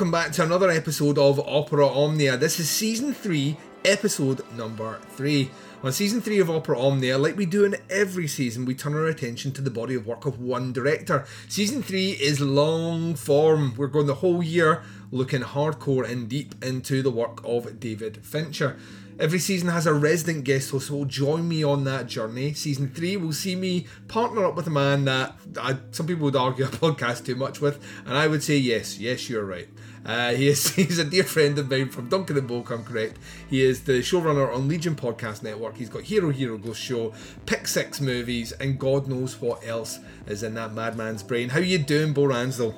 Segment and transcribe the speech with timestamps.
[0.00, 2.38] welcome back to another episode of Opera Omnia.
[2.38, 3.54] This is season 3,
[3.84, 5.50] episode number 3.
[5.82, 9.04] On season 3 of Opera Omnia, like we do in every season, we turn our
[9.04, 11.26] attention to the body of work of one director.
[11.48, 13.74] Season 3 is long form.
[13.76, 14.82] We're going the whole year
[15.12, 18.78] looking hardcore and deep into the work of David Fincher.
[19.18, 22.54] Every season has a resident guest host who will join me on that journey.
[22.54, 26.36] Season three will see me partner up with a man that I, some people would
[26.36, 29.68] argue I podcast too much with, and I would say yes, yes, you're right.
[30.04, 33.18] Uh, he is he's a dear friend of mine from Duncan and Bulk, I'm correct.
[33.48, 35.76] He is the showrunner on Legion Podcast Network.
[35.76, 37.12] He's got Hero Hero Ghost Show,
[37.46, 41.48] Pick Six movies, and God knows what else is in that madman's brain.
[41.48, 42.74] How you doing, Bo Ransdell?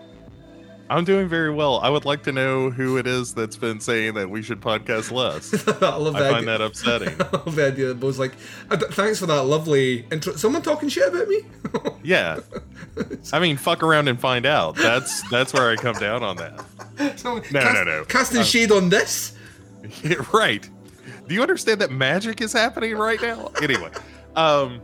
[0.91, 1.81] I'm doing very well.
[1.81, 5.11] I would like to know who it is that's been saying that we should podcast
[5.11, 5.67] less.
[5.83, 6.25] I love that.
[6.25, 7.09] I find that upsetting.
[7.21, 8.33] I love the idea that Bo's like,
[8.71, 10.35] uh, thanks for that lovely intro.
[10.37, 11.43] Someone talking shit about me?
[12.03, 12.41] yeah.
[13.33, 14.77] I mean, fuck around and find out.
[14.77, 16.63] That's that's where I come down on that.
[16.99, 18.05] No, cast, no, no.
[18.05, 19.37] Casting um, shade on this?
[20.33, 20.69] right.
[21.29, 23.51] Do you understand that magic is happening right now?
[23.63, 23.91] Anyway,
[24.37, 24.81] um,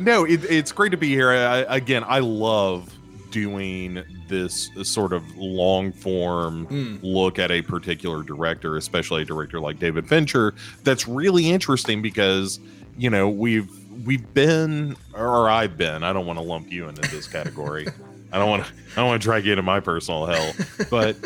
[0.00, 1.30] no, it, it's great to be here.
[1.30, 2.94] I, again, I love
[3.30, 6.98] doing this sort of long form mm.
[7.02, 12.60] look at a particular director, especially a director like David Fincher, that's really interesting because
[12.98, 13.70] you know we've
[14.04, 16.02] we've been or I've been.
[16.02, 17.88] I don't want to lump you into this category.
[18.32, 18.72] I don't want to.
[18.92, 20.52] I don't want to drag you into my personal hell,
[20.90, 21.16] but.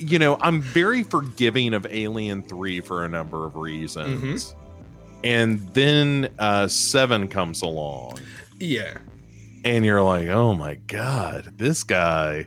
[0.00, 4.54] You know, I'm very forgiving of Alien 3 for a number of reasons.
[4.54, 5.18] Mm-hmm.
[5.24, 8.20] And then uh, 7 comes along.
[8.60, 8.96] Yeah
[9.64, 12.46] and you're like, oh my god, this guy,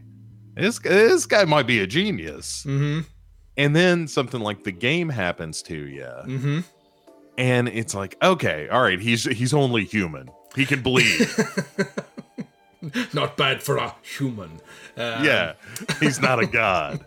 [0.56, 2.64] this this guy might be a genius.
[2.68, 3.02] Mm-hmm.
[3.58, 6.60] And then something like the game happens to you, mm-hmm.
[7.38, 10.30] and it's like, okay, all right, he's he's only human.
[10.56, 11.28] He can bleed.
[13.14, 14.60] not bad for a human.
[14.98, 15.54] Um, yeah,
[16.00, 17.04] he's not a god.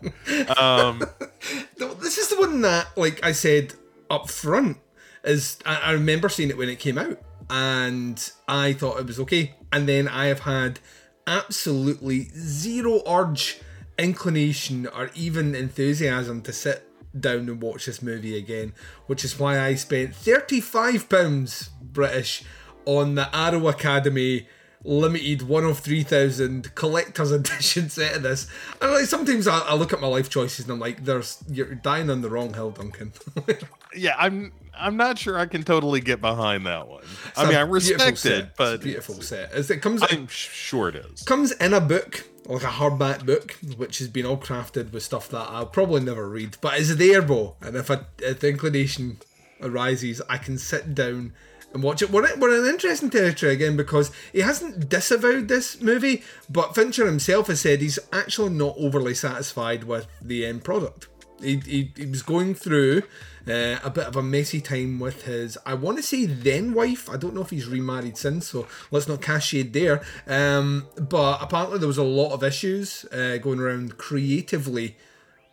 [0.57, 1.03] Um,
[1.77, 3.73] this is the one that, like I said
[4.09, 4.77] up front,
[5.23, 7.19] is I, I remember seeing it when it came out
[7.49, 9.55] and I thought it was okay.
[9.71, 10.79] And then I have had
[11.27, 13.59] absolutely zero urge,
[13.97, 16.87] inclination, or even enthusiasm to sit
[17.19, 18.73] down and watch this movie again,
[19.07, 22.43] which is why I spent £35 British
[22.85, 24.47] on the Arrow Academy
[24.85, 28.47] limited one of 3000 collector's edition set of this
[28.81, 31.73] and like sometimes I, I, look at my life choices and i'm like there's you're
[31.73, 33.11] dying on the wrong hill duncan
[33.95, 37.03] yeah i'm I'm not sure I can totally get behind that one.
[37.03, 39.51] It's I mean, I respect it, but beautiful set.
[39.53, 41.23] As it comes, I'm sure it is.
[41.23, 45.29] Comes in a book, like a hardback book, which has been all crafted with stuff
[45.29, 47.55] that I'll probably never read, but it's there, Bo.
[47.61, 49.17] And if, a, if the inclination
[49.61, 51.33] arises, I can sit down
[51.75, 52.09] and watch it.
[52.09, 57.47] We're, we're in interesting territory again because he hasn't disavowed this movie, but Fincher himself
[57.47, 61.09] has said he's actually not overly satisfied with the end product.
[61.41, 63.03] He, he, he was going through
[63.45, 67.09] uh, a bit of a messy time with his, I want to say then wife.
[67.09, 70.01] I don't know if he's remarried since, so let's not cast shade there.
[70.27, 74.95] Um, but apparently there was a lot of issues uh, going around creatively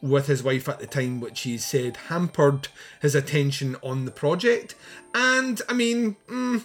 [0.03, 2.69] with his wife at the time, which he said hampered
[3.01, 4.75] his attention on the project.
[5.15, 6.65] And I mean, mm,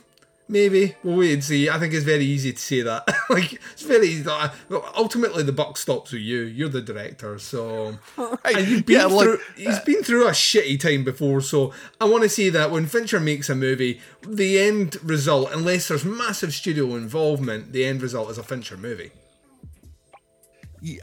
[0.49, 1.69] Maybe we'll wait and see.
[1.69, 3.05] I think it's very easy to say that.
[3.29, 4.29] like it's very easy.
[4.95, 6.41] ultimately, the buck stops with you.
[6.41, 8.65] You're the director, so right.
[8.65, 9.31] you've been yeah, through.
[9.31, 12.85] Like, he's been through a shitty time before, so I want to say that when
[12.85, 18.29] Fincher makes a movie, the end result, unless there's massive studio involvement, the end result
[18.29, 19.11] is a Fincher movie.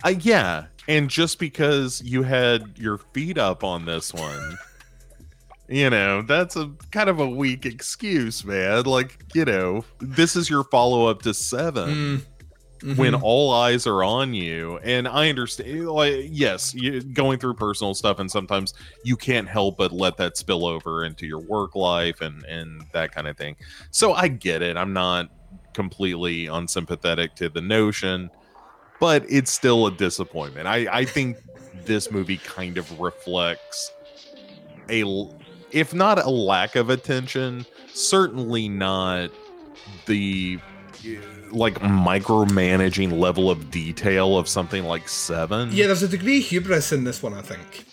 [0.03, 4.57] Uh, yeah, and just because you had your feet up on this one.
[5.67, 8.85] You know, that's a kind of a weak excuse, man.
[8.85, 12.23] Like, you know, this is your follow up to 7 mm.
[12.85, 13.01] Mm-hmm.
[13.01, 14.79] when all eyes are on you.
[14.83, 19.79] And I understand, like, yes, you, going through personal stuff, and sometimes you can't help
[19.79, 23.57] but let that spill over into your work life and and that kind of thing.
[23.91, 24.77] So I get it.
[24.77, 25.31] I'm not
[25.73, 28.29] completely unsympathetic to the notion,
[29.01, 30.67] but it's still a disappointment.
[30.67, 31.39] I I think
[31.85, 33.93] this movie kind of reflects
[34.89, 35.05] a
[35.71, 39.31] if not a lack of attention, certainly not
[40.07, 40.59] the
[41.07, 41.17] eh,
[41.51, 45.71] like micromanaging level of detail of something like Seven.
[45.73, 47.87] Yeah, there's a degree of hubris in this one, I think.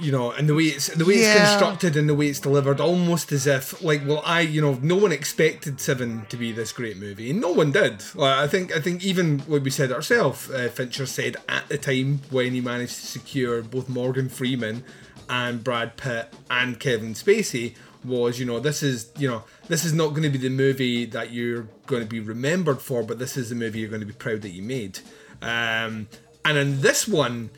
[0.00, 1.32] You know, and the way it's the way yeah.
[1.32, 4.78] it's constructed and the way it's delivered, almost as if like, well, I, you know,
[4.80, 8.02] no one expected Seven to be this great movie, and no one did.
[8.14, 11.78] Like, I think, I think even what we said ourselves, uh, Fincher said at the
[11.78, 14.84] time when he managed to secure both Morgan Freeman
[15.28, 17.74] and Brad Pitt and Kevin Spacey
[18.04, 21.04] was, you know, this is, you know, this is not going to be the movie
[21.06, 24.06] that you're going to be remembered for, but this is the movie you're going to
[24.06, 25.00] be proud that you made.
[25.42, 26.08] Um,
[26.44, 27.50] and in this one,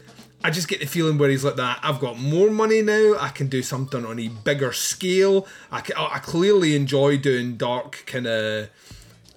[0.43, 1.81] I just get the feeling where he's like that.
[1.83, 3.17] I've got more money now.
[3.19, 5.47] I can do something on a bigger scale.
[5.71, 8.71] I, can, I clearly enjoy doing dark kind of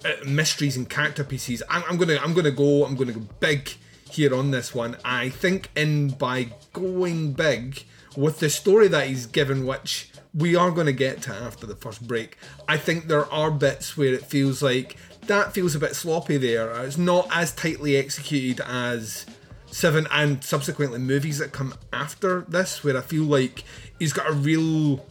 [0.05, 1.61] uh, mysteries and character pieces.
[1.69, 2.85] I'm, I'm, gonna I'm gonna go.
[2.85, 3.73] I'm gonna go big
[4.09, 4.95] here on this one.
[5.03, 7.83] I think in by going big
[8.15, 11.75] with the story that he's given, which we are going to get to after the
[11.75, 12.37] first break.
[12.67, 14.97] I think there are bits where it feels like
[15.27, 16.71] that feels a bit sloppy there.
[16.83, 19.25] It's not as tightly executed as
[19.73, 23.63] Seven and subsequently movies that come after this, where I feel like
[23.97, 25.03] he's got a real.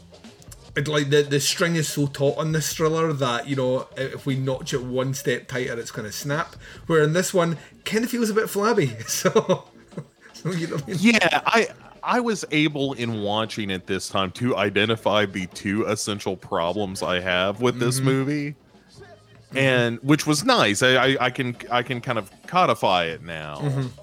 [0.86, 4.36] Like the, the string is so taut on this thriller that you know if we
[4.36, 6.54] notch it one step tighter, it's going to snap.
[6.86, 8.96] Where in this one, kind of feels a bit flabby.
[9.08, 9.64] So,
[10.32, 10.96] so you know I mean?
[11.00, 11.68] yeah, I
[12.04, 17.18] I was able in watching it this time to identify the two essential problems I
[17.18, 18.06] have with this mm-hmm.
[18.06, 18.54] movie,
[19.56, 20.84] and which was nice.
[20.84, 23.56] I, I, I can I can kind of codify it now.
[23.56, 24.01] Mm-hmm.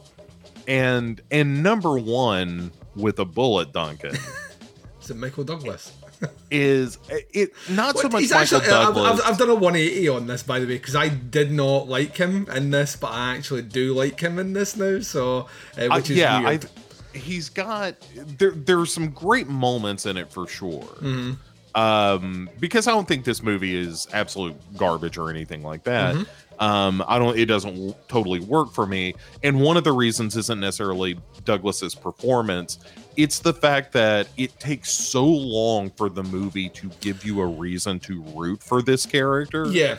[0.70, 4.16] And and number one with a bullet, Duncan.
[5.02, 5.94] Is it Michael Douglas?
[6.52, 9.22] is it not so much Michael actually, Douglas?
[9.22, 12.18] I've, I've, done a 180 on this, by the way, because I did not like
[12.18, 15.00] him in this, but I actually do like him in this now.
[15.00, 16.66] So, uh, which uh, is yeah, weird.
[16.66, 16.68] I
[17.14, 21.32] he's got there there's some great moments in it for sure mm-hmm.
[21.76, 26.64] Um because i don't think this movie is absolute garbage or anything like that mm-hmm.
[26.64, 29.14] um i don't it doesn't w- totally work for me
[29.44, 32.80] and one of the reasons isn't necessarily douglas's performance
[33.18, 37.46] it's the fact that it takes so long for the movie to give you a
[37.46, 39.98] reason to root for this character yeah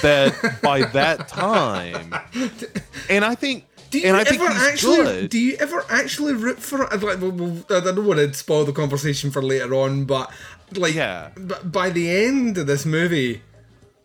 [0.00, 2.14] that by that time
[3.10, 4.96] and i think do you and I ever actually?
[4.96, 5.30] Good.
[5.30, 6.78] Do you ever actually root for?
[6.78, 10.32] Like, I don't want to spoil the conversation for later on, but
[10.76, 11.30] like, yeah.
[11.36, 13.42] But by the end of this movie,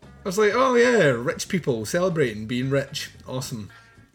[0.02, 3.70] I was like, oh yeah, rich people celebrating being rich, awesome.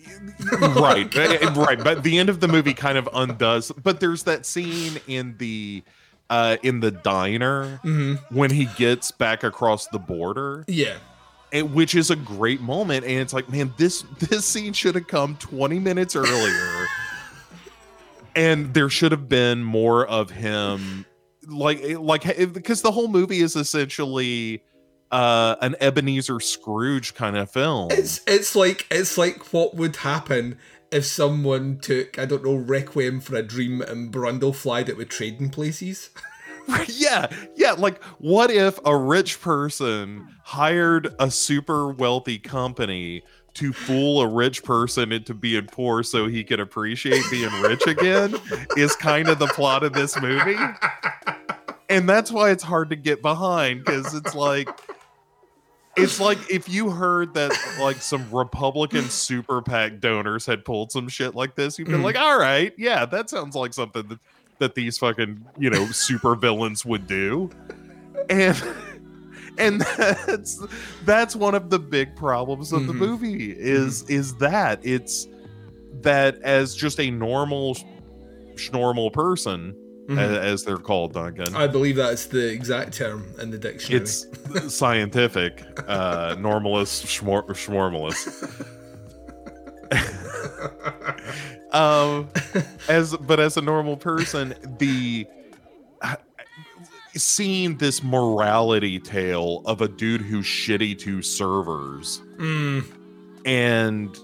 [0.60, 1.84] right, right.
[1.84, 3.72] But the end of the movie kind of undoes.
[3.72, 5.84] But there's that scene in the
[6.30, 8.16] uh in the diner mm-hmm.
[8.36, 10.66] when he gets back across the border.
[10.68, 10.98] Yeah
[11.54, 13.06] and, which is a great moment.
[13.06, 16.88] And it's like, man, this this scene should have come 20 minutes earlier.
[18.36, 21.06] and there should have been more of him
[21.48, 22.24] like like
[22.54, 24.64] because the whole movie is essentially
[25.12, 27.90] uh an Ebenezer Scrooge kind of film.
[27.92, 30.58] It's it's like it's like what would happen
[30.92, 35.50] if someone took I don't know Requiem for a Dream and Brundleflied it with trading
[35.50, 36.10] places.
[36.88, 37.74] yeah, yeah.
[37.74, 43.24] Like, what if a rich person hired a super wealthy company
[43.56, 48.36] to fool a rich person into being poor so he can appreciate being rich again?
[48.78, 50.58] is kind of the plot of this movie.
[51.90, 54.68] And that's why it's hard to get behind because it's like
[55.96, 61.08] it's like if you heard that like some Republican super PAC donors had pulled some
[61.08, 62.04] shit like this, you'd be mm.
[62.04, 64.20] like, all right, yeah, that sounds like something that
[64.60, 67.50] that these fucking you know super villains would do
[68.30, 68.64] and
[69.58, 70.66] and that's
[71.06, 73.00] that's one of the big problems of the mm-hmm.
[73.00, 74.14] movie is mm-hmm.
[74.14, 75.28] is that it's
[76.02, 77.78] that as just a normal
[78.72, 79.74] normal person
[80.08, 80.18] mm-hmm.
[80.20, 84.28] as, as, they're called duncan i believe that's the exact term in the dictionary it's
[84.74, 88.68] scientific uh normalist schmor- schmormalist
[91.72, 92.30] um,
[92.88, 95.28] as but as a normal person, the
[97.16, 102.84] seeing this morality tale of a dude who's shitty to servers mm.
[103.46, 104.18] and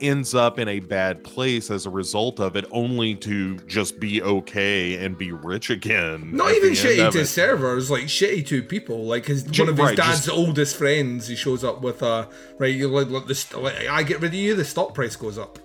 [0.00, 4.22] ends up in a bad place as a result of it, only to just be
[4.22, 6.36] okay and be rich again.
[6.36, 7.26] Not even shitty to it.
[7.26, 9.04] servers, like shitty to people.
[9.04, 12.28] Like his one of his right, dad's just, oldest friends, he shows up with a
[12.58, 12.74] right.
[12.74, 15.58] You like, like, like I get rid of you, the stock price goes up.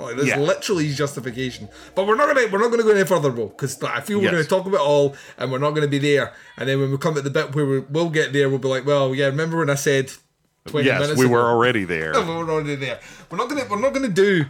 [0.00, 0.38] Like, there's yeah.
[0.38, 4.00] literally justification, but we're not gonna we're not gonna go any further, bro, because I
[4.00, 4.32] feel we're yes.
[4.32, 6.32] gonna talk about it all, and we're not gonna be there.
[6.56, 8.68] And then when we come to the bit where we will get there, we'll be
[8.68, 10.10] like, well, yeah, remember when I said
[10.66, 11.18] twenty yes, minutes?
[11.18, 11.34] we ago?
[11.34, 12.12] were already there.
[12.12, 13.00] we were already there.
[13.30, 14.46] We're not gonna we're not gonna do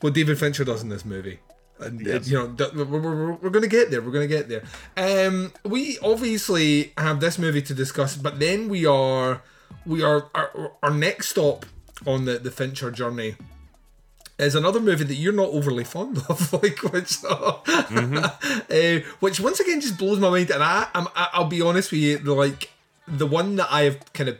[0.00, 1.40] what David Fincher does in this movie.
[1.78, 2.28] And yes.
[2.28, 4.02] you know we're, we're, we're gonna get there.
[4.02, 4.64] We're gonna get there.
[4.96, 9.42] Um, we obviously have this movie to discuss, but then we are
[9.86, 11.64] we are our, our next stop
[12.06, 13.36] on the the Fincher journey
[14.40, 18.18] is another movie that you're not overly fond of, like which, uh, mm-hmm.
[18.18, 20.50] uh, which once again just blows my mind.
[20.50, 22.70] And I, I'm, I'll be honest with you, like
[23.06, 24.38] the one that I've kind of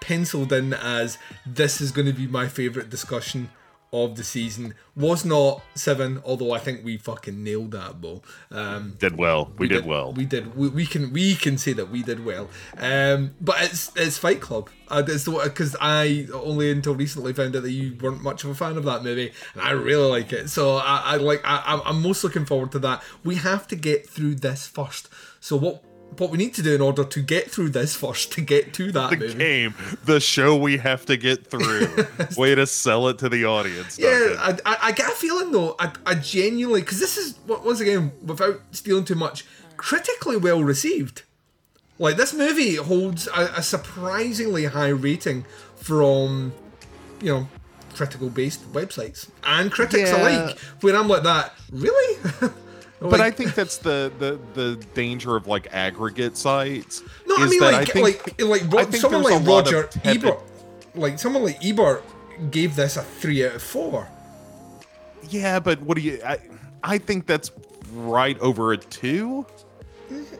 [0.00, 3.50] penciled in as this is going to be my favorite discussion
[3.92, 8.22] of the season was not seven, although I think we fucking nailed that, Bo.
[8.50, 9.52] Um, Did well.
[9.58, 10.12] We, did, well.
[10.12, 10.56] We did.
[10.56, 12.48] We, we can we can say that we did well.
[12.76, 14.70] Um, but it's it's Fight Club.
[14.88, 18.84] Because I only until recently found out that you weren't much of a fan of
[18.84, 20.50] that movie, and I really like it.
[20.50, 23.02] So I, I like I, I'm most looking forward to that.
[23.24, 25.08] We have to get through this first.
[25.40, 25.82] So what
[26.20, 28.92] what we need to do in order to get through this first to get to
[28.92, 29.34] that the movie.
[29.38, 29.74] game,
[30.04, 31.88] the show we have to get through.
[32.36, 33.98] Way to sell it to the audience.
[33.98, 35.74] Yeah, I, I, I get a feeling though.
[35.78, 39.44] I, I genuinely because this is w- once again without stealing too much,
[39.76, 41.22] critically well received.
[41.98, 45.44] Like this movie holds a, a surprisingly high rating
[45.76, 46.52] from,
[47.20, 47.48] you know,
[47.94, 50.46] critical based websites and critics Yeah.
[50.46, 50.58] alike.
[50.80, 52.18] Where I'm like that, really?
[53.00, 57.02] but I think that's the, the the danger of like aggregate sites.
[57.26, 60.38] no, I mean like think- like like I someone like a lot of Roger Ebert,
[60.94, 62.04] like someone like Ebert
[62.50, 64.08] gave this a three out of four.
[65.28, 66.20] Yeah, but what do you?
[66.24, 66.38] I,
[66.82, 67.50] I think that's
[67.92, 69.46] right over a two.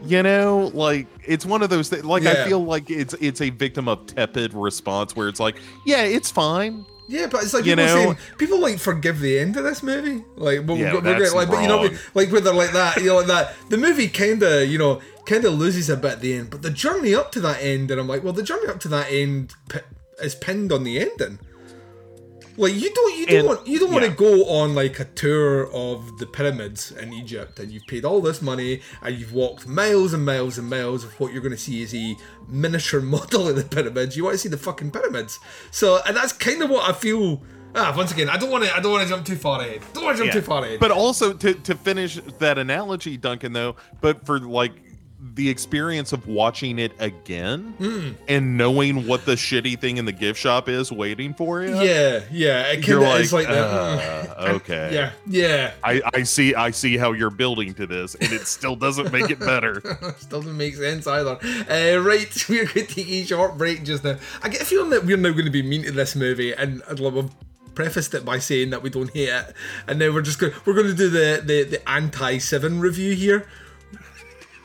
[0.02, 2.04] You know, like it's one of those things.
[2.04, 2.30] Like Yeah.
[2.30, 6.30] I feel like it's it's a victim of tepid response where it's like, yeah, it's
[6.30, 6.86] fine.
[7.08, 7.94] Yeah, but it's like You people know?
[7.94, 10.24] saying people like forgive the end of this movie.
[10.36, 13.06] Like, well, Yeah, we're, we're like, but you know, like where they're like that, you
[13.08, 13.54] know, like that.
[13.68, 16.62] The movie kind of, you know, kind of loses a bit at the end, but
[16.62, 19.10] the journey up to that end, and I'm like, well, the journey up to that
[19.10, 19.82] end pi-
[20.22, 21.40] is pinned on the ending.
[22.56, 25.04] Like you don't, you don't And- want, you don't want to go on like a
[25.04, 29.66] tour of the pyramids in Egypt, and you've paid all this money, and you've walked
[29.66, 32.16] miles and miles and miles of what you're going to see is a
[32.48, 34.16] miniature model of the pyramids.
[34.16, 35.38] You want to see the fucking pyramids.
[35.70, 37.42] So, and that's kind of what I feel.
[37.74, 38.76] Ah, once again, I don't want to.
[38.76, 39.80] I don't want to jump too far ahead.
[39.92, 40.40] Don't want to jump Yeah.
[40.40, 40.80] too far ahead.
[40.80, 44.72] But also to to finish that analogy, Duncan, though, but for like
[45.34, 48.10] the experience of watching it again Hmm.
[48.26, 51.74] and knowing what the shitty thing in the gift shop is waiting for you.
[51.80, 54.90] yeah, yeah, it You're like, is like uh, okay.
[54.92, 55.72] Yeah, yeah.
[55.84, 59.30] I, I see I see how you're building to this, and it still doesn't make
[59.30, 59.80] it better.
[60.18, 61.38] Still doesn't make sense either.
[61.68, 64.16] Uh, right, we're going to take a short break just now.
[64.42, 66.82] I get a feeling that we're now going to be mean to this movie, and
[66.90, 67.30] I'd love we've
[67.74, 69.54] prefaced it by saying that we don't hate it,
[69.86, 73.14] and then we're just going we're going to do the the, the anti Seven review
[73.14, 73.46] here.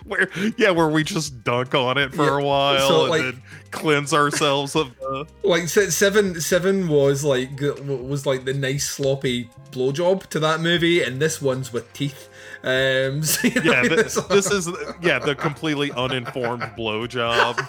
[0.07, 3.21] where yeah, where we just dunk on it for Yeah, a while so, and like-
[3.23, 9.49] then cleanse ourselves of the Like seven, seven was like was like the nice sloppy
[9.71, 12.29] blowjob to that movie, and this one's with teeth.
[12.63, 13.81] Um, so, you know, yeah.
[13.83, 14.69] th- this is
[15.01, 17.59] yeah the completely uninformed blowjob.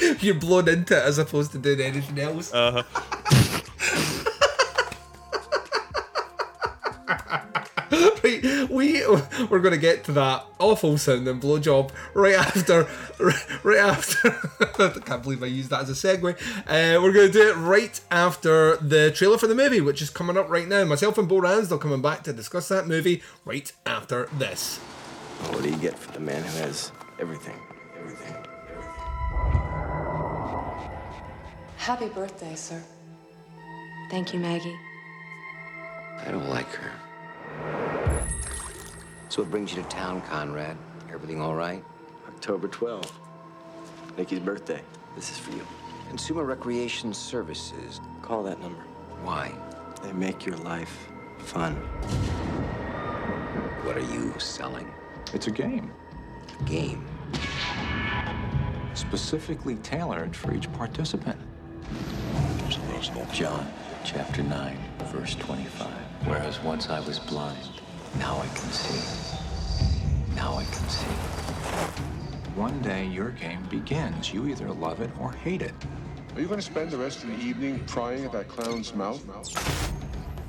[0.22, 2.52] you're blown into it as opposed to doing anything else.
[2.52, 2.82] Uh,
[8.24, 9.06] right, we
[9.46, 12.88] we're gonna get to that awful sounding blowjob right after,
[13.62, 14.28] right after.
[14.78, 16.34] I can't believe I used that as a segue.
[16.66, 20.36] Uh, we're gonna do it right after the trailer for the movie, which is coming
[20.36, 20.84] up right now.
[20.84, 24.78] Myself and Bo Ransdell are coming back to discuss that movie right after this.
[25.50, 27.58] What do you get for the man who has everything?
[27.98, 28.34] everything?
[28.70, 29.04] Everything.
[31.76, 32.82] Happy birthday, sir.
[34.10, 34.76] Thank you, Maggie.
[36.20, 36.92] I don't like her.
[39.28, 40.76] So what brings you to town, Conrad?
[41.12, 41.84] Everything all right?
[42.28, 43.10] October 12th.
[44.16, 44.80] Nikki's birthday.
[45.16, 45.66] This is for you.
[46.08, 48.00] Consumer Recreation Services.
[48.22, 48.80] Call that number.
[49.24, 49.52] Why?
[50.02, 51.08] They make your life
[51.38, 51.74] fun.
[53.84, 54.88] What are you selling?
[55.32, 55.92] It's a game,
[56.60, 57.04] A game.
[58.94, 61.38] specifically tailored for each participant.
[63.32, 63.66] John
[64.04, 65.88] chapter 9, verse 25.
[66.26, 67.68] Whereas once I was blind,
[68.18, 69.36] now I can see.
[70.34, 71.14] Now I can see.
[72.56, 74.32] One day, your game begins.
[74.32, 75.74] You either love it or hate it.
[76.34, 79.22] Are you going to spend the rest of the evening prying at that clown's mouth?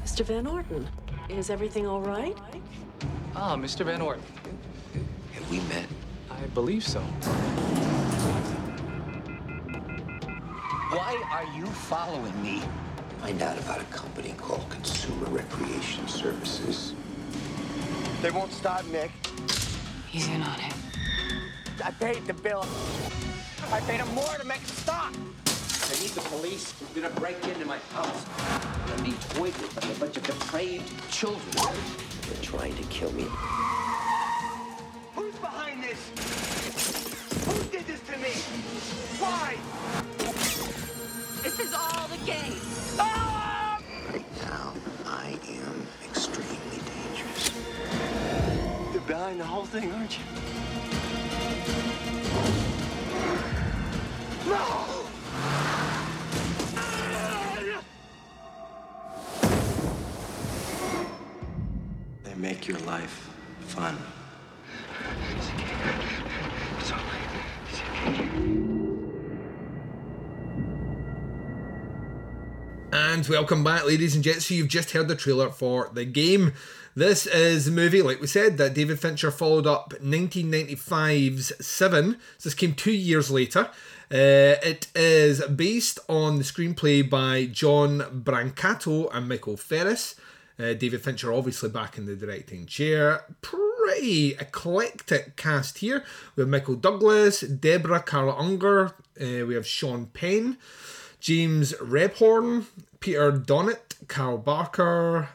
[0.05, 0.24] Mr.
[0.24, 0.88] Van Orton,
[1.27, 2.38] is everything all right?
[3.36, 3.84] Ah, Mr.
[3.84, 4.24] Van Orton.
[5.34, 5.88] Have we met?
[6.32, 7.01] I believe so.
[10.91, 12.62] Why are you following me?
[13.22, 16.93] Find out about a company called Consumer Recreation Services.
[18.22, 19.12] They won't stop, Nick.
[20.07, 20.74] He's in on it.
[21.84, 22.65] I paid the bill.
[23.72, 25.13] I paid him more to make it stop.
[25.13, 26.72] I need the police.
[26.93, 28.25] They're gonna break into my house.
[28.39, 31.41] I need toys with a bunch of depraved children.
[32.27, 33.27] They're trying to kill me.
[35.15, 36.10] Who's behind this?
[37.45, 38.34] Who did this to me?
[39.19, 39.57] Why?
[41.43, 42.75] This is all the game.
[49.25, 50.24] Behind the whole thing, aren't you?
[54.48, 55.01] No!
[62.38, 63.98] make your life fun.
[72.91, 74.46] And welcome back, ladies and gents.
[74.46, 76.53] So you've just heard the trailer for the game.
[76.98, 82.14] This is a movie, like we said, that David Fincher followed up 1995's Seven.
[82.38, 83.70] So this came two years later.
[84.10, 90.16] Uh, it is based on the screenplay by John Brancato and Michael Ferris.
[90.58, 93.25] Uh, David Fincher, obviously, back in the directing chair.
[93.42, 96.02] Pretty eclectic cast here.
[96.38, 100.58] We have Michael Douglas, Deborah Kara Unger, uh, we have Sean Penn,
[101.20, 102.68] James Rebhorn,
[103.02, 105.28] Peter Donat, Carroll Baker,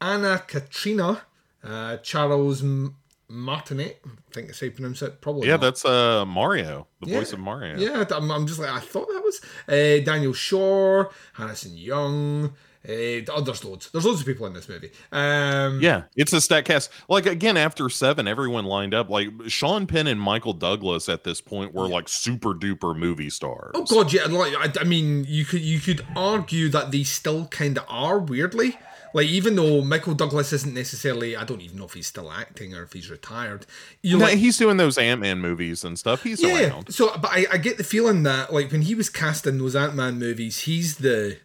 [0.00, 1.22] Anna Katarina,
[1.64, 2.96] uh, Charles M-
[3.28, 4.00] Martinet.
[4.06, 5.20] I think that's how you pronounce it.
[5.20, 5.46] Probably.
[5.48, 5.60] Yeah, not.
[5.62, 7.18] that's uh Mario, the Yeah.
[7.18, 7.76] voice of Mario.
[7.78, 12.54] Yeah, I'm, I'm just like I thought that was uh, Daniel Schorr, Harrison Young.
[12.88, 13.90] Uh, oh, there's loads.
[13.90, 14.90] There's loads of people in this movie.
[15.12, 16.90] Um, Yeah, it's a stat cast.
[17.08, 19.10] Like again, after seven, everyone lined up.
[19.10, 23.72] Like Sean Penn and Michael Douglas at this point were like super duper movie stars.
[23.74, 24.24] Oh god, yeah.
[24.26, 28.18] Like I, I mean, you could you could argue that they still kind of are
[28.20, 28.78] weirdly.
[29.14, 32.74] Like even though Michael Douglas isn't necessarily, I don't even know if he's still acting
[32.74, 33.66] or if he's retired.
[34.02, 36.22] You No, like, he's doing those Ant Man movies and stuff.
[36.22, 36.68] He's yeah.
[36.70, 36.92] around.
[36.92, 39.74] So, but I, I get the feeling that like when he was cast in those
[39.74, 41.38] Ant Man movies, he's the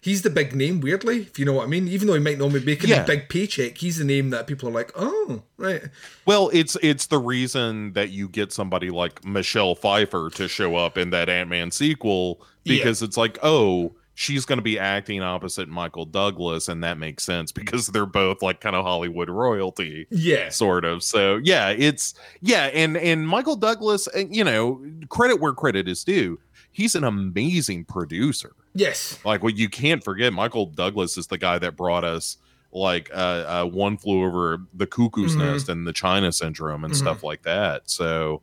[0.00, 0.80] he's the big name.
[0.80, 1.88] Weirdly, if you know what I mean.
[1.88, 3.02] Even though he might not be making Yeah.
[3.02, 5.82] a big paycheck, he's the name that people are like, oh, right.
[6.26, 10.96] Well, it's it's the reason that you get somebody like Michelle Pfeiffer to show up
[10.96, 15.68] in that Ant Man sequel because it's like, oh, she's going to be acting opposite
[15.68, 20.06] Michael Douglas, and that makes sense because they're both like kind of Hollywood royalty.
[20.10, 20.48] Yeah.
[20.48, 21.02] sort of.
[21.02, 26.02] So yeah, it's yeah, and and Michael Douglas, uh, you know, credit where credit is
[26.02, 26.38] due.
[26.72, 28.52] He's an amazing producer.
[28.74, 29.18] Yes.
[29.24, 32.38] Like what you can't forget, Michael Douglas is the guy that brought us
[32.72, 35.38] like uh, uh one flew over the cuckoo's Mhm.
[35.52, 36.96] nest and the China syndrome and Mhm.
[36.98, 37.82] stuff like that.
[37.90, 38.40] So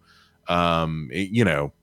[0.47, 1.73] um it- you know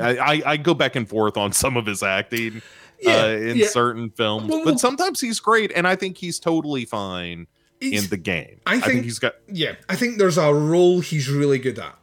[0.00, 2.62] I, I I go back and forth on some of his acting
[3.00, 3.66] Yeah, uh, in yeah.
[3.68, 7.46] certain films, but sometimes he's great, and I think he's totally fine
[7.80, 8.60] He's- in the game.
[8.66, 9.74] I think, he's got yeah.
[9.88, 11.94] I think there's a role he's really good at.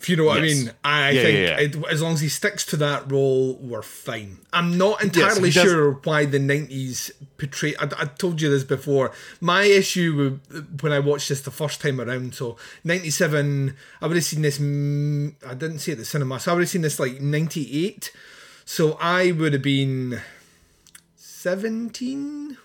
[0.00, 1.74] If you know what I mean, I Yeah, think.
[1.74, 4.38] It, as long as he sticks to that role, we're fine.
[4.52, 7.74] I'm not entirely does- sure why the '90s portray.
[7.76, 9.10] I, I told you this before.
[9.40, 10.38] My issue
[10.80, 14.56] when I watched this the first time around, so '97, I would have seen this.
[14.58, 18.12] I didn't see it at the cinema, so I would have seen this like '98.
[18.70, 20.20] So I would have been
[21.16, 22.58] 17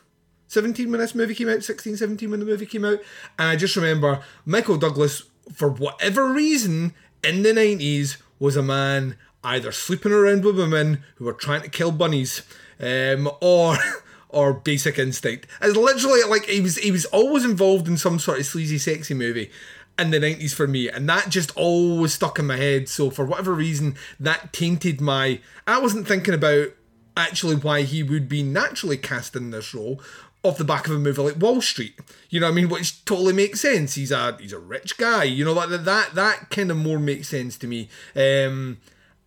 [0.49, 2.99] 17 when this movie came out 16 17 when the movie came out
[3.39, 9.15] and i just remember michael douglas for whatever reason in the 90s was a man
[9.45, 12.43] either sleeping around with women who were trying to kill bunnies
[12.81, 13.77] um, or
[14.33, 15.47] or basic instinct.
[15.61, 19.13] It's literally like he was he was always involved in some sort of sleazy sexy
[19.13, 19.51] movie
[19.99, 23.25] in the 90s for me and that just always stuck in my head so for
[23.25, 26.69] whatever reason that tainted my i wasn't thinking about
[27.15, 30.01] actually why he would be naturally cast in this role
[30.43, 31.97] off the back of a movie like Wall Street.
[32.29, 32.69] You know what I mean?
[32.69, 33.95] Which totally makes sense.
[33.95, 35.23] He's a he's a rich guy.
[35.23, 37.89] You know that that that kind of more makes sense to me.
[38.15, 38.77] Um,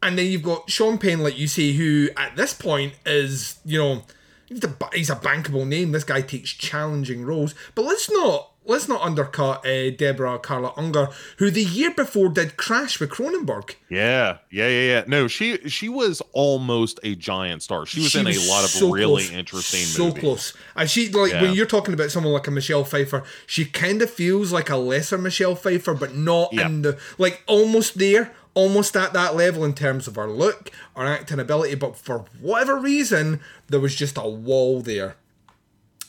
[0.02, 3.78] and then you've got Sean Penn, like you say, who at this point is you
[3.78, 4.02] know
[4.46, 5.92] he's a he's a bankable name.
[5.92, 7.54] This guy takes challenging roles.
[7.74, 12.56] But let's not let's not undercut uh, Deborah Kara Unger, who the year before did
[12.56, 13.74] Crash with Cronenberg.
[13.88, 15.04] Yeah, yeah, yeah, yeah.
[15.06, 17.86] No, she she was almost a giant star.
[17.86, 19.30] She was She in was a lot of so really close.
[19.32, 20.20] interesting so movies.
[20.20, 21.42] close and she like Yeah.
[21.42, 24.76] when you're talking about someone like a michelle pfeiffer she kind of feels like a
[24.76, 26.66] lesser michelle pfeiffer but not Yeah.
[26.66, 31.04] in the like almost there almost at that level in terms of her look her
[31.06, 35.16] acting ability but for whatever reason there was just a wall there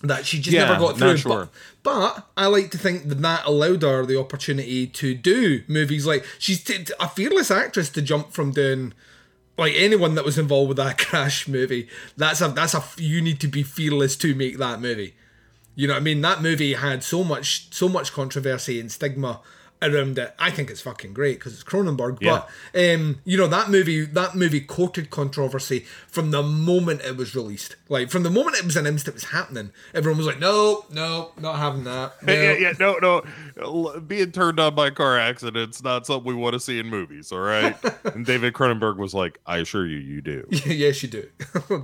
[0.08, 1.18] that she just Yeah, never got through.
[1.18, 1.50] sure.
[1.84, 6.06] But, but I like to think that that allowed her the opportunity to do movies
[6.06, 8.94] like she's t- a fearless actress to jump from doing
[9.58, 11.88] like anyone that was involved with that crash movie.
[12.16, 15.16] That's a that's a you need to be fearless to make that movie.
[15.76, 16.22] You know what I mean?
[16.22, 19.42] That movie had so much so much controversy and stigma
[19.82, 20.34] around it.
[20.40, 22.18] I think it's fucking great because it's Cronenberg.
[22.22, 22.44] Yeah.
[22.74, 27.36] But um, you know that movie that movie courted controversy from the moment it was
[27.36, 27.76] released.
[27.90, 31.32] Like from the moment it was announced it was happening, everyone was like, "No, no,
[31.40, 32.34] not having that." No.
[32.34, 33.24] Yeah, yeah, no,
[33.56, 34.00] no.
[34.02, 37.32] Being turned on by car accidents not something we want to see in movies.
[37.32, 37.76] All right.
[38.04, 40.46] and David Cronenberg was like, "I assure you, you do.
[40.52, 41.30] yes, you do.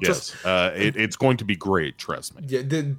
[0.01, 1.97] yes, uh, it, it's going to be great.
[1.97, 2.95] Trust me." Yeah, the,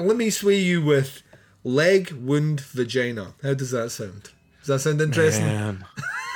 [0.00, 1.22] let me sway you with
[1.62, 3.34] leg, wound, vagina.
[3.42, 4.30] How does that sound?
[4.68, 5.46] Does that sound interesting?
[5.46, 5.84] Man,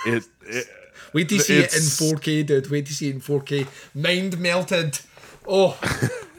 [0.06, 0.66] it, it
[1.12, 2.70] Wait you see it in 4K, dude.
[2.70, 3.66] Wait you see it in 4K.
[3.94, 4.98] Mind melted.
[5.46, 5.78] Oh,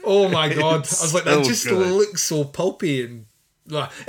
[0.02, 0.74] oh my god!
[0.74, 1.86] I was like, that just good.
[1.86, 3.26] looks so pulpy and.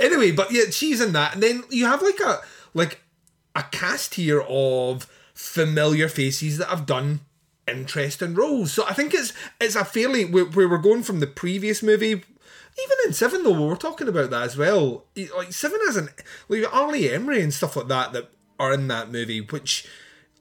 [0.00, 2.40] Anyway, but yeah, she's in that, and then you have like a
[2.74, 3.02] like
[3.54, 7.20] a cast here of familiar faces that have done
[7.68, 8.72] interesting roles.
[8.72, 12.24] So I think it's it's a fairly where, where we're going from the previous movie.
[12.78, 15.04] Even in Seven, though, we were talking about that as well.
[15.36, 16.08] Like Seven has an
[16.48, 16.92] like R.
[16.92, 19.86] Lee Ermey and stuff like that that are in that movie, which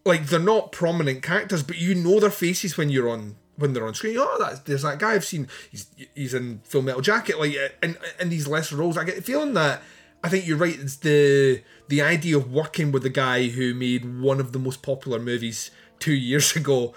[0.05, 3.87] like they're not prominent characters, but you know their faces when you're on when they're
[3.87, 4.17] on screen.
[4.19, 5.47] Oh, that's there's that guy I've seen.
[5.71, 7.39] He's he's in Full Metal Jacket.
[7.39, 9.81] Like in in these lesser roles, I get the feeling that
[10.23, 10.77] I think you're right.
[10.77, 14.81] It's the the idea of working with the guy who made one of the most
[14.81, 16.93] popular movies two years ago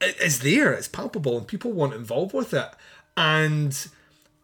[0.00, 0.72] is there.
[0.72, 2.68] It's palpable, and people want involved with it.
[3.16, 3.88] And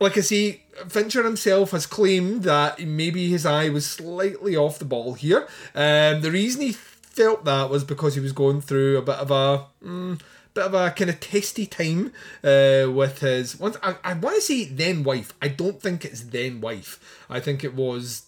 [0.03, 4.85] like I say, Fincher himself has claimed that maybe his eye was slightly off the
[4.85, 5.47] ball here.
[5.75, 9.31] Um, the reason he felt that was because he was going through a bit of
[9.31, 9.67] a.
[9.85, 10.21] Mm,
[10.55, 12.13] bit of a kind of testy time
[12.45, 13.59] uh, with his.
[13.59, 15.33] Once I, I want to say then wife.
[15.41, 17.25] I don't think it's then wife.
[17.31, 18.27] I think it was.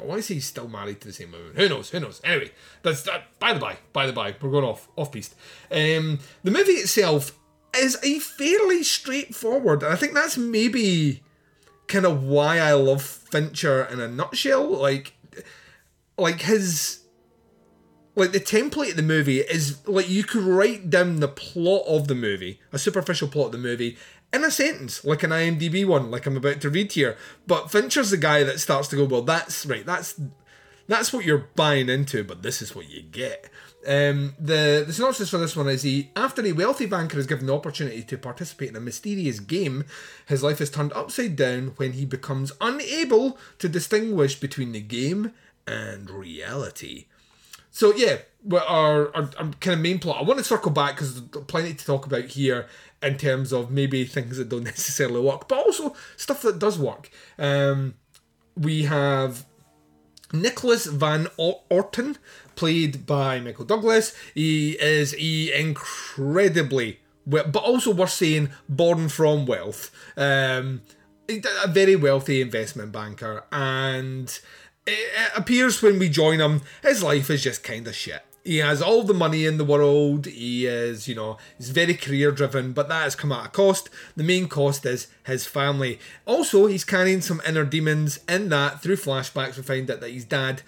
[0.00, 1.52] I want to say he's still married to the same woman.
[1.56, 1.90] Who knows?
[1.90, 2.20] Who knows?
[2.22, 3.38] Anyway, that's that.
[3.38, 5.34] By the by, by the by, we're going off off piste.
[5.70, 7.32] Um, the movie itself
[7.76, 11.22] is a fairly straightforward, and I think that's maybe
[11.86, 14.68] kind of why I love Fincher in a nutshell.
[14.68, 15.14] Like,
[16.16, 17.00] like his
[18.16, 22.08] like the template of the movie is like you could write down the plot of
[22.08, 23.96] the movie, a superficial plot of the movie,
[24.32, 27.16] in a sentence, like an IMDb one, like I'm about to read here.
[27.46, 30.20] But Fincher's the guy that starts to go, well, that's right, that's
[30.86, 33.48] that's what you're buying into, but this is what you get.
[33.86, 37.46] Um, the the synopsis for this one is he after a wealthy banker is given
[37.46, 39.84] the opportunity to participate in a mysterious game,
[40.26, 45.32] his life is turned upside down when he becomes unable to distinguish between the game
[45.66, 47.06] and reality.
[47.70, 48.18] So yeah,
[48.52, 50.18] our, our, our kind of main plot.
[50.18, 52.66] I want to circle back because there's plenty to talk about here
[53.02, 57.10] in terms of maybe things that don't necessarily work, but also stuff that does work.
[57.38, 57.94] Um,
[58.56, 59.46] we have
[60.32, 62.18] Nicholas Van Orton,
[62.60, 64.14] played by Michael Douglas.
[64.34, 69.90] He is a incredibly, but also we're saying born from wealth.
[70.14, 70.82] Um,
[71.26, 74.38] a very wealthy investment banker, and
[74.86, 78.22] it appears when we join him, his life is just kind of shit.
[78.44, 80.26] He has all the money in the world.
[80.26, 83.88] He is, you know, he's very career driven, but that has come at a cost.
[84.16, 85.98] The main cost is his family.
[86.26, 89.56] Also, he's carrying some inner demons in that through flashbacks.
[89.56, 90.62] We find out that his dad,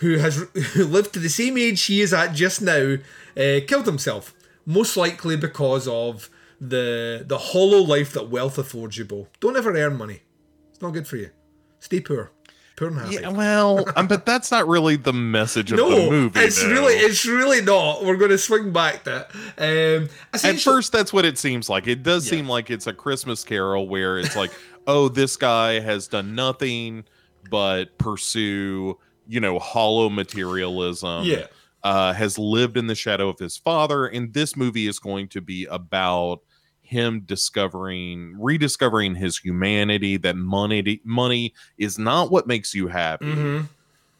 [0.00, 0.36] who has
[0.74, 2.96] who lived to the same age he is at just now,
[3.36, 4.34] uh, killed himself.
[4.66, 6.28] Most likely because of
[6.60, 9.28] the the hollow life that wealth affords you, Bo.
[9.40, 10.22] Don't ever earn money.
[10.70, 11.30] It's not good for you.
[11.78, 12.32] Stay poor.
[12.80, 13.16] Poor and happy.
[13.16, 16.40] Yeah, well, um, but that's not really the message of no, the movie.
[16.40, 16.70] It's though.
[16.70, 18.04] really, it's really not.
[18.04, 19.26] We're going to swing back to.
[19.58, 21.86] Um, At first, that's what it seems like.
[21.86, 22.38] It does yeah.
[22.38, 24.50] seem like it's a Christmas Carol where it's like,
[24.86, 27.04] oh, this guy has done nothing
[27.50, 28.98] but pursue,
[29.30, 31.24] you know, hollow materialism.
[31.24, 31.46] Yeah.
[31.82, 35.40] Uh, has lived in the shadow of his father, and this movie is going to
[35.40, 36.42] be about
[36.90, 43.60] him discovering rediscovering his humanity that money money is not what makes you happy mm-hmm.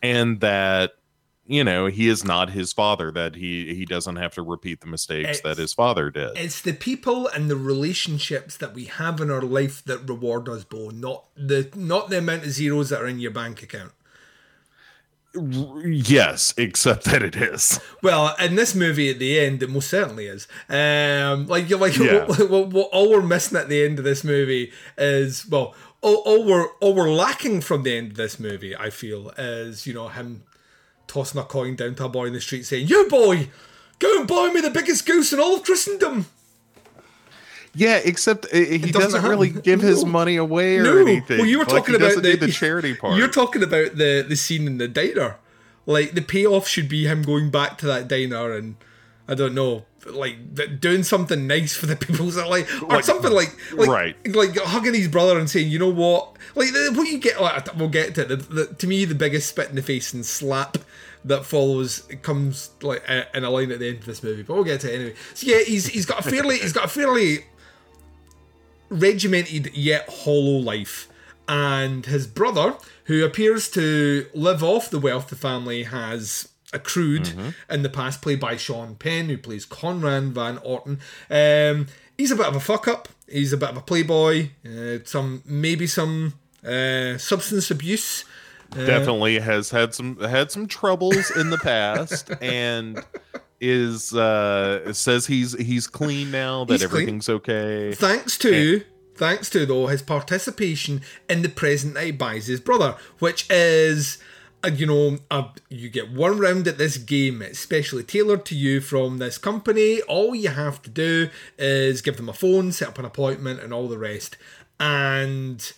[0.00, 0.92] and that
[1.46, 4.86] you know he is not his father that he he doesn't have to repeat the
[4.86, 9.20] mistakes it's, that his father did it's the people and the relationships that we have
[9.20, 13.02] in our life that reward us Bo not the not the amount of zeros that
[13.02, 13.90] are in your bank account
[15.32, 17.78] Yes, except that it is.
[18.02, 20.48] Well, in this movie, at the end, it most certainly is.
[20.68, 22.24] Um, like, like yeah.
[22.24, 26.16] what, what, what, all we're missing at the end of this movie is well, all,
[26.26, 29.94] all we're all we're lacking from the end of this movie, I feel, is you
[29.94, 30.42] know him
[31.06, 33.50] tossing a coin down to a boy in the street saying, "You boy,
[33.98, 36.26] go and buy me the biggest goose in all of Christendom."
[37.74, 39.88] Yeah, except uh, he doesn't, doesn't really give no.
[39.88, 40.96] his money away or no.
[40.98, 41.38] anything.
[41.38, 43.16] Well, you were talking about the, the, charity part.
[43.16, 45.36] You're talking about the the scene in the diner.
[45.86, 48.76] Like the payoff should be him going back to that diner and
[49.30, 53.30] I don't know, like doing something nice for the people that like, or like, something
[53.30, 57.18] like, like, right, like hugging his brother and saying, you know what, like what you
[57.18, 57.40] get.
[57.40, 58.28] Like, we'll get to it.
[58.28, 60.78] The, the, to me, the biggest spit in the face and slap
[61.24, 63.04] that follows comes like
[63.34, 65.14] in a line at the end of this movie, but we'll get to it anyway.
[65.34, 67.44] So yeah, he's he's got a fairly he's got a fairly
[68.90, 71.08] regimented yet hollow life.
[71.48, 77.50] And his brother, who appears to live off the wealth the family has accrued mm-hmm.
[77.68, 81.00] in the past, played by Sean Penn, who plays Conrad Van Orton.
[81.28, 83.08] Um, he's a bit of a fuck up.
[83.28, 84.50] He's a bit of a playboy.
[84.64, 88.24] Uh, some maybe some uh, substance abuse.
[88.72, 93.04] Uh, Definitely has had some had some troubles in the past, and
[93.60, 97.36] is uh says he's he's clean now that everything's clean.
[97.36, 97.92] okay.
[97.94, 98.82] Thanks to
[99.16, 104.18] thanks to though his participation in the present that he buys his brother, which is.
[104.64, 107.40] uh, You know, uh, you get one round at this game.
[107.42, 110.00] It's specially tailored to you from this company.
[110.02, 113.72] All you have to do is give them a phone, set up an appointment, and
[113.72, 114.36] all the rest.
[114.78, 115.72] And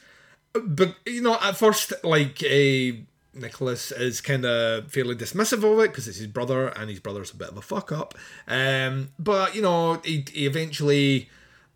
[0.52, 5.90] but you know, at first, like a Nicholas is kind of fairly dismissive of it
[5.90, 8.14] because it's his brother, and his brother's a bit of a fuck up.
[8.46, 11.28] Um, but you know, he, he eventually,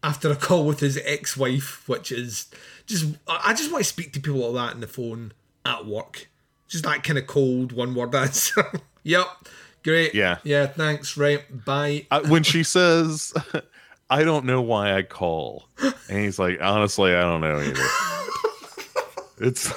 [0.02, 2.48] after a call with his ex-wife, which is
[2.86, 5.32] just, I I just want to speak to people like that on the phone
[5.64, 6.28] at work.
[6.68, 8.64] Just that kind of cold one word answer.
[9.02, 9.26] yep,
[9.82, 10.14] great.
[10.14, 10.38] Yeah.
[10.44, 10.66] yeah.
[10.66, 11.16] Thanks.
[11.16, 11.42] Right.
[11.64, 12.06] Bye.
[12.10, 13.32] Uh, when she says,
[14.10, 17.82] "I don't know why I call," and he's like, "Honestly, I don't know either."
[19.46, 19.72] it's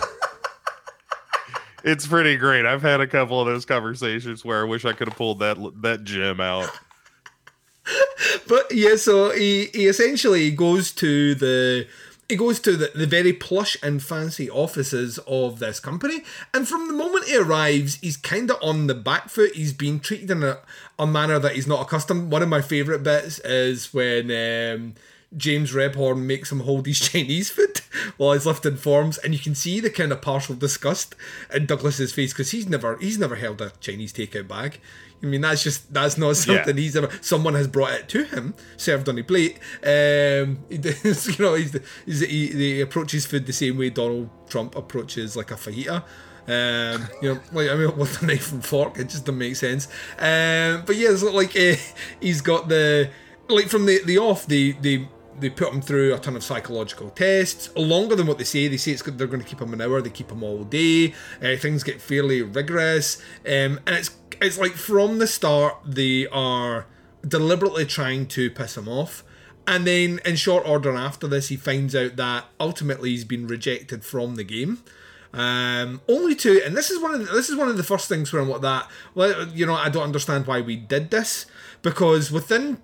[1.84, 2.66] it's pretty great.
[2.66, 5.58] I've had a couple of those conversations where I wish I could have pulled that
[5.82, 6.70] that gem out.
[8.48, 11.88] but yeah, so he, he essentially goes to the
[12.28, 16.88] he goes to the, the very plush and fancy offices of this company, and from
[16.88, 19.56] the moment he arrives, he's kind of on the back foot.
[19.56, 20.60] He's being treated in a,
[21.00, 22.32] a manner that he's not accustomed.
[22.32, 24.94] One of my favorite bits is when um,
[25.38, 27.82] James Rebhorn makes him hold his Chinese food
[28.18, 31.16] while he's lifting forms, and you can see the kind of partial disgust
[31.54, 34.80] in Douglas's face because he's never he's never held a Chinese takeout bag.
[35.22, 37.10] I mean, that's just that's not something he's ever.
[37.22, 39.60] Someone has brought it to him, served on a plate.
[39.84, 44.30] Um, he does, you know, he's, he's he, he approaches food the same way Donald
[44.48, 46.04] Trump approaches like a fajita.
[46.48, 49.56] Um, you know, like I mean, with a knife and fork, it just doesn't make
[49.56, 49.88] sense.
[50.18, 51.76] Um, but yeah, it's like uh,
[52.22, 53.10] he's got the
[53.50, 55.06] like from the the off the the
[55.40, 58.68] they put him through a ton of psychological tests, longer than what they say.
[58.68, 60.02] They say it's good, they're going to keep him an hour.
[60.02, 61.14] They keep him all day.
[61.42, 66.86] Uh, things get fairly rigorous, um, and it's it's like from the start they are
[67.28, 69.24] deliberately trying to piss him off.
[69.68, 74.04] And then, in short order after this, he finds out that ultimately he's been rejected
[74.04, 74.84] from the game.
[75.32, 78.10] Um, only to, and this is one of the, this is one of the first
[78.10, 78.88] things where I'm like that.
[79.14, 81.46] Well, you know, I don't understand why we did this
[81.84, 82.82] because within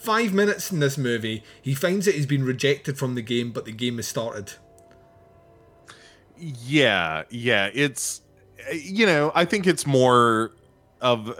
[0.00, 3.64] five minutes in this movie, he finds that he's been rejected from the game, but
[3.66, 4.52] the game has started.
[6.38, 8.22] Yeah, yeah, it's
[8.72, 10.52] you know, I think it's more
[11.02, 11.34] of uh,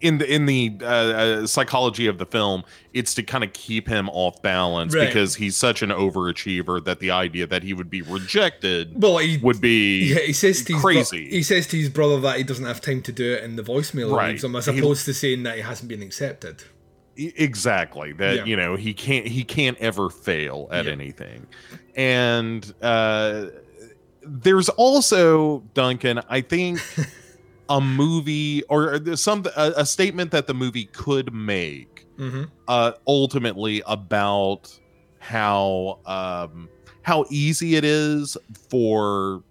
[0.00, 3.86] in the in the uh, uh, psychology of the film, it's to kind of keep
[3.86, 5.06] him off balance Right.
[5.06, 9.36] because he's such an overachiever that the idea that he would be rejected Well, he,
[9.38, 11.28] would be yeah, he says to his bro- crazy.
[11.30, 13.62] he says to his brother that he doesn't have time to do it in the
[13.62, 14.30] voicemail he Right.
[14.30, 16.64] leaves him, as He- opposed to saying that he hasn't been accepted.
[17.36, 18.44] Exactly that Yeah.
[18.44, 20.92] you know he can't he can't ever fail at Yeah.
[20.92, 21.46] anything
[21.94, 23.46] and uh
[24.22, 26.80] there's also duncan i think
[27.68, 32.44] a movie or some a, a statement that the movie could make Mm-hmm.
[32.68, 34.68] uh ultimately about
[35.18, 36.68] how um
[37.02, 38.36] how easy it is
[38.68, 39.42] for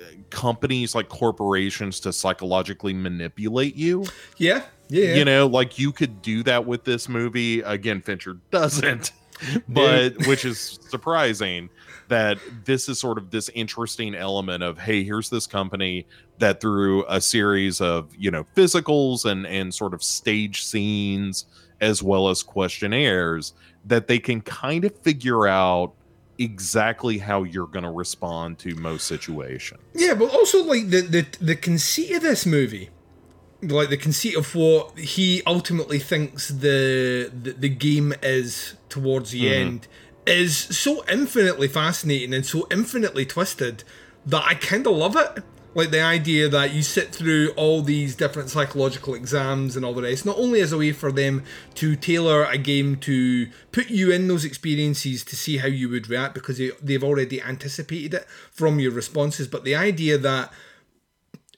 [0.00, 4.04] uh, companies like corporations to psychologically manipulate you
[4.38, 5.14] Yeah, yeah, yeah.
[5.14, 7.60] you know like you could do that with this movie.
[7.60, 9.12] Again fincher doesn't
[9.68, 11.70] but which is surprising
[12.08, 16.06] that this is sort of this interesting element of hey here's this company
[16.38, 21.46] that through a series of you know physicals and and sort of stage scenes
[21.80, 23.54] as well as questionnaires
[23.86, 25.94] that they can kind of figure out
[26.38, 29.80] exactly how you're going to respond to most situations.
[29.94, 32.90] Yeah, but also like the the the conceit of this movie,
[33.62, 39.44] like the conceit of what he ultimately thinks the the, the game is towards the
[39.44, 39.52] Mhm.
[39.52, 39.88] end,
[40.26, 43.84] is so infinitely fascinating and so infinitely twisted
[44.26, 45.42] that I kind of love it.
[45.72, 50.02] Like the idea that you sit through all these different psychological exams and all the
[50.02, 51.44] rest, not only as a way for them
[51.76, 56.10] to tailor a game to put you in those experiences to see how you would
[56.10, 60.52] react because they, they've already anticipated it from your responses, but the idea that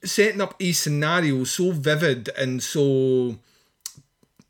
[0.03, 3.37] setting up a scenario so vivid and so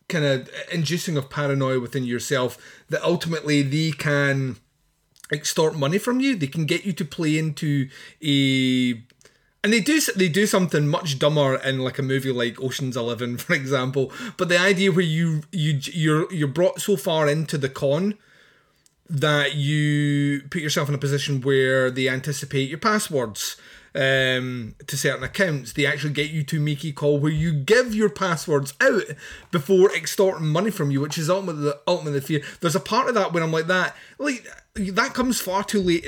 [0.10, 2.58] kind of inducing of paranoia within yourself
[2.90, 4.58] that ultimately they can
[5.32, 6.36] extort money from you.
[6.36, 7.90] They can get you to play into
[8.22, 9.02] a
[9.64, 13.38] and they do they do something much dumber in like a movie like Ocean's Eleven,
[13.46, 14.12] for example.
[14.38, 18.16] But the idea where you you you're you're brought so far into the con
[19.10, 23.58] that you put yourself in a position where they anticipate your passwords
[23.96, 25.74] um, to certain accounts.
[25.74, 29.04] They actually get you to make a call where you give your passwords out
[29.52, 32.42] before extorting money from you, which is ultimately the ultimate fear.
[32.62, 36.06] There's a part of that when I'm like that, like that comes far too late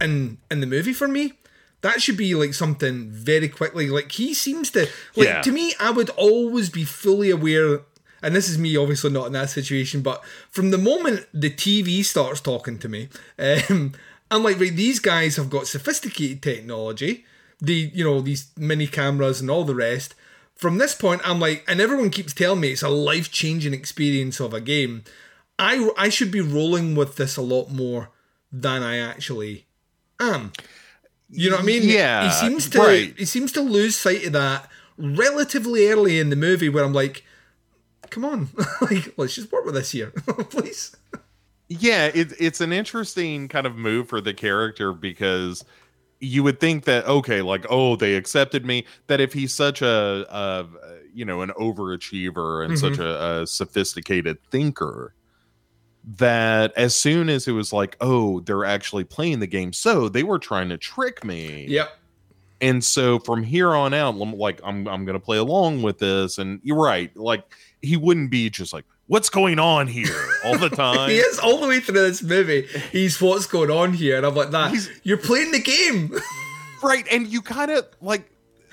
[0.00, 1.32] in in the movie for me.
[1.80, 3.90] That should be like something very quickly.
[3.90, 5.42] Like he seems to like Yeah.
[5.42, 7.80] to me, I would always be fully aware
[8.22, 12.02] and this is me obviously not in that situation, but from the moment the TV
[12.02, 13.92] starts talking to me, um,
[14.34, 17.24] I'm like, right, these guys have got sophisticated technology,
[17.60, 20.14] the you know these mini cameras and all the rest.
[20.54, 24.40] From this point, I'm like, and everyone keeps telling me it's a life changing experience
[24.40, 25.02] of a game.
[25.58, 28.10] I I should be rolling with this a lot more
[28.52, 29.66] than I actually
[30.20, 30.52] am.
[31.30, 31.82] You know what I mean?
[31.84, 33.14] Yeah, He seems to right.
[33.18, 37.24] he seems to lose sight of that relatively early in the movie where I'm like,
[38.10, 38.48] come on,
[38.80, 40.10] like let's just work with this here,
[40.50, 40.94] please.
[41.80, 45.64] Yeah, it, it's an interesting kind of move for the character because
[46.20, 48.84] you would think that okay, like oh, they accepted me.
[49.08, 50.66] That if he's such a, a
[51.12, 53.00] you know an overachiever and such Mhm.
[53.00, 55.14] a, a sophisticated thinker,
[56.16, 60.22] that as soon as it was like oh, they're actually playing the game, so they
[60.22, 61.66] were trying to trick me.
[61.68, 61.90] Yep.
[62.60, 66.38] And so from here on out, like I'm I'm gonna play along with this.
[66.38, 67.44] And you're right, like
[67.82, 71.10] he wouldn't be just like what's going on here all the time.
[71.10, 72.66] he is all the way through this movie.
[72.92, 76.14] He's what's going on here, and I'm like, that you're playing the game.
[76.82, 78.30] right and you kind of like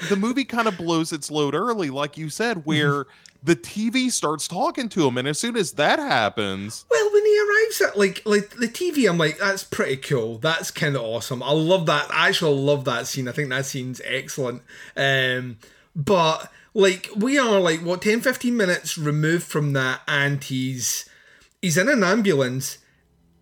[0.10, 3.06] the movie kind of blows its load early like you said where
[3.44, 7.40] the tv starts talking to him and as soon as that happens Well, when he
[7.40, 10.40] arrives at like like the TV, I'm like, that's pretty cool.
[10.40, 11.42] That's kind of awesome.
[11.42, 12.12] I love that.
[12.12, 13.28] I actually love that scene.
[13.30, 14.62] I think that scene's excellent.
[14.98, 15.58] Um,
[15.96, 21.10] but like we are like what 10, 15 minutes removed from that, and he's
[21.62, 22.78] he's in an ambulance,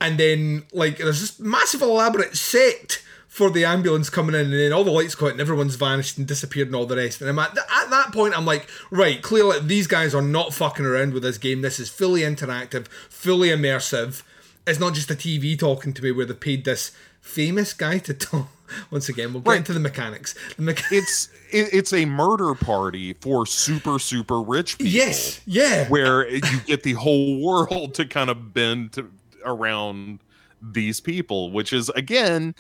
[0.01, 4.73] and then like there's this massive elaborate set for the ambulance coming in, and then
[4.73, 7.21] all the lights go out, and everyone's vanished and disappeared, and all the rest.
[7.21, 10.85] And I'm at, at that point, I'm like, right, clearly these guys are not fucking
[10.85, 11.61] around with this game.
[11.61, 14.23] This is fully interactive, fully immersive.
[14.65, 16.91] It's not just a TV talking to me where they paid this
[17.29, 18.47] famous guy to talk.
[18.91, 19.57] Once again, we'll get Right.
[19.57, 20.35] into the mechanics.
[20.57, 25.87] The mecha- it's it, it's a murder party for super super rich people yes, yeah.
[25.87, 29.09] where you get the whole world to kind of bend to,
[29.43, 30.19] around
[30.61, 32.53] these people which is again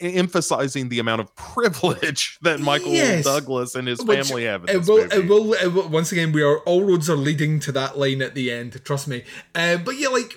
[0.00, 3.24] emphasizing the amount of privilege that michael Yes.
[3.24, 5.70] douglas and his Which family have it uh, this will, it uh, will, it uh,
[5.70, 5.88] will.
[5.88, 8.78] Once again, we are all roads are leading to that line at the end.
[8.84, 9.24] Trust me.
[9.54, 10.34] Uh, but yeah, like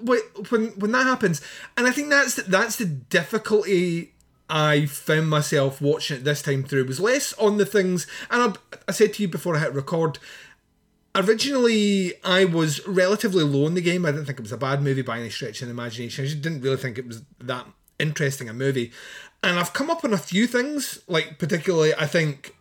[0.00, 1.40] when when that happens,
[1.76, 4.12] and I think that's the, that's the difficulty.
[4.48, 8.76] I found myself watching it this time through was less on the things, and I,
[8.88, 10.18] I said to you before I hit record.
[11.16, 14.04] Originally, I was relatively low in the game.
[14.04, 16.24] I didn't think it was a bad movie by any stretch of the imagination.
[16.24, 17.66] I just didn't really think it was that
[17.98, 18.92] interesting a movie.
[19.42, 22.54] And I've come up on a few things, like particularly, I think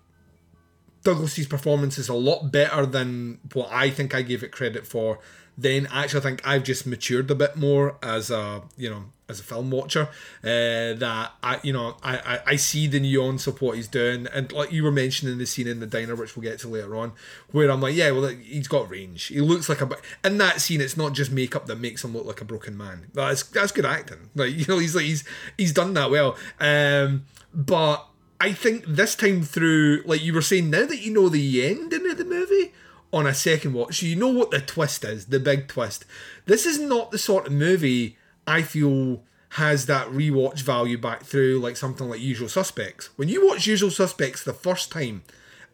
[1.04, 5.20] Douglas's performance is a lot better than what I think I gave it credit for.
[5.58, 9.40] Then actually I think I've just matured a bit more as a you know as
[9.40, 10.10] a film watcher.
[10.44, 14.28] Uh, that I you know I, I I see the nuance of what he's doing,
[14.34, 16.96] and like you were mentioning the scene in the diner, which we'll get to later
[16.96, 17.14] on,
[17.52, 19.26] where I'm like, yeah, well he's got range.
[19.28, 19.90] He looks like a
[20.24, 20.82] in that scene.
[20.82, 23.08] It's not just makeup that makes him look like a broken man.
[23.14, 24.30] That's that's good acting.
[24.36, 25.24] Like you know he's like he's
[25.58, 26.38] he's done that well.
[26.60, 28.08] Um, but
[28.40, 32.10] I think this time through, like you were saying, now that you know the ending
[32.10, 32.74] of the movie
[33.14, 36.06] on a second watch, you know what the twist is, the big twist.
[36.46, 41.60] This is not the sort of movie I feel has that rewatch value back through
[41.60, 43.10] like something like Usual Suspects.
[43.16, 45.24] When you watch Usual Suspects the first time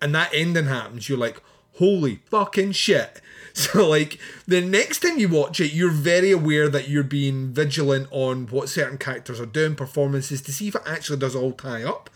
[0.02, 1.42] and that ending happens, you're like,
[1.76, 3.22] holy fucking shit.
[3.54, 4.18] So like
[4.48, 8.70] the next time you watch it, you're very aware that you're being vigilant on what
[8.70, 12.10] certain characters are doing, performances, to see if it actually does all tie up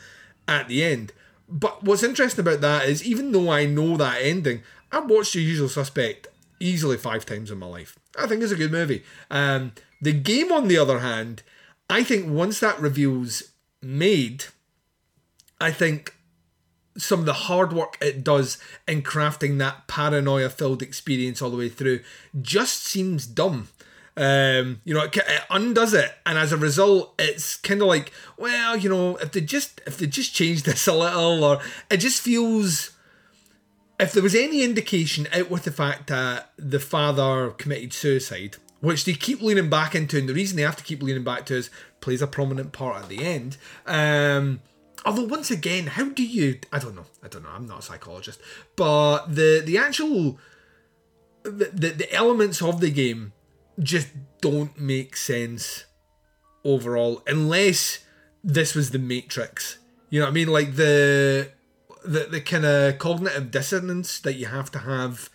[0.48, 1.12] at the end.
[1.50, 4.64] But what's interesting about that is even though I know that ending,
[4.96, 6.28] I've watched The Usual Suspect
[6.62, 8.00] easily five times in my life.
[8.18, 9.04] I think it's a good movie.
[9.30, 11.44] Um, the game, on the other hand,
[11.90, 14.46] I think once that reveal's made,
[15.60, 16.16] I think
[16.98, 21.58] some of the hard work it does in crafting that paranoia filled experience all the
[21.58, 22.00] way through
[22.42, 23.68] just seems dumb.
[24.16, 28.14] Um, you know, it, it undoes it, and as a result, it's kind of like,
[28.38, 31.60] well, you know, if they just if they just change this a little, or
[31.92, 32.92] it just feels.
[34.00, 39.06] If there was any indication out with the fact that the father committed suicide, which
[39.06, 41.56] they keep leaning back into, and the reason they have to keep leaning back to
[41.56, 41.70] is
[42.02, 43.58] plays a prominent part at the end.
[43.86, 44.60] Um,
[45.06, 46.60] although once again, how do you?
[46.74, 47.06] I don't know.
[47.24, 47.50] I don't know.
[47.50, 48.42] I'm not a psychologist,
[48.76, 50.38] but the the actual
[51.44, 53.34] the, the, the elements of the game
[53.80, 54.08] just
[54.42, 55.86] don't make sense
[56.64, 58.00] overall unless
[58.44, 59.78] this was the matrix
[60.10, 61.52] you know what i mean like the
[62.06, 65.30] the, the kind of cognitive dissonance that you have to have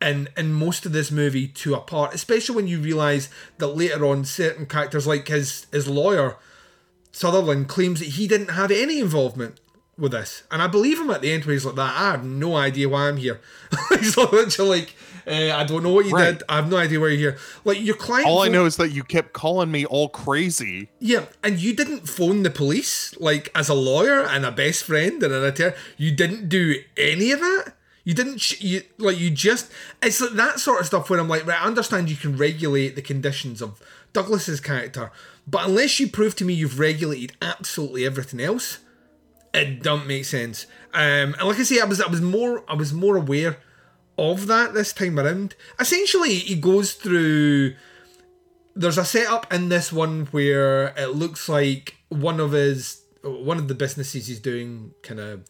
[0.00, 3.28] in in most of this movie to a part especially when you realize
[3.58, 6.36] that later on certain characters like his his lawyer
[7.12, 9.60] sutherland claims that he didn't have any involvement
[9.96, 11.94] with this, and I believe him at the end where he's like that.
[11.96, 13.40] I have no idea why I'm here.
[13.90, 14.94] he's literally like,
[15.26, 16.32] uh, I don't know what you Right.
[16.38, 16.42] did.
[16.48, 17.38] I have no idea why you're here.
[17.64, 18.26] Like your client.
[18.28, 20.88] All I know is that you kept calling me all crazy.
[21.00, 25.22] Yeah, and you didn't phone the police like as a lawyer and a best friend
[25.22, 25.74] and an attorney.
[25.96, 27.74] You didn't do any of that.
[28.04, 28.38] You didn't.
[28.40, 29.70] sh- You like you just.
[30.02, 32.96] It's like that sort of stuff where I'm like, right, I understand you can regulate
[32.96, 33.80] the conditions of
[34.12, 35.10] Douglas's character,
[35.46, 38.78] but unless you prove to me you've regulated absolutely everything else,
[39.54, 40.66] it don't make sense.
[40.92, 43.56] Um, and like I say, I was I was more I was more aware
[44.18, 45.54] of that this time around.
[45.78, 47.74] Essentially, he goes through
[48.76, 53.68] there's a setup in this one where it looks like one of his one of
[53.68, 55.44] the businesses he's doing kind of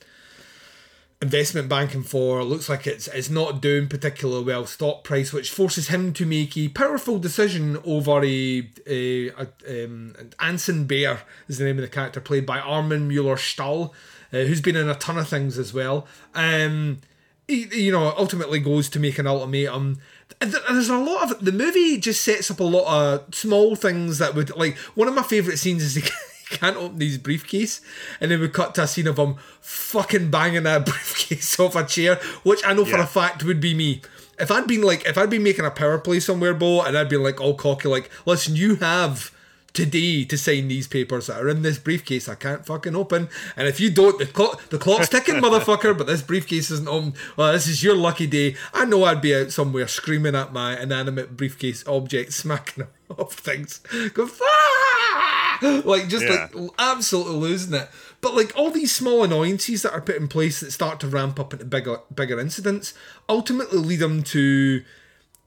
[1.22, 5.88] investment banking for looks like it's it's not doing particularly well stock price which forces
[5.88, 11.64] him to make a powerful decision over a, a, a um Anson Baer is the
[11.64, 13.94] name of the character played by Armin Mueller Stahl
[14.32, 17.00] uh, who's been in a ton of things as well um
[17.48, 19.98] he, you know ultimately goes to make an ultimatum.
[20.40, 24.34] There's a lot of the movie just sets up a lot of small things that
[24.34, 26.02] would like one of my favorite scenes is he
[26.50, 27.80] can't open his briefcase
[28.20, 31.84] and then we cut to a scene of him fucking banging that briefcase off a
[31.84, 34.02] chair which i know for a fact would be me.
[34.38, 37.08] If i'd been like if i'd been making a power play somewhere bo and i'd
[37.08, 39.33] been like all cocky like listen you have
[39.74, 43.28] today to sign these papers that are in this briefcase I can't fucking open.
[43.56, 47.14] And if you don't, the clock the clock's ticking, motherfucker, but this briefcase isn't on.
[47.36, 48.56] Well, this is your lucky day.
[48.72, 53.80] I know I'd be out somewhere screaming at my inanimate briefcase object, smacking off things.
[54.14, 56.48] Go, "Ah!" like just Yeah.
[56.54, 57.88] like absolutely losing it.
[58.20, 61.38] But like all these small annoyances that are put in place that start to ramp
[61.38, 62.94] up into bigger bigger incidents
[63.28, 64.82] ultimately lead them to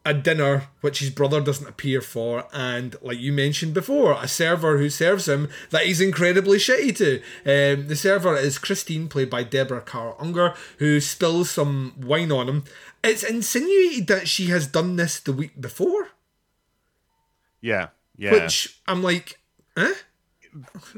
[0.08, 4.78] a dinner which his brother doesn't appear for, and like you mentioned before, a server
[4.78, 7.18] who serves him that he's incredibly shitty to.
[7.46, 12.48] Um, the server is Christine, played by Deborah Kara Unger, who spills some wine on
[12.48, 12.64] him.
[13.04, 16.10] It's insinuated that she has done this the week before,
[17.62, 19.40] Yeah, yeah, which I'm like,
[19.76, 19.94] eh?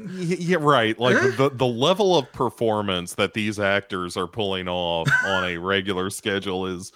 [0.08, 0.98] Yeah, right.
[0.98, 6.08] Like the the level of performance that these actors are pulling off on a regular
[6.10, 6.92] schedule is,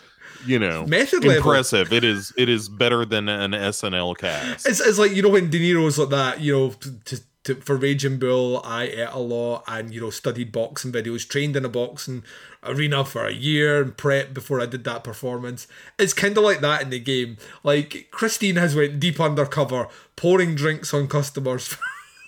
[0.46, 1.36] you know, Method level.
[1.38, 1.92] impressive.
[1.92, 4.66] It is it is better than an SNL cast.
[4.66, 7.76] It's, it's like you know when De Niro's like that, you know, to, to, for
[7.76, 11.68] Raging Bull, I ate a lot and you know studied boxing videos, trained in a
[11.68, 12.24] boxing
[12.62, 15.66] arena for a year and prep before I did that performance.
[15.98, 17.36] It's kind of like that in the game.
[17.62, 21.78] Like Christine has went deep undercover, pouring drinks on customers for,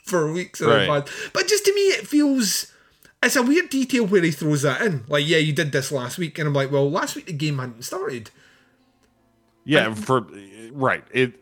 [0.05, 0.83] for weeks in Right.
[0.83, 1.11] advance.
[1.33, 2.73] But just to me, it feels.
[3.27, 5.05] It's a weird detail where he throws that in.
[5.09, 7.59] Like, yeah, you did this last week, and I'm like, well, last week the game
[7.59, 8.31] hadn't started.
[9.65, 10.27] yeah, for
[10.73, 11.05] right.
[11.13, 11.41] It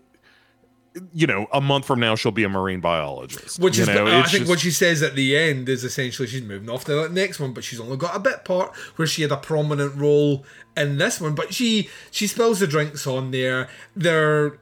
[1.12, 3.58] you know, a month from now she'll be a marine biologist.
[3.58, 6.42] Which is, know, I think, just- what she says at the end is essentially she's
[6.42, 9.22] moving off to the next one, but she's only got a bit part where she
[9.22, 10.44] had a prominent role
[10.76, 11.34] in this one.
[11.34, 13.68] But she she spills the drinks on there.
[13.96, 14.58] They're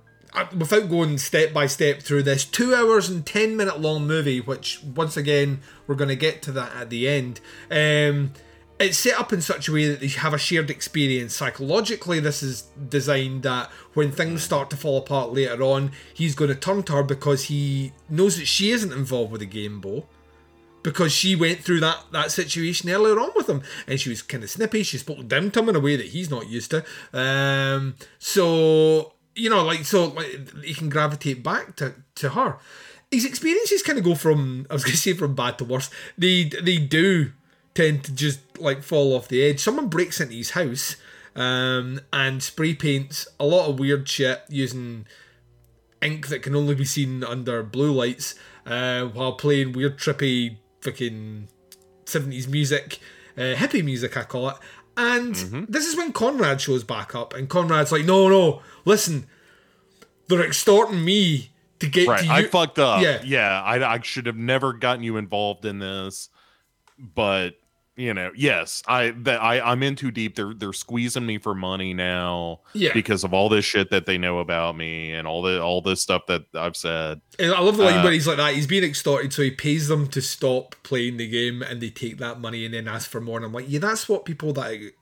[0.57, 4.83] without going step by step through this two hours and ten minute long movie, which
[4.83, 7.41] once again we're going to get to that at the end.
[7.71, 8.33] Um,
[8.81, 11.37] it's set up in such a way that they have a shared experience.
[11.37, 16.49] Psychologically, this is designed that when things start to fall apart later on, he's going
[16.49, 20.09] to turn to her because he knows that she isn't involved with the game, Bo.
[20.83, 24.43] Because she went through that, that situation earlier on with him, and she was kind
[24.43, 24.83] of snippy.
[24.83, 26.85] She spoke down to him in a way that he's not used to.
[27.13, 32.59] Um, so you know, like so, like, he can gravitate back to to her.
[33.11, 35.91] His experiences kind of go from I was going to say from bad to worse.
[36.17, 37.33] They they do
[37.75, 39.61] tend to just like fall off the edge.
[39.61, 40.97] Someone breaks into his house
[41.35, 45.07] um, and spray paints a lot of weird shit using
[46.03, 48.35] ink that can only be seen under blue lights
[48.67, 51.49] uh, while playing weird trippy fucking
[52.05, 52.99] 70s music,
[53.37, 54.57] uh, hippie music I call it.
[54.97, 55.65] And mm-hmm.
[55.69, 59.27] this is when Conrad shows back up and Conrad's like, no, no, listen,
[60.29, 62.21] they're extorting me to get right.
[62.21, 62.33] to you.
[62.33, 63.03] I fucked up.
[63.03, 63.23] Yeah.
[63.25, 63.63] Yeah.
[63.63, 66.29] I, I should have never gotten you involved in this.
[66.99, 67.55] But
[67.97, 70.35] you know, yes, I that I I'm in too deep.
[70.35, 72.61] They're they're squeezing me for money now.
[72.73, 72.93] Yeah.
[72.95, 76.01] Because of all this shit that they know about me and all the all this
[76.01, 77.21] stuff that I've said.
[77.39, 78.55] And I love the way Uh, when he's like that.
[78.55, 82.17] He's being extorted, so he pays them to stop playing the game, and they take
[82.19, 83.37] that money and then ask for more.
[83.37, 84.93] And I'm like, yeah, that's what people that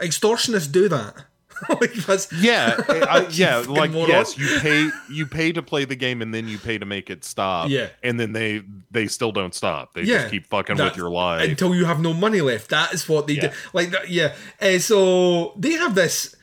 [0.00, 0.88] extortionists do.
[0.88, 1.26] That
[2.40, 4.08] Yeah, I, yeah, like moron.
[4.10, 7.10] yes, you pay you pay to play the game and then you pay to make
[7.10, 7.68] it stop.
[7.70, 7.88] Yeah.
[8.02, 9.94] and then they they still don't stop.
[9.94, 11.48] They Yeah, just keep fucking that- with your life.
[11.48, 12.70] until you have no money left.
[12.70, 13.48] That is what they Yeah.
[13.48, 13.50] do.
[13.72, 14.34] Like that, yeah.
[14.60, 16.34] Uh, so they have this.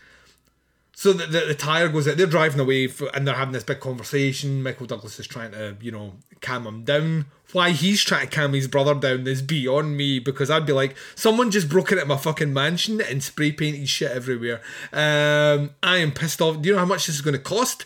[0.93, 2.17] So the, the, the tire goes out.
[2.17, 4.61] They're driving away for, and they're having this big conversation.
[4.63, 7.25] Michael Douglas is trying to, you know, calm him down.
[7.51, 10.95] Why he's trying to calm his brother down is beyond me because I'd be like,
[11.15, 14.61] someone just broke into my fucking mansion and spray painted shit everywhere.
[14.93, 16.61] Um, I am pissed off.
[16.61, 17.85] Do you know how much this is going to cost?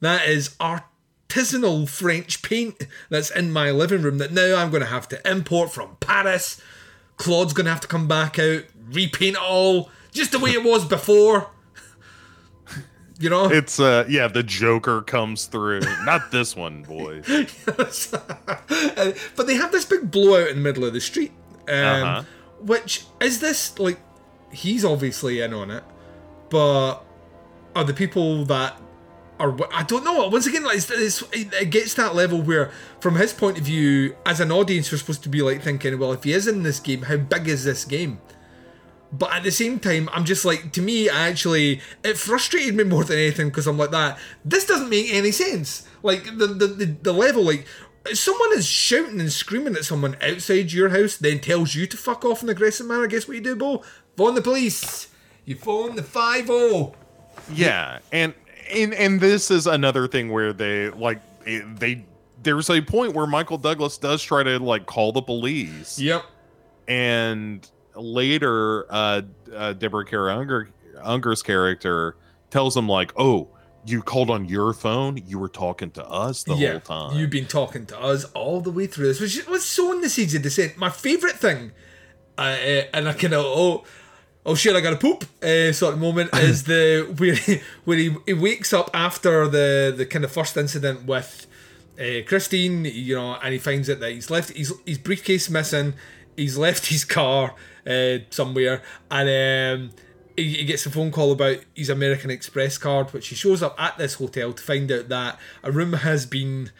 [0.00, 4.88] That is artisanal French paint that's in my living room that now I'm going to
[4.88, 6.60] have to import from Paris.
[7.16, 10.64] Claude's going to have to come back out, repaint it all, just the way it
[10.64, 11.50] was before.
[13.20, 15.80] You know, it's uh yeah, the Joker comes through.
[16.04, 17.20] Not this one, boy.
[17.66, 21.32] but they have this big blowout in the middle of the street.
[21.68, 22.22] Um, uh-huh.
[22.62, 24.00] Which is this like
[24.50, 25.84] he's obviously in on it,
[26.48, 27.00] but
[27.76, 28.80] are the people that
[29.38, 30.26] are I don't know.
[30.28, 34.16] Once again, like it's, it's, it gets that level where, from his point of view,
[34.24, 36.80] as an audience, we're supposed to be like thinking, well, if he is in this
[36.80, 38.20] game, how big is this game?
[39.12, 43.02] But at the same time, I'm just like, to me, actually, it frustrated me more
[43.02, 44.18] than anything because I'm like that.
[44.44, 45.86] This doesn't make any sense.
[46.02, 47.66] Like the the the, the level, like
[48.12, 52.24] someone is shouting and screaming at someone outside your house, then tells you to fuck
[52.24, 53.06] off in an aggressive manner.
[53.06, 53.82] Guess what you do, Bo?
[54.16, 55.08] Phone the police.
[55.44, 56.94] You phone the five o.
[57.52, 58.34] Yeah, and
[58.70, 62.04] and and this is another thing where they like eh, they
[62.42, 65.98] there's a point where Michael Douglas does try to like call the police.
[65.98, 66.24] Yep.
[66.88, 67.68] And
[68.00, 69.22] later, uh,
[69.54, 70.70] uh, Deborah Kara Unger,
[71.00, 72.16] Unger's character
[72.50, 73.48] tells him like, "Oh,
[73.86, 75.22] you called on your phone.
[75.26, 77.18] You were talking to us the yeah, whole time.
[77.18, 80.34] You've been talking to us all the way through this, which was sowing the seeds
[80.34, 80.76] of dissent.
[80.76, 81.72] My favorite thing,
[82.36, 83.84] uh, uh, and I kind of oh.
[84.46, 84.74] Oh shit!
[84.74, 85.26] I got to poop.
[85.44, 89.92] Uh, sort of moment is the where he, where he, he wakes up after the
[89.94, 91.46] the kind of first incident with
[92.00, 95.92] uh, Christine, you know, and he finds out that he's left his his briefcase missing,
[96.36, 97.54] he's left his car,
[97.86, 99.90] uh, somewhere, and um,
[100.36, 103.80] he, he, gets a phone call about his American Express card, which he shows up
[103.80, 106.70] at this hotel to find out that a room has been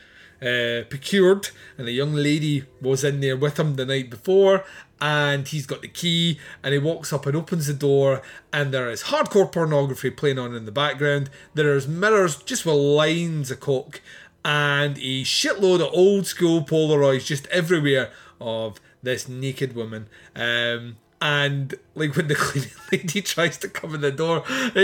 [0.43, 4.65] uh, procured, and a young lady was in there with him the night before.
[5.03, 8.21] And he's got the key, and he walks up and opens the door,
[8.53, 11.31] and there is hardcore pornography playing on in the background.
[11.55, 14.03] There is mirrors just with lines of coke,
[14.45, 20.09] and a shitload of old school Polaroids just everywhere of this naked woman.
[20.35, 24.45] Um, and like when the cleaning lady tries to come in the door,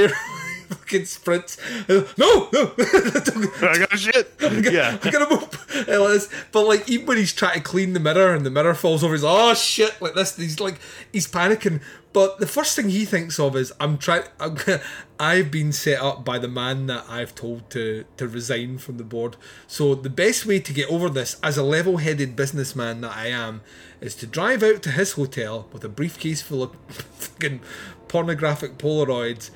[0.69, 1.57] fucking sprints.
[1.89, 4.33] No, no, I got shit.
[4.41, 6.29] Yeah, I gotta move.
[6.53, 9.15] But like even when he's trying to clean the mirror and the mirror falls over,
[9.15, 10.37] he's oh shit like this.
[10.37, 10.79] He's like
[11.13, 11.81] he's panicking.
[12.13, 14.25] But the first thing he thinks of is I'm trying.
[15.21, 19.05] I've been set up by the man that I've told to to resign from the
[19.05, 19.37] board.
[19.67, 23.61] So the best way to get over this, as a level-headed businessman that I am,
[24.01, 27.61] is to drive out to his hotel with a briefcase full of fucking
[28.09, 29.51] pornographic Polaroids,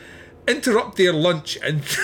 [0.46, 1.82] interrupt their lunch, and.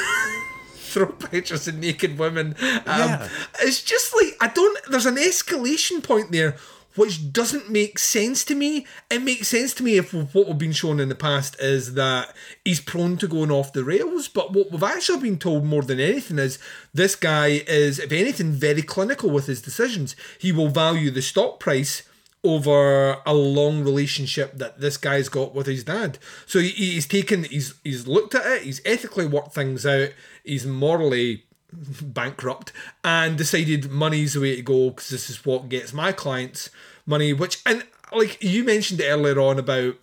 [0.97, 2.55] throw pictures of naked women.
[2.59, 3.28] Um, yeah.
[3.61, 4.78] It's just like I don't.
[4.89, 6.57] There's an escalation point there
[6.97, 8.87] which doesn't make sense to me.
[9.11, 12.34] It makes sense to me if what we've been shown in the past is that
[12.64, 14.28] he's prone to going off the rails.
[14.28, 16.59] But what we've actually been told more than anything is
[16.93, 20.16] this guy is, if anything, very clinical with his decisions.
[20.39, 22.03] He will value the stock price
[22.45, 26.18] over a long relationship that this guy's got with his dad.
[26.47, 30.11] So he, he's taken, he's he's looked at it, he's ethically worked things out,
[30.45, 32.72] he's morally bankrupt
[33.05, 36.70] and decided money's the way to go because this is what gets my clients
[37.05, 39.95] money which and like you mentioned earlier on about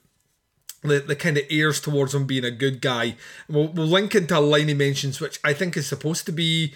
[0.82, 3.16] the, the kind of airs towards him being a good guy
[3.48, 6.74] we'll, we'll link into a line he mentions which i think is supposed to be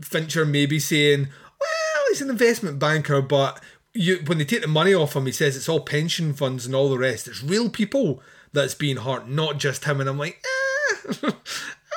[0.00, 1.28] fincher maybe saying
[1.60, 3.62] well he's an investment banker but
[3.94, 6.74] you when they take the money off him he says it's all pension funds and
[6.74, 8.22] all the rest it's real people
[8.52, 10.42] that's being hurt not just him and i'm like
[11.22, 11.30] eh.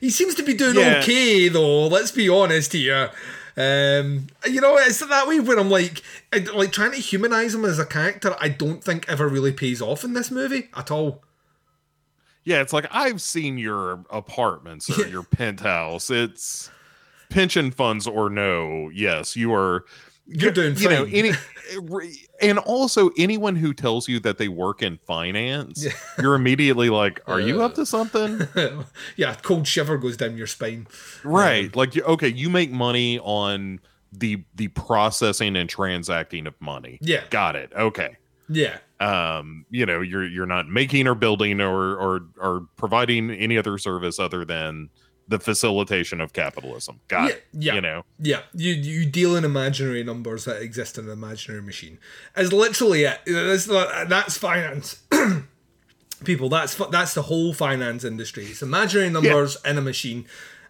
[0.00, 1.00] He seems to be doing yeah.
[1.00, 1.86] okay though.
[1.86, 3.10] Let's be honest here.
[3.56, 6.02] Um, you know, it's that way where I'm like,
[6.54, 8.34] like trying to humanize him as a character.
[8.40, 11.22] I don't think ever really pays off in this movie at all.
[12.44, 16.08] Yeah, it's like I've seen your apartments or your penthouse.
[16.08, 16.70] It's
[17.28, 18.88] pension funds or no.
[18.88, 19.84] Yes, you are
[20.26, 21.32] you're doing you know any
[22.40, 25.86] and also anyone who tells you that they work in finance
[26.20, 28.46] you're immediately like are you up to something?
[29.16, 30.86] Yeah cold shiver goes down your spine.
[31.24, 33.80] Right um, like okay you make money on
[34.12, 36.98] the the processing and transacting of money.
[37.00, 37.24] Yeah.
[37.30, 38.16] Got it okay.
[38.48, 38.78] Yeah.
[38.98, 43.78] Um you know you're you're not making or building or or or providing any other
[43.78, 44.90] service other than
[45.30, 47.00] the facilitation of capitalism.
[47.08, 47.44] Got yeah, it.
[47.52, 47.74] Yeah.
[47.74, 48.04] You know.
[48.18, 48.40] Yeah.
[48.52, 51.98] You you deal in imaginary numbers that exist in an imaginary machine.
[52.36, 53.20] Is literally it.
[53.26, 55.02] That's, that's finance.
[56.24, 56.48] people.
[56.48, 58.46] That's that's the whole finance industry.
[58.46, 60.26] It's imaginary numbers in a machine,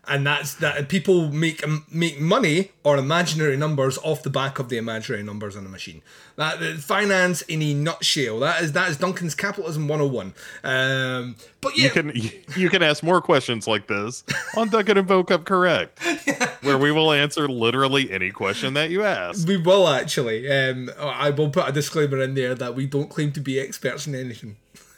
[0.08, 0.88] and that's that.
[0.88, 5.64] People make make money or imaginary numbers off the back of the imaginary numbers on
[5.66, 6.02] a machine.
[6.36, 8.40] That that- finance in a nutshell.
[8.40, 10.34] That is that is Duncan's capitalism 101.
[10.64, 12.12] Um, but yeah, You can
[12.56, 14.24] you can ask more questions like this
[14.56, 15.98] on Duncan and Bo Come Correct,
[16.62, 19.46] where we will answer literally any question that you ask.
[19.46, 20.50] we will actually.
[20.50, 24.06] Um, I will put a disclaimer in there that we don't claim to be experts
[24.06, 24.56] in anything.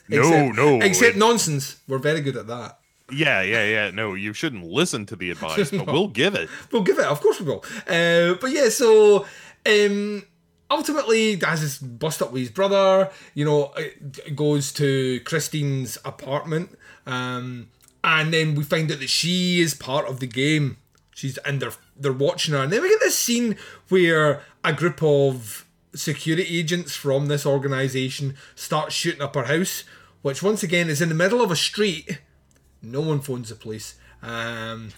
[0.08, 1.76] No, no, Except nonsense.
[1.88, 2.78] We're very good at that.
[3.12, 3.90] Yeah, yeah, yeah.
[3.90, 6.48] No, you shouldn't listen to the advice, but we'll give it.
[6.70, 7.64] We'll give it, of course we will.
[7.86, 9.26] Uh, but yeah, so
[9.66, 10.24] um,
[10.70, 13.10] ultimately, Daz is bust up with his brother.
[13.34, 17.68] You know, it goes to Christine's apartment, um,
[18.02, 20.78] and then we find out that she is part of the game.
[21.14, 23.56] She's and they're they're watching her, and then we get this scene
[23.88, 29.84] where a group of security agents from this organization start shooting up her house,
[30.22, 32.18] which once again is in the middle of a street.
[32.82, 33.94] No one phones the police.
[34.22, 34.90] Um,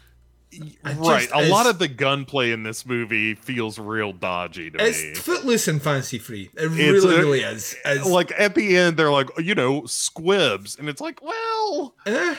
[0.84, 1.28] Right.
[1.34, 4.84] A is- lot of the gunplay in this movie feels real dodgy to me.
[4.84, 6.48] It's footloose and fancy free.
[6.56, 7.74] It It's really, a- really is.
[7.84, 12.36] It's, like at the end, they're like, you know, squibs, and it's like, well, eh,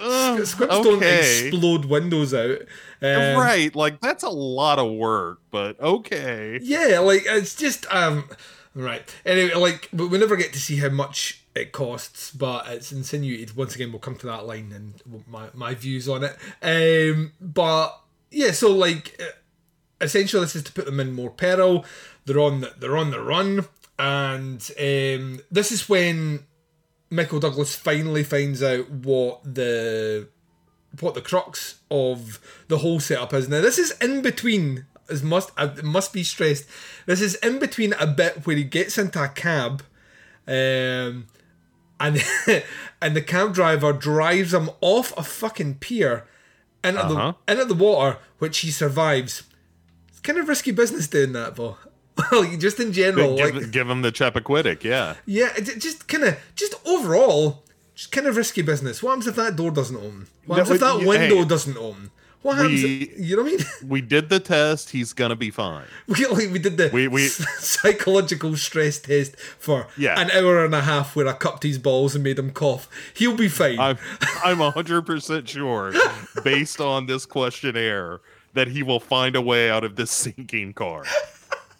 [0.00, 2.60] uh, squibs don't explode windows out.
[3.02, 3.74] Um, right?
[3.74, 6.60] Like that's a lot of work, but okay.
[6.62, 8.28] Yeah, like it's just um
[8.74, 9.02] right.
[9.26, 13.56] Anyway, like but we never get to see how much it costs, but it's insinuated
[13.56, 16.36] once again we'll come to that line and my my views on it.
[16.62, 18.00] Um but
[18.30, 19.20] yeah, so like
[20.00, 21.84] essentially this is to put them in more peril.
[22.24, 23.66] They're on the, they're on the run
[23.98, 26.46] and um this is when
[27.10, 30.28] Michael Douglas finally finds out what the
[31.00, 33.48] what the crux of the whole setup is.
[33.48, 36.66] Now, this is in between, as must uh, must be stressed.
[37.06, 39.82] This is in between a bit where he gets into a cab,
[40.46, 41.26] um,
[42.00, 42.22] and
[43.02, 46.26] and the cab driver drives him off a fucking pier
[46.84, 47.32] into Uh-huh.
[47.46, 49.42] the into the water, which he survives.
[50.08, 51.76] It's kind of risky business doing that, though.
[52.32, 55.14] like just in general, give, like give him the Chappaquiddick, yeah.
[55.24, 57.62] yeah, just kind of, just overall,
[57.94, 59.02] just kind of risky business.
[59.02, 60.26] What happens if that door doesn't open?
[60.46, 62.10] What No, if that window hey, doesn't open?
[62.48, 62.82] What happens?
[62.82, 63.66] we- you know what I mean?
[63.94, 64.90] We did the test.
[64.90, 65.84] He's gonna be fine.
[66.08, 67.28] We, we did the We- we-
[67.58, 70.18] psychological stress test for Yeah.
[70.18, 72.88] an hour and a half where I cupped his balls and made him cough.
[73.14, 73.78] He'll be fine.
[73.78, 73.98] I'm
[74.42, 75.92] I'm hundred percent sure,
[76.42, 78.20] based on this questionnaire,
[78.54, 81.04] that he will find a way out of this sinking car.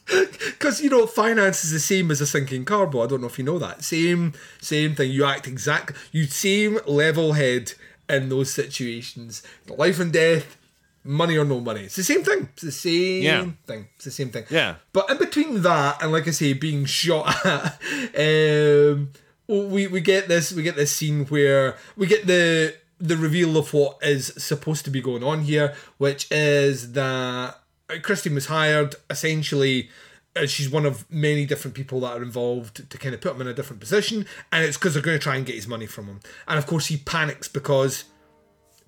[0.06, 3.26] Because you know, finance is the same as a sinking car, but I don't know
[3.26, 3.84] if you know that.
[3.84, 5.10] Same, same thing.
[5.10, 5.96] You act exact.
[6.12, 7.72] You same level head
[8.08, 9.42] in those situations.
[9.66, 10.56] Life and death,
[11.09, 11.80] money or no money.
[11.84, 12.48] It's the same thing.
[12.52, 13.46] It's the same Yeah.
[13.66, 13.88] thing.
[13.96, 14.44] It's the same thing.
[14.50, 14.74] Yeah.
[14.92, 17.80] But in between that and like I say, being shot at,
[18.26, 19.11] um,
[19.48, 23.72] we we get this we get this scene where we get the the reveal of
[23.72, 27.59] what is supposed to be going on here, which is that
[28.02, 29.88] Christine was hired essentially.
[30.36, 33.40] uh, She's one of many different people that are involved to kind of put him
[33.40, 35.86] in a different position, and it's because they're going to try and get his money
[35.86, 36.20] from him.
[36.48, 38.04] And of course, he panics because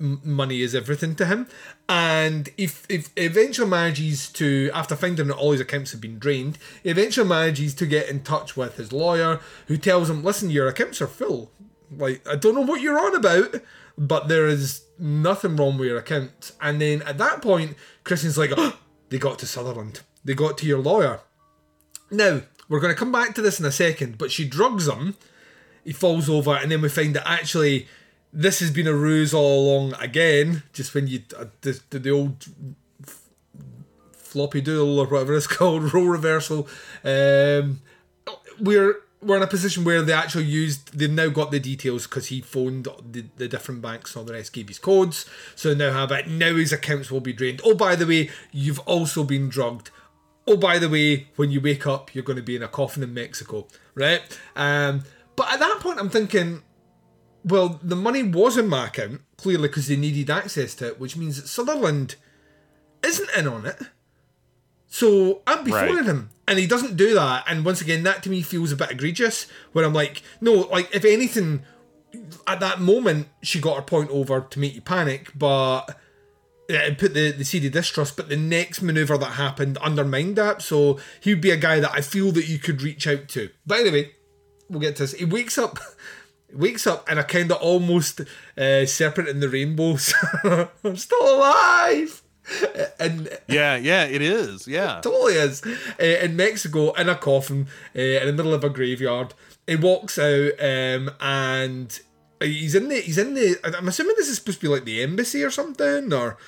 [0.00, 1.46] money is everything to him.
[1.88, 6.58] And if if eventually manages to, after finding that all his accounts have been drained,
[6.84, 11.00] eventually manages to get in touch with his lawyer, who tells him, "Listen, your accounts
[11.00, 11.52] are full.
[11.94, 13.56] Like I don't know what you're on about,
[13.98, 18.52] but there is nothing wrong with your accounts." And then at that point, Christian's like,
[18.56, 18.78] oh,
[19.10, 20.00] "They got to Sutherland.
[20.24, 21.20] They got to your lawyer."
[22.10, 25.16] Now we're going to come back to this in a second, but she drugs him
[25.84, 27.88] he falls over, and then we find that actually
[28.32, 30.62] this has been a ruse all along again.
[30.72, 32.46] Just when you uh, the, the, old
[33.02, 33.22] f-
[34.12, 36.68] floppy doodle or whatever it's called, role reversal.
[37.04, 37.80] Um,
[38.60, 42.28] we're we're in a position where they actually used they've now got the details because
[42.28, 45.92] he phoned the, the different banks and all the rest gave his codes so now
[45.92, 49.48] have it now his accounts will be drained oh by the way you've also been
[49.48, 49.90] drugged
[50.46, 53.02] oh by the way when you wake up you're going to be in a coffin
[53.02, 54.22] in mexico right
[54.56, 55.02] um
[55.36, 56.62] but at that point i'm thinking
[57.44, 61.16] well the money was in my account clearly because they needed access to it which
[61.16, 62.16] means that sutherland
[63.02, 63.78] isn't in on it
[64.92, 66.04] so I'm beforeing Right.
[66.04, 66.30] him.
[66.48, 67.44] And he doesn't do that.
[67.46, 69.46] And once again, that to me feels a bit egregious.
[69.70, 71.62] Where I'm like, no, like, if anything,
[72.48, 75.96] at that moment, she got her point over to make you panic, but
[76.68, 78.16] it put the, the seed of distrust.
[78.16, 80.60] But the next maneuver that happened undermined that.
[80.60, 83.50] So he would be a guy that I feel that you could reach out to.
[83.64, 84.10] But anyway,
[84.68, 85.12] we'll get to this.
[85.12, 85.78] He wakes up.
[86.52, 88.20] Wakes up and I kind of almost
[88.56, 90.12] uh, serpent in the rainbows.
[90.84, 92.22] I'm still alive.
[92.98, 94.66] and Yeah, yeah, it is.
[94.66, 95.00] Yeah.
[95.02, 99.34] totally is uh, in Mexico in a coffin uh, in the middle of a graveyard.
[99.66, 102.00] He walks out um, and
[102.40, 103.56] he's in the he's in the.
[103.62, 106.38] I'm assuming this is supposed to be like the embassy or something, or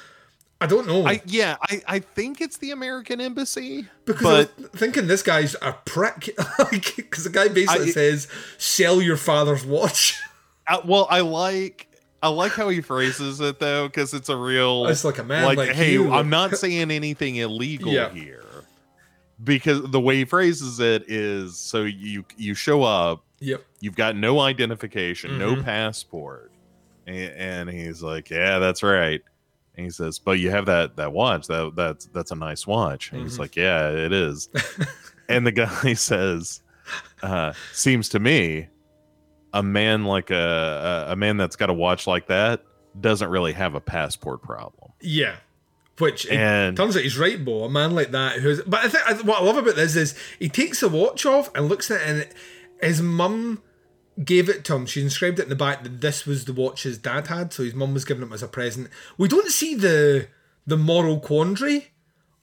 [0.63, 1.07] I don't know.
[1.07, 3.87] I yeah, I, I think it's the American embassy.
[4.05, 6.31] because I thinking this guy's a prick,
[6.71, 10.19] because the guy basically I- says, "Sell your father's watch."
[10.69, 11.89] uh, well, I like
[12.23, 15.45] I like how he phrases it though, because it's a real It's like a man
[15.45, 16.13] like, like hey, you.
[16.13, 18.11] I'm not saying anything illegal Yeah.
[18.11, 18.45] here.
[19.43, 23.65] Because the way he phrases it is so you you show up, Yep.
[23.81, 25.65] you've got no identification, no Mhm.
[25.65, 26.53] passport.
[27.09, 29.21] And, and he's like, Yeah, that's right.
[29.83, 31.47] He says, But you have that that watch.
[31.49, 33.13] That that's that's a nice watch.
[33.13, 33.41] And he's Mhm.
[33.41, 34.49] like, Yeah, it is.
[35.29, 36.63] and the guy says,
[37.23, 38.69] uh, seems to me
[39.53, 42.65] a man like a, a a man that's got a watch like that
[43.01, 44.93] doesn't really have a passport problem.
[45.01, 45.37] Yeah.
[45.99, 47.65] Which And- turns out he's right, Bo.
[47.65, 48.63] A man like that who's.
[48.63, 51.69] But I think what I love about this is he takes the watch off and
[51.69, 52.27] looks at it, and
[52.81, 53.63] his mum
[54.25, 54.87] gave it to him.
[54.87, 57.63] She inscribed it in the back that this was the watch his dad had, so
[57.63, 58.89] his mum was giving him as a present.
[59.17, 60.29] We don't see the
[60.67, 61.89] the moral quandary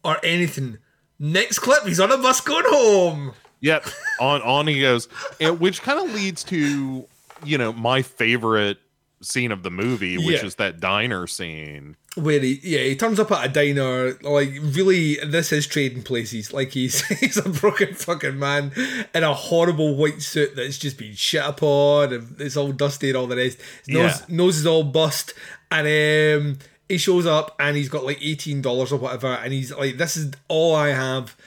[0.04, 0.78] or anything.
[1.20, 3.34] Next clip, he's on a bus going home.
[3.62, 3.88] Yep.
[4.22, 5.08] on on he goes,
[5.40, 7.06] and, which kind of leads to
[7.44, 8.78] you know my favorite
[9.22, 10.46] scene of the movie, which Yeah.
[10.46, 11.98] is that diner scene.
[12.16, 16.52] Where he yeah he turns up at a diner like really this is trading places.
[16.52, 18.72] Like he's he's a broken fucking man
[19.14, 23.18] in a horrible white suit that's just been shit upon and it's all dusty and
[23.18, 23.60] all the rest.
[23.86, 24.26] His nose, Yeah.
[24.36, 25.34] nose is all bust
[25.72, 29.98] and um he shows up and he's got like $18 or whatever and he's like
[29.98, 31.38] this is all I have.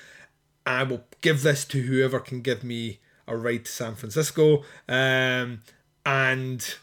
[0.64, 4.62] I will give this to whoever can give me a ride to San Francisco.
[4.88, 5.62] Um
[6.06, 6.76] and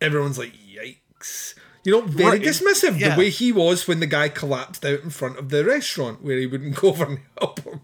[0.00, 1.54] everyone's like yikes
[1.88, 3.14] you know very Right, dismissive yeah.
[3.14, 6.36] the way he was when the guy collapsed out in front of the restaurant where
[6.38, 7.80] he wouldn't go over and help him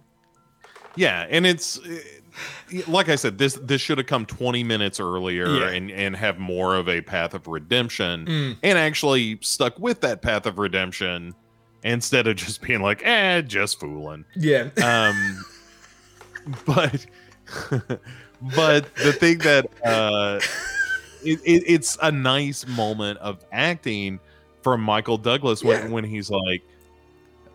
[0.97, 1.99] Yeah, and it's uh,
[2.89, 5.69] like I said, this this should have come 20 minutes earlier Yeah.
[5.71, 8.57] and and have more of a path of redemption, Mm.
[8.63, 11.35] and actually stuck with that path of redemption
[11.85, 14.25] instead of just being like, eh, just fooling.
[14.37, 15.45] yeah Um,
[16.67, 17.07] but
[18.57, 20.41] but the thing that uh,
[21.25, 24.21] it, it, it's a nice moment of acting
[24.63, 25.89] from Michael Douglas when Yeah.
[25.89, 26.63] when he's like.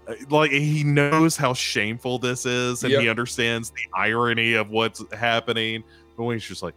[0.07, 5.03] uh, Like he knows how shameful this is, and he understands the irony of what's
[5.13, 5.83] happening.
[6.17, 6.75] But when he's just like,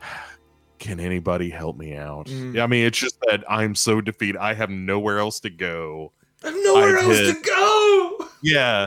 [0.78, 2.54] "Can anybody help me out?" Mm.
[2.54, 4.36] Yeah, I mean, it's just that I'm so defeated.
[4.38, 6.12] I have nowhere else to go.
[6.44, 8.86] I have nowhere I've else hit- to go yeah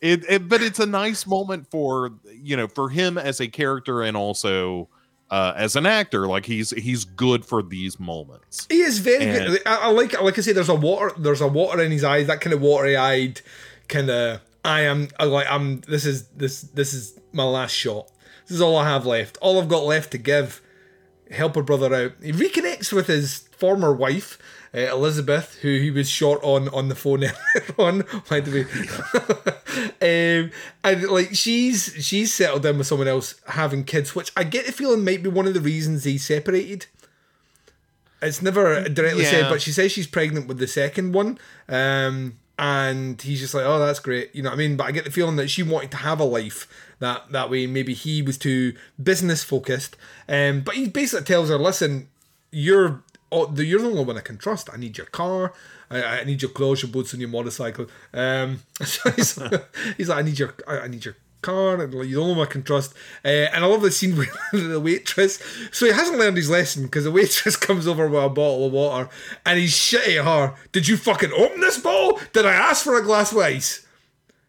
[0.00, 4.02] it, it but it's a nice moment for you know for him as a character
[4.02, 4.88] and also
[5.30, 9.46] uh as an actor like he's he's good for these moments He is very And-
[9.48, 9.62] good.
[9.66, 12.26] I, I like, like I say, there's a water, there's a water in his eyes.
[12.28, 13.40] That kind of watery-eyed,
[13.88, 14.40] kind of.
[14.64, 15.80] I am I like I'm.
[15.82, 18.10] This is this this is my last shot.
[18.46, 19.36] This is all I have left.
[19.40, 20.60] All I've got left to give.
[21.30, 22.12] Help her brother out.
[22.22, 24.38] He reconnects with his former wife,
[24.74, 28.04] uh, Elizabeth, who he was short on on the phone earlier on.
[28.28, 28.66] By the
[30.00, 30.50] way, um,
[30.84, 34.72] and like she's she's settled down with someone else, having kids, which I get the
[34.72, 36.86] feeling might be one of the reasons they separated.
[38.20, 41.38] It's never directly said, but she says she's pregnant with the second one.
[41.68, 44.34] Um, and he's just like, oh, that's great.
[44.34, 44.76] You know what I mean?
[44.76, 46.66] But I get the feeling that she wanted to have a life
[46.98, 47.66] that that way.
[47.66, 49.96] Maybe he was too business focused.
[50.28, 52.08] Um, but he basically tells her, listen,
[52.50, 54.68] you're oh, the you're the only one I can trust.
[54.72, 55.52] I need your car.
[55.90, 57.86] I, I need your clothes, your boots, and your motorcycle.
[58.12, 59.38] Um, so he's,
[59.96, 62.36] he's like, I need your, I, I need your car, and like, you're the only
[62.36, 62.94] one I can trust.
[63.24, 65.42] Uh, and I love the scene with the waitress.
[65.72, 68.72] So he hasn't learned his lesson because the waitress comes over with a bottle of
[68.72, 69.08] water,
[69.46, 70.54] and he's shitty at her.
[70.72, 72.20] Did you fucking open this bottle?
[72.32, 73.84] Did I ask for a glass of ice?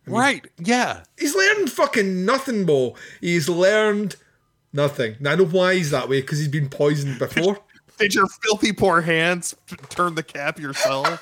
[0.07, 2.95] right yeah He's learned fucking nothing, Bo.
[3.21, 4.15] He's learned
[4.73, 5.15] nothing.
[5.19, 7.59] Now I know why he's that way because he's been poisoned before.
[8.00, 9.56] Did your filthy poor hands
[9.89, 11.22] turn the cap yourself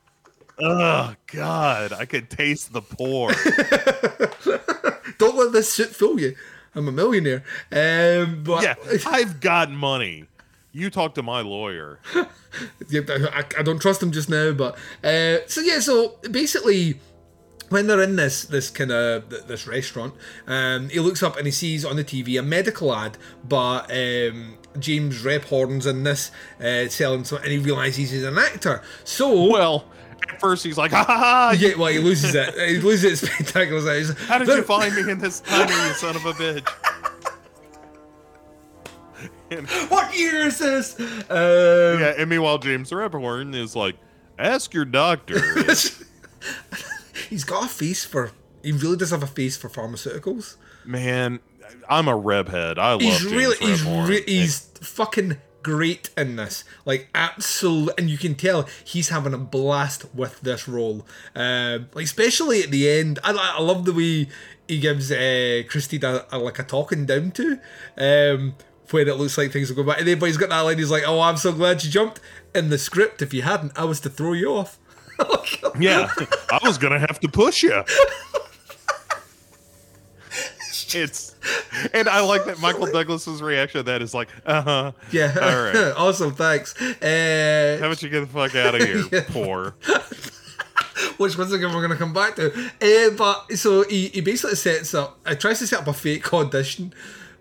[0.60, 3.32] oh god i could taste the pour
[5.18, 6.34] Don't let this shit fool you.
[6.74, 7.44] I'm a millionaire.
[7.70, 8.74] Um, but yeah
[9.06, 10.24] i've got money
[10.72, 12.00] you talk to my lawyer
[12.88, 17.00] Yeah, I, I don't trust him just now, but uh, so yeah, so basically,
[17.68, 20.14] when they're in this this kind of this restaurant,
[20.46, 24.56] um, he looks up and he sees on the TV a medical ad, but um,
[24.78, 28.82] James Rebhorn's in this uh, selling some, and he realizes he's an actor.
[29.04, 29.86] So well
[30.28, 32.54] at first he's like ha ha ha yeah, well he loses it.
[32.68, 33.94] He loses it spectacular.
[33.96, 36.68] He's like, how did you find me in this diner you son of a bitch
[39.88, 40.98] What year is this?
[40.98, 41.06] Um,
[42.00, 43.96] yeah, and meanwhile, James Rebhorn is like,
[44.38, 45.38] Ask your doctor.
[47.30, 48.32] He's got a face for.
[48.62, 50.56] He really does have a face for pharmaceuticals.
[50.84, 51.38] Man,
[51.88, 52.78] I'm a Reb head.
[52.78, 54.08] I love He's James really, he's Rebhorn.
[54.08, 56.62] re- he's fucking great in this.
[56.84, 61.04] Like absolute, and you can tell he's having a blast with this role.
[61.34, 64.28] Um, like especially at the end, I, I love the way
[64.68, 67.58] he gives uh, Christine a, like a talking down to.
[67.98, 68.54] Um,
[68.90, 70.78] when it looks like things will go back, and then but he's got that line.
[70.78, 72.20] He's like, "Oh, I'm so glad you jumped."
[72.54, 74.78] In the script, if you hadn't, I was to throw you off.
[75.78, 76.08] yeah,
[76.50, 77.82] I was gonna have to push you.
[80.94, 81.34] It's
[81.92, 84.92] and I like that Michael Douglas's reaction to that is like, uh huh.
[85.10, 85.34] Yeah.
[85.40, 85.92] All right.
[85.96, 86.34] awesome.
[86.34, 86.80] Thanks.
[86.80, 89.24] Uh, How about you get the fuck out of here, Yeah.
[89.28, 89.74] poor?
[91.16, 92.52] which once again we're going to come back to.
[92.80, 96.32] Uh, but so he, he basically sets up, uh, tries to set up a fake
[96.32, 96.92] audition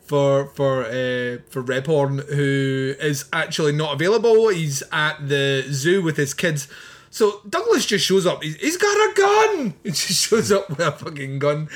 [0.05, 4.49] for for uh, for Rebhorn, who is actually not available.
[4.49, 6.67] He's at the zoo with his kids.
[7.09, 8.41] So Douglas just shows up.
[8.41, 9.73] He's, he's got a gun.
[9.83, 11.69] He just shows up with a fucking gun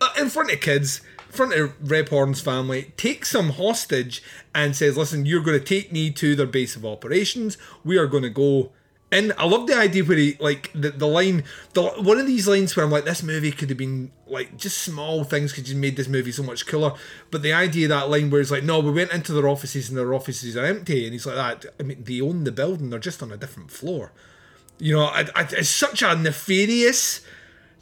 [0.00, 1.00] uh, in front of kids,
[1.34, 2.92] front of Rebhorn's family.
[2.96, 4.22] Takes them hostage
[4.54, 7.58] and says, "Listen, you're going to take me to their base of operations.
[7.84, 8.72] We are going to go."
[9.14, 12.48] And I love the idea where he like the, the line the one of these
[12.48, 15.76] lines where I'm like this movie could have been like just small things could just
[15.76, 16.94] made this movie so much cooler.
[17.30, 19.88] But the idea of that line where he's like, no, we went into their offices
[19.88, 21.74] and their offices are empty, and he's like that.
[21.78, 24.12] I mean, they own the building; they're just on a different floor.
[24.78, 27.20] You know, I, I, it's such a nefarious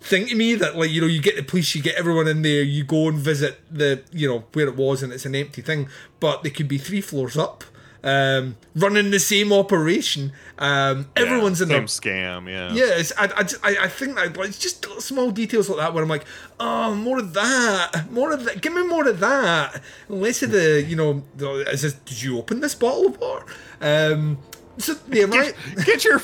[0.02, 2.42] thing to me that like you know you get the police, you get everyone in
[2.42, 5.62] there, you go and visit the you know where it was, and it's an empty
[5.62, 5.88] thing,
[6.20, 7.64] but they could be three floors up.
[8.04, 12.50] Um, running the same operation, um, everyone's in the same scam.
[12.50, 12.72] Yeah.
[12.72, 15.94] yeah, it's, I, I, just- I, think that like, it's just small details like that
[15.94, 16.24] where I'm like,
[16.58, 20.82] oh, more of that, more of that, give me more of that, less of the,
[20.82, 23.46] you know, the, is this, did you open this bottle of water?
[23.80, 24.38] Um,
[24.78, 26.20] so the right, Get your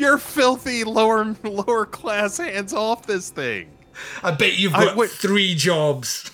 [0.00, 3.70] your filthy lower lower class hands off this thing.
[4.22, 5.10] I bet you've got wait.
[5.10, 6.30] three jobs.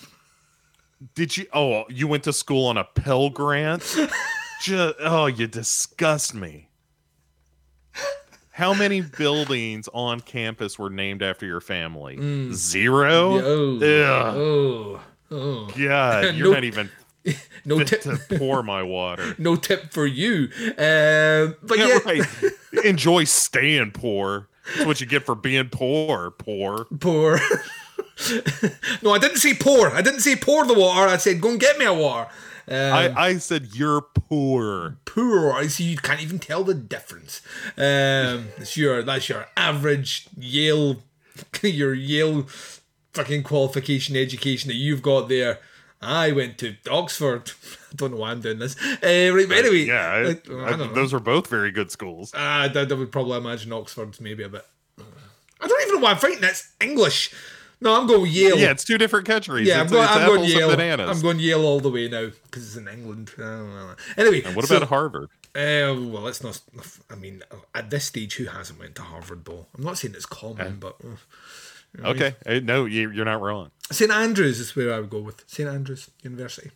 [1.14, 1.46] Did you?
[1.52, 3.82] Oh, you went to school on a Pell Grant?
[4.62, 6.70] Just, oh, you disgust me.
[8.50, 12.16] How many buildings on campus were named after your family?
[12.16, 12.54] Mm.
[12.54, 13.38] Zero.
[13.38, 15.00] Oh, oh,
[15.30, 15.66] oh.
[15.76, 16.90] God, you're No- not even
[17.64, 19.34] No tip, to pour my water.
[19.38, 20.48] no tip for you.
[20.62, 22.84] Um, but Yeah, yeah, right.
[22.84, 24.48] Enjoy staying poor.
[24.74, 26.32] That's what you get for being poor.
[26.32, 26.86] Poor.
[27.00, 27.40] poor.
[29.02, 29.90] no, I didn't say poor.
[29.90, 31.08] I didn't say pour the water.
[31.08, 32.30] I said go and get me a water.
[32.68, 34.96] Um, I, I said you're poor.
[35.04, 35.52] poor.
[35.52, 37.40] I see you can't even tell the difference.
[37.76, 40.96] Um, that's your that's your average Yale,
[41.62, 42.46] your Yale
[43.12, 45.58] fucking qualification education that you've got there.
[46.02, 47.50] I went to Oxford.
[47.92, 48.76] I don't know why I'm doing this.
[48.80, 50.92] Uh, right, but anyway, Yeah, I, like, I I- don't know.
[50.94, 52.34] those are both very good schools.
[52.34, 54.64] Uh, I, I would probably imagine Oxford's maybe a bit.
[55.60, 56.40] I don't even know why I'm fighting.
[56.42, 57.32] That's English.
[57.80, 58.58] No, I'm going Yale.
[58.58, 59.68] Yeah, it's two different countries.
[59.68, 60.60] Yeah, I'm going, it's I'm going apples and
[61.00, 61.10] Yale.
[61.10, 63.32] I'm going Yale all the way now because it's in England.
[63.38, 63.94] I don't know.
[64.16, 65.28] Anyway, and what so- about Harvard?
[65.54, 66.60] Uh, well, let's not.
[67.10, 67.42] I mean,
[67.74, 69.64] at this stage, who hasn't went to Harvard though?
[69.76, 71.16] I'm not saying it's common, but uh, you know,
[72.04, 73.70] Okay, Uh, no, you, you're not wrong.
[73.90, 76.70] St Andrews is where I would go with St Andrews University.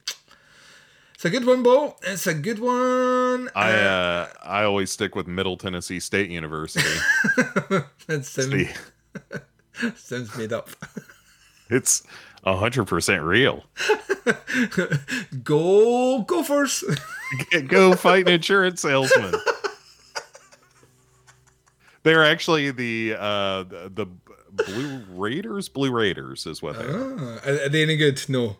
[1.15, 1.97] It's a good one, Bo.
[2.03, 3.51] It's a good one.
[3.55, 6.89] I uh, I always stick with Middle Tennessee State University.
[8.07, 8.55] That sounds,
[10.01, 10.71] sounds made up.
[11.71, 12.03] it's
[12.43, 13.65] hundred percent real.
[15.45, 16.83] Go Gophers!
[17.69, 19.35] Go fight an insurance salesman.
[22.03, 24.07] They're actually the uh, the, the
[24.67, 25.69] Blue Raiders.
[25.69, 27.17] Blue Raiders is what they are.
[27.19, 28.23] Ah, are, are they any good?
[28.29, 28.57] No.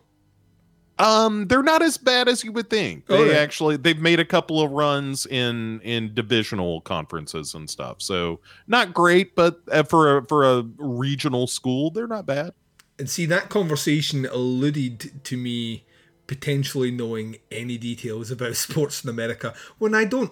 [0.99, 3.07] Um, they're not as bad as you would think.
[3.07, 3.37] They Oh, yeah.
[3.37, 8.01] actually they've made a couple of runs in in divisional conferences and stuff.
[8.01, 12.53] So not great, but uh, for a for a regional school, they're not bad.
[12.99, 15.85] And see, that conversation alluded to me
[16.27, 20.31] potentially knowing any details about sports in America when I don't.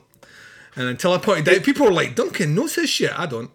[0.75, 3.17] And until I pointed out, people were like, Duncan knows his shit.
[3.17, 3.49] I don't.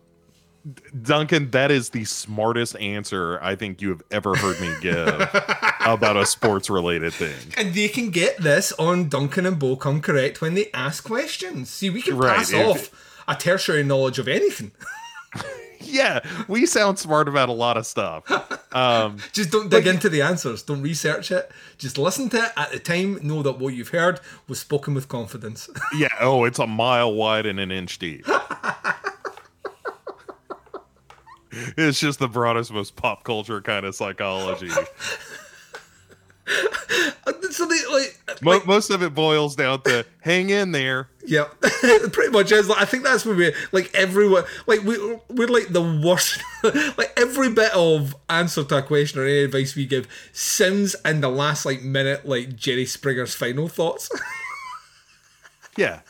[1.03, 5.09] Duncan, that is the smartest answer I think you have ever heard me give
[5.81, 7.35] about a sports related thing.
[7.57, 11.69] And they can get this on Duncan and Bo come correct when they ask questions.
[11.69, 14.73] See, we can Right, pass if- off a tertiary knowledge of anything.
[15.87, 18.25] Yeah, we sound smart about a lot of stuff.
[18.75, 20.62] Um, Just don't dig into the answers.
[20.62, 21.53] Don't research it.
[21.77, 23.21] Just listen to it at the time.
[23.23, 25.69] Know that what you've heard was spoken with confidence.
[25.95, 28.27] yeah, oh, it's a mile wide and an inch deep.
[31.76, 34.70] It's just the broadest, most pop culture kind of psychology.
[37.50, 41.09] so they like, like most of it boils down to hang in there.
[41.26, 41.44] yeah,
[42.12, 42.68] pretty much is.
[42.68, 44.98] Like, I think that's where we like everyone like we
[45.28, 46.42] we're like the worst.
[46.98, 51.20] like every bit of answer to a question or any advice we give sounds in
[51.20, 54.11] the last like minute like Jerry Springer's final thoughts.
[55.76, 56.00] Yeah.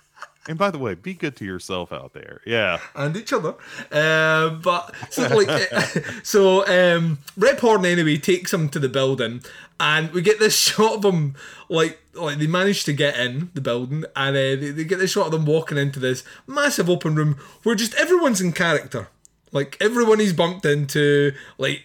[0.47, 2.41] And by the way, be good to yourself out there.
[2.45, 2.79] Yeah.
[2.95, 3.55] and each other.
[3.91, 5.71] Um, but so like,
[6.23, 9.43] so um, Rep Horn anyway takes him to the building,
[9.81, 11.35] and we get this shot of him
[11.69, 15.13] like like they manage to get in the building, and uh, they, they get this
[15.13, 19.09] shot of them walking into this massive open room where just everyone's in character.
[19.51, 21.85] Like everyone he's bumped into, like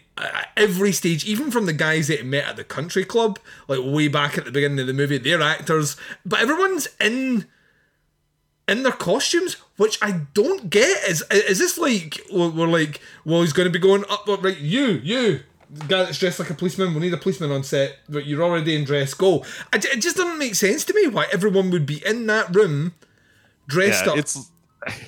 [0.58, 4.08] every stage, even from the guys that he met at the country club, like way
[4.08, 5.96] back at the beginning of the movie, they're actors,
[6.26, 7.46] but everyone's in
[8.70, 11.04] in their costumes, which I don't get.
[11.10, 14.58] Is is this like we're like, well, he's going to be going up, up right?
[14.58, 15.40] You, you,
[15.88, 16.94] guy that's dressed like a policeman.
[16.94, 19.14] We need a policeman on set, but you're already in dress.
[19.14, 19.44] Go.
[19.74, 22.94] I, it just doesn't make sense to me why everyone would be in that room
[23.68, 24.18] dressed Yeah, up.
[24.18, 24.50] it's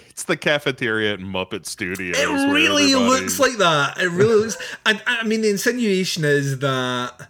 [0.09, 2.17] it's the cafeteria at Muppet Studios.
[2.17, 3.97] It really everybody- looks like that.
[3.99, 4.57] It really looks.
[4.85, 7.29] And I mean, the insinuation is that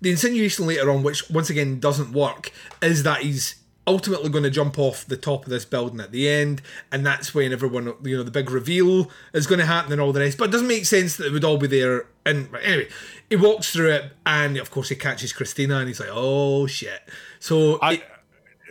[0.00, 3.56] the insinuation later on, which once again doesn't work, is that he's
[3.90, 6.62] ultimately going to jump off the top of this building at the end,
[6.92, 10.12] and that's when everyone, you know, the big reveal is going to happen and all
[10.12, 10.38] the rest.
[10.38, 12.06] But it doesn't make sense that it would all be there.
[12.24, 12.88] And anyway,
[13.28, 17.02] he walks through it, and of course he catches Christina, and he's like, "Oh shit!"
[17.40, 18.02] So I,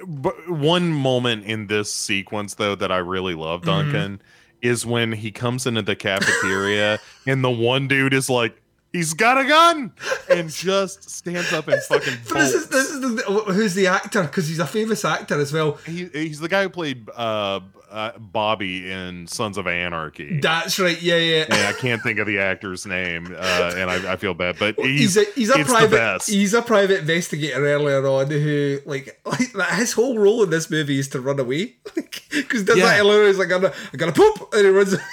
[0.07, 3.91] but one moment in this sequence though that I really love, Mm-hmm.
[3.91, 4.21] Duncan,
[4.61, 8.61] is when he comes into the cafeteria and the one dude is like,
[8.93, 9.93] he's got a gun,
[10.29, 13.23] and just stands up and fucking But this is this is the,
[13.53, 15.73] who's the actor because he's a famous actor as well.
[15.85, 17.59] He, he's the guy who played uh,
[17.91, 20.39] uh, Bobby in Sons of Anarchy.
[20.39, 21.01] That's right.
[21.01, 21.43] Yeah, yeah.
[21.49, 24.79] and I can't think of the actor's name, uh, and I, I feel bad, but
[24.79, 29.19] he's he's a he's a private he's a private investigator earlier on who like
[29.53, 31.75] like his whole role in this movie is to run away
[32.31, 33.03] because does Yeah.
[33.03, 35.03] that like I'm gonna, I'm gonna poop and he runs away.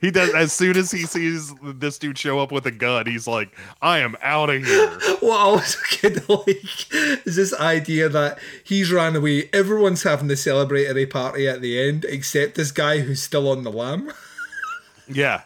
[0.00, 3.26] He does as soon as he sees this dude show up with a gun, he's
[3.26, 3.50] like,
[3.80, 4.90] "I am out of here."
[5.20, 6.94] what I was kind of like
[7.26, 12.04] is this idea that he's ran away everyone's having the celebratory party at the end
[12.04, 14.12] except this guy who's still on the lam
[15.08, 15.42] Yeah,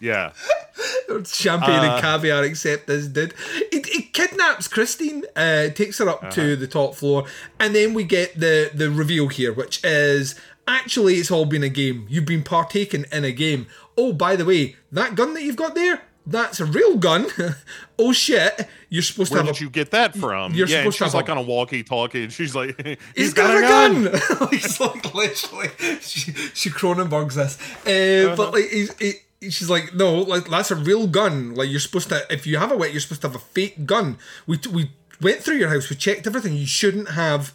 [0.00, 0.32] yeah.
[1.26, 3.34] champagne Uh, and caviar except this dude.
[3.72, 7.24] It, it kidnaps Christine, uh, takes her up to the top floor,
[7.58, 10.34] and then we get the the reveal here, which is
[10.66, 12.06] actually it's all been a game.
[12.08, 13.66] You've been partaking in a game.
[13.96, 17.26] Oh, by the way, that gun that you've got there, that's a real gun.
[17.98, 20.54] oh shit, you're supposed Where to have did a you get that from?
[20.54, 23.34] You're yeah, supposed to she's like a- on a walkie-talkie, and she's like, "He's He's
[23.34, 25.68] got, got, a gun." he's like literally,
[26.00, 29.12] she, she Cronenberg's this, uh, but like he's, he,
[29.50, 31.54] she's like, no, like that's a real gun.
[31.54, 33.86] Like you're supposed to, if you have a wet, you're supposed to have a fake
[33.86, 34.18] gun.
[34.46, 36.54] We we went through your house, we checked everything.
[36.54, 37.54] You shouldn't have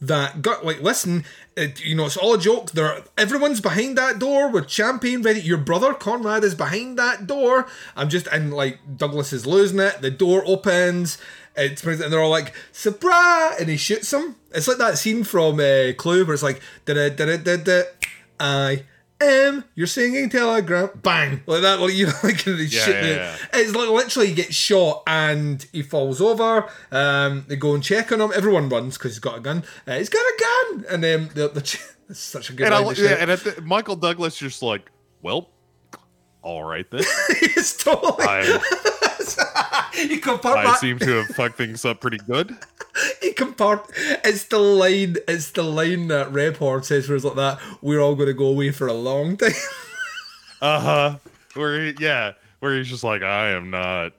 [0.00, 0.64] that gun.
[0.64, 1.24] Like listen,
[1.56, 2.70] it, you know it's all a joke.
[2.72, 5.40] There, everyone's behind that door with champagne ready.
[5.40, 7.66] Your brother Conrad is behind that door.
[7.96, 10.00] I'm just and like Douglas is losing it.
[10.00, 11.18] The door opens.
[11.56, 14.36] It's and they're all like surprise, and he shoots him.
[14.52, 17.82] It's like that scene from uh, Clue where it's like da da da da da.
[18.38, 18.84] I
[19.20, 20.90] am your singing telegram.
[21.02, 21.80] Bang like that.
[21.80, 23.36] Like you know, like they Yeah, shoot yeah, the- yeah.
[23.54, 26.68] It's like literally he gets shot and he falls over.
[26.92, 28.30] Um, they go and check on him.
[28.34, 29.64] Everyone runs because he's got a gun.
[29.86, 32.74] Uh, he's got a gun, and then the, the ch- it's such a good And,
[32.74, 34.90] I, yeah, and at the, Michael Douglas just like,
[35.22, 35.50] well,
[36.42, 37.00] all right then.
[37.30, 38.24] it's totally.
[38.26, 38.60] I,
[39.94, 42.56] I seem to have fucked things up pretty good.
[43.22, 43.90] he compart-
[44.24, 45.16] It's the line.
[45.26, 47.58] It's the line that Horde says, where it's like that.
[47.82, 49.52] We're all going to go away for a long time.
[50.60, 51.16] Uh huh.
[51.54, 54.12] Where he, yeah, where he's just like, I am not.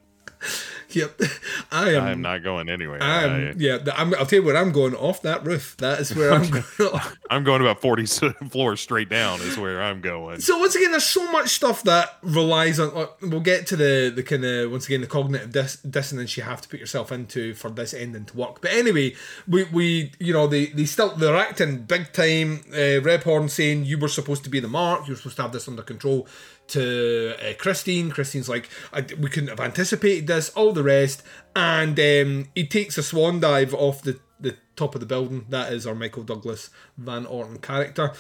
[0.91, 1.19] Yep.
[1.71, 2.03] I am.
[2.03, 3.01] I am not going anywhere.
[3.01, 5.75] I'm, yeah, I'm, I'll tell you where I'm going off that roof.
[5.77, 6.63] That is where I'm going.
[6.79, 8.05] I, I'm going about forty
[8.49, 9.41] floors straight down.
[9.41, 10.39] Is where I'm going.
[10.41, 12.95] So once again, there's so much stuff that relies on.
[12.95, 16.43] uh, We'll get to the the kind of once again the cognitive dis- dissonance you
[16.43, 18.61] have to put yourself into for this ending to work.
[18.61, 19.15] But anyway,
[19.47, 22.61] we we you know they they still they're acting big time.
[22.73, 25.07] Uh, Rep Horn saying you were supposed to be the mark.
[25.07, 26.27] You're supposed to have this under control.
[26.69, 30.49] To uh, Christine, Christine's like, I, we couldn't have anticipated this.
[30.49, 31.23] All the rest,
[31.55, 35.45] and um, he takes a swan dive off the the top of the building.
[35.49, 38.13] That is our Michael Douglas Van Orton character.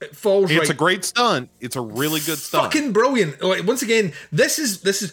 [0.00, 1.50] It falls It's right a great stunt.
[1.60, 2.64] It's a really good stunt.
[2.72, 3.42] fucking brilliant.
[3.42, 5.12] Like once again, this is this is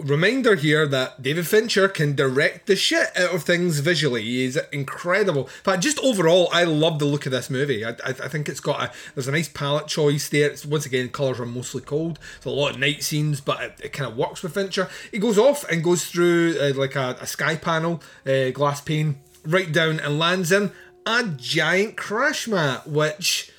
[0.00, 4.22] reminder here that David Fincher can direct the shit out of things visually.
[4.22, 5.48] He's incredible.
[5.64, 7.84] But just overall, I love the look of this movie.
[7.84, 10.50] I, I, I think it's got a there's a nice palette choice there.
[10.50, 12.18] It's, once again, colors are mostly cold.
[12.42, 14.88] There's a lot of night scenes, but it, it kind of works with Fincher.
[15.10, 19.20] He goes off and goes through uh, like a, a sky panel, uh, glass pane,
[19.44, 20.72] right down and lands in
[21.06, 23.50] a giant crash mat, which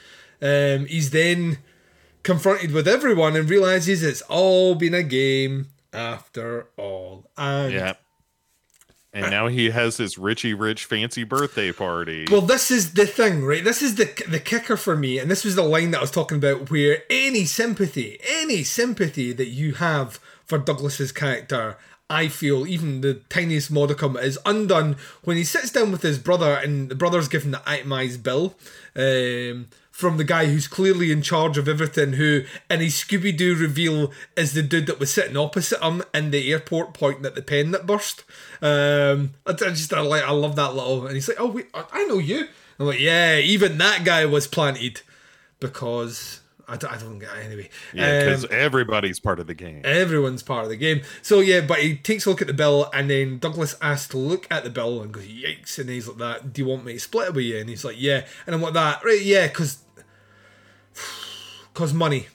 [0.41, 1.57] um, he's then
[2.23, 7.29] confronted with everyone and realizes it's all been a game after all.
[7.37, 7.93] And Yeah.
[9.11, 12.27] And now he has his Richie Rich fancy birthday party.
[12.29, 13.63] Well, this is the thing, right?
[13.63, 16.11] This is the the kicker for me, and this was the line that I was
[16.11, 21.77] talking about, where any sympathy, any sympathy that you have for Douglas's character,
[22.07, 26.53] I feel even the tiniest modicum is undone when he sits down with his brother,
[26.53, 28.55] and the brother's given the itemized bill.
[28.95, 29.67] Um,
[29.99, 34.13] from the guy who's clearly in charge of everything, who in his Scooby Doo reveal
[34.37, 37.71] is the dude that was sitting opposite him in the airport pointing at the pen
[37.71, 38.23] that burst.
[38.61, 41.67] Um, I, I just I like I love that little, and he's like, "Oh wait,
[41.73, 42.47] I know you."
[42.79, 45.01] I'm like, "Yeah, even that guy was planted
[45.59, 49.53] because I don't, I don't get it anyway." yeah, because Um, everybody's part of the
[49.53, 49.81] game.
[49.83, 51.01] Everyone's part of the game.
[51.21, 54.17] So yeah, but he takes a look at the bill, and then Douglas asks to
[54.17, 56.93] look at the bill and goes, "Yikes!" And he's like, "That do you want me
[56.93, 59.21] to split it with you?" And he's like, "Yeah." And I'm like, "That right?
[59.21, 59.79] Yeah, because
[61.79, 62.27] because money."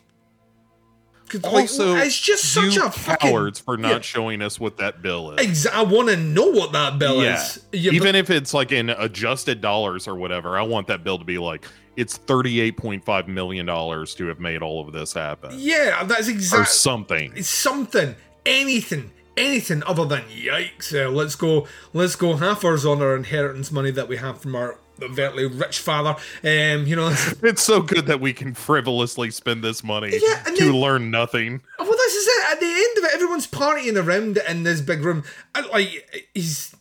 [1.29, 4.01] 'Cause, like, Also, it's just such a fucking cowards for not Yeah.
[4.03, 5.67] showing us what that bill is.
[5.67, 7.43] I want to know what that bill yeah.
[7.43, 7.61] is.
[7.73, 11.19] Yeah, Even but- if it's like in adjusted dollars or whatever, I want that bill
[11.19, 11.65] to be like
[11.97, 16.29] it's thirty-eight point five million dollars to have made all of this happen, yeah, that's
[16.29, 17.33] exactly something.
[17.37, 20.93] It's something, anything, anything other than yikes.
[20.93, 24.55] Uh, let's go, let's go half ours on our inheritance money that we have from
[24.57, 26.17] our overtly rich father.
[26.43, 27.09] Um, you know,
[27.43, 31.61] it's- so good that we can frivolously spend this money Yeah, to then- learn nothing.
[31.79, 32.53] well, this is it.
[32.53, 35.25] At the end of it, everyone's partying around in this big room.
[35.55, 36.75] And, like he's.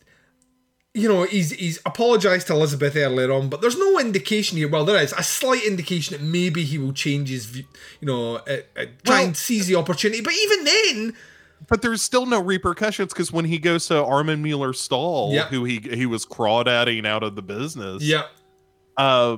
[0.96, 4.68] You know, he's he's apologised to Elizabeth earlier on, but there's no indication here.
[4.68, 7.64] Well, there is a slight indication that maybe he will change his view.
[8.00, 10.20] You know, uh, uh, try Well- and seize the opportunity.
[10.22, 11.16] But even then,
[11.68, 15.46] But there's still no repercussions because when he goes to Armin Mueller Stahl, Yep.
[15.48, 18.24] who he he was crawdadding out of the business, yeah,
[18.96, 19.36] uh,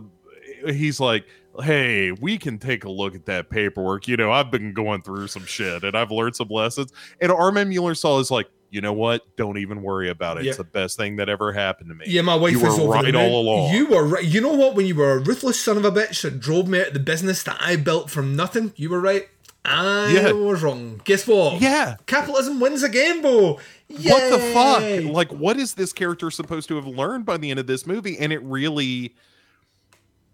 [0.66, 1.24] he's like,
[1.62, 4.08] "Hey, we can take a look at that paperwork.
[4.08, 7.68] You know, I've been going through some shit and I've learned some lessons." And Armin
[7.68, 9.22] Mueller Stahl is like, "You know what?
[9.36, 10.44] Don't even worry about it.
[10.44, 10.50] Yeah.
[10.50, 12.88] It's the best thing that ever happened to me." Yeah, my wife you was were
[12.88, 13.74] right all along.
[13.74, 14.24] You were right.
[14.24, 14.74] You know what?
[14.74, 17.00] When you were a ruthless son of a bitch that drove me out of the
[17.00, 19.28] business that I built from nothing, you were right.
[19.68, 20.32] I Yeah.
[20.32, 21.00] was wrong.
[21.04, 21.60] Guess what?
[21.60, 21.96] Yeah.
[22.06, 23.54] Capitalism wins again, Bo.
[23.88, 25.12] what the fuck?
[25.14, 28.16] Like, what is this character supposed to have learned by the end of this movie?
[28.18, 29.14] And it really,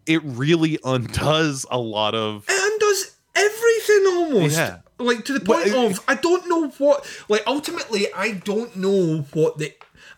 [0.07, 2.45] it really undoes a lot of.
[2.49, 4.57] It undoes everything almost.
[4.57, 4.78] Yeah.
[4.99, 7.07] Like to the Well, point it- of I don't know what.
[7.28, 9.72] Like ultimately, I don't know what the.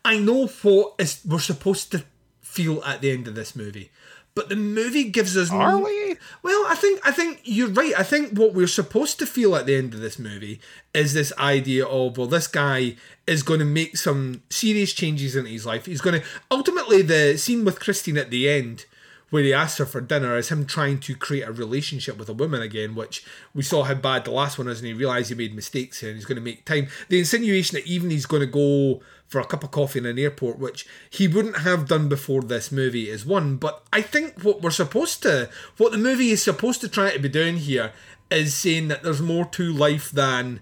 [0.04, 2.04] I know what is we're supposed to
[2.42, 3.90] feel at the end of this movie,
[4.34, 5.50] but the movie gives us.
[5.50, 6.16] Are no- we?
[6.42, 7.94] Well, I think I think you're right.
[7.96, 10.60] I think what we're supposed to feel at the end of this movie
[10.92, 15.46] is this idea of well, this guy is going to make some serious changes in
[15.46, 15.86] his life.
[15.86, 18.86] He's going to ultimately the scene with Christine at the end
[19.30, 22.34] where he asks her for dinner is him trying to create a relationship with a
[22.34, 25.34] woman again, which we saw how bad the last one is, and he realised he
[25.34, 26.88] made mistakes here and he's going to make time.
[27.08, 30.18] The insinuation that even he's going to go for a cup of coffee in an
[30.18, 33.56] airport, which he wouldn't have done before this movie, is one.
[33.56, 37.18] But I think what we're supposed to, what the movie is supposed to try to
[37.18, 37.92] be doing here,
[38.30, 40.60] is saying that there's more to life than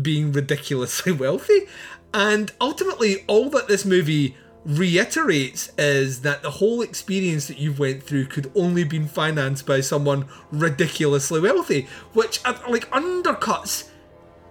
[0.00, 1.66] being ridiculously wealthy.
[2.12, 8.02] And ultimately, all that this movie reiterates is that the whole experience that you've went
[8.02, 13.90] through could only been financed by someone ridiculously wealthy, which like undercuts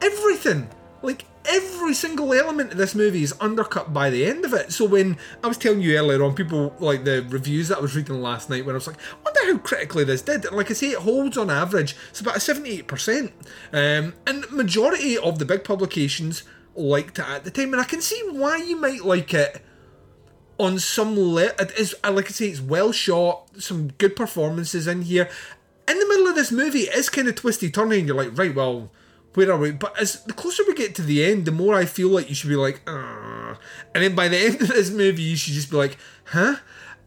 [0.01, 0.69] everything.
[1.01, 4.71] Like every single element of this movie is undercut by the end of it.
[4.71, 7.95] So when I was telling you earlier on, people like the reviews that I was
[7.95, 10.49] reading last night, when I was like, I wonder how critically this did.
[10.51, 11.95] Like I say, it holds on average.
[12.11, 13.33] It's about a seventy-eight percent,
[13.73, 16.43] um, and majority of the big publications
[16.75, 19.61] liked it at the time, and I can see why you might like it
[20.57, 25.03] on some le- it is like I say, it's well shot, some good performances in
[25.03, 25.29] here.
[25.87, 28.37] In the middle of this movie, it is kind of twisty turning, and you're like,
[28.37, 28.89] right, well,
[29.33, 29.71] where are we?
[29.71, 32.35] But as the closer we get to the end, the more I feel like you
[32.35, 33.57] should be like, "Ugh."
[33.93, 36.55] and then by the end of this movie, you should just be like, huh?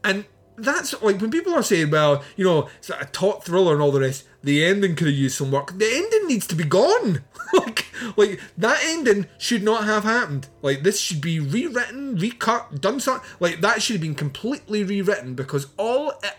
[0.03, 0.25] And
[0.57, 3.81] that's like when people are saying, well, you know, it's like a taut thriller and
[3.81, 4.25] all the rest.
[4.43, 5.77] The ending could have used some work.
[5.77, 7.23] The ending needs to be gone.
[7.53, 10.47] like, like that ending should not have happened.
[10.61, 13.27] Like this should be rewritten, recut, done something.
[13.39, 16.37] Like that should have been completely rewritten because all it,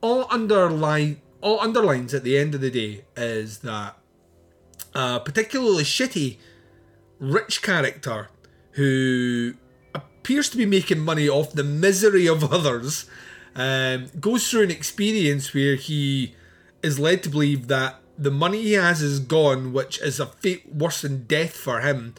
[0.00, 3.96] all underline all underlines at the end of the day is that
[4.94, 6.38] a particularly shitty
[7.18, 8.28] rich character
[8.72, 9.54] who
[9.94, 13.06] appears to be making money off the misery of others
[13.54, 16.34] um, goes through an experience where he
[16.82, 20.72] is led to believe that the money he has is gone, which is a fate
[20.72, 22.14] worse than death for him.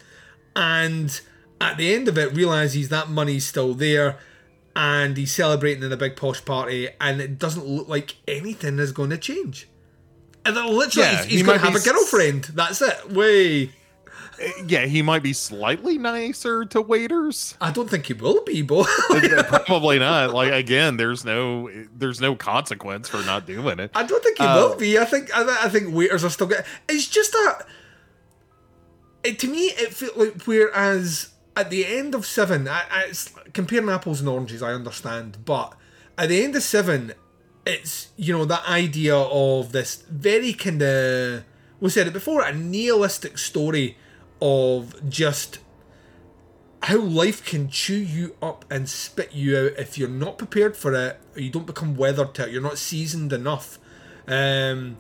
[0.56, 1.22] And
[1.62, 4.18] at the end of it, realizes that money's still there
[4.76, 8.92] and he's celebrating in a big posh party, and it doesn't look like anything is
[8.92, 9.68] going to change.
[10.46, 12.46] And literally, Yeah, he's, he going might to have a girlfriend.
[12.46, 13.12] That's it.
[13.12, 13.72] Way.
[14.66, 17.56] Yeah, he might be slightly nicer to waiters.
[17.62, 18.84] I don't think he will be, Bo.
[19.66, 20.34] Probably not.
[20.34, 23.92] Like again, there's no there's no consequence for not doing it.
[23.94, 24.98] I don't think he Uh, will be.
[24.98, 26.66] I think I, I think waiters are still getting.
[26.90, 27.66] It's just that.
[29.24, 33.32] It, to me, it felt like whereas at the end of seven, I, I, it's
[33.54, 34.64] comparing apples and oranges.
[34.64, 35.74] I understand, but
[36.18, 37.14] at the end of seven,
[37.66, 41.44] it's you know that idea of this very kind of
[41.80, 43.98] we said it before a nihilistic story
[44.42, 45.60] of just
[46.84, 50.94] how life can chew you up and spit you out if you're not prepared for
[50.94, 53.78] it or you don't become weathered to it you're not seasoned enough
[54.28, 54.98] um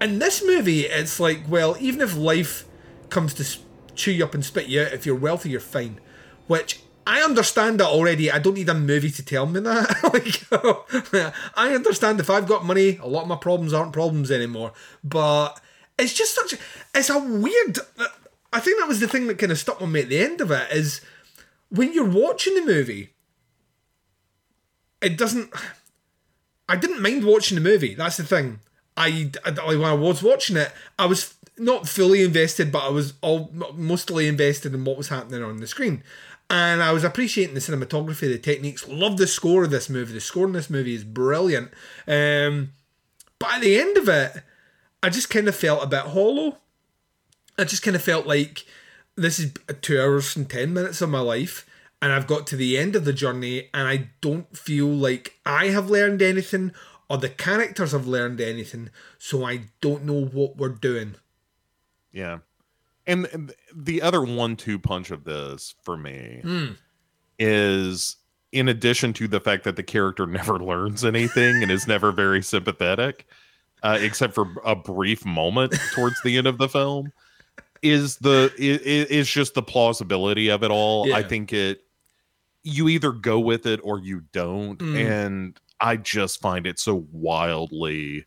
[0.00, 2.64] in this movie it's like well even if life
[3.10, 3.58] comes to
[3.96, 6.00] chew you up and spit you out if you're wealthy you're fine
[6.46, 8.30] which I understand that already.
[8.30, 10.12] I don't need a movie to tell me that.
[11.14, 14.72] like, I understand if I've got money, a lot of my problems aren't problems anymore.
[15.02, 15.58] But
[15.98, 16.60] it's just such.
[16.94, 17.78] It's a weird.
[18.52, 20.40] I think that was the thing that kind of stuck with me at the end
[20.40, 21.00] of it is
[21.70, 23.10] when you're watching the movie.
[25.00, 25.52] It doesn't.
[26.68, 27.94] I didn't mind watching the movie.
[27.94, 28.60] That's the thing.
[28.96, 33.14] I, I when I was watching it, I was not fully invested, but I was
[33.20, 36.02] all mostly invested in what was happening on the screen.
[36.50, 38.88] And I was appreciating the cinematography, the techniques.
[38.88, 40.14] Love the score of this movie.
[40.14, 41.70] The score in this movie is brilliant.
[42.06, 42.72] Um,
[43.38, 44.42] but at the end of it,
[45.02, 46.56] I just kind of felt a bit hollow.
[47.58, 48.64] I just kind of felt like
[49.16, 49.52] this is
[49.82, 51.66] two hours and ten minutes of my life,
[52.00, 55.66] and I've got to the end of the journey, and I don't feel like I
[55.66, 56.72] have learned anything
[57.08, 61.14] or the characters have learned anything, so I don't know what we're doing.
[62.12, 62.38] Yeah.
[63.06, 66.72] And the other one two punch of this for me Hmm.
[67.38, 68.16] is
[68.52, 72.42] in addition to the fact that the character never learns anything and is never very
[72.42, 73.26] sympathetic,
[73.82, 77.12] uh, except for a brief moment towards the end of the film,
[77.82, 81.12] is the i- i- is just the plausibility of it all.
[81.14, 81.84] I think it
[82.64, 84.96] you either go with it or you don't, Mm.
[85.06, 88.24] and I just find it so wildly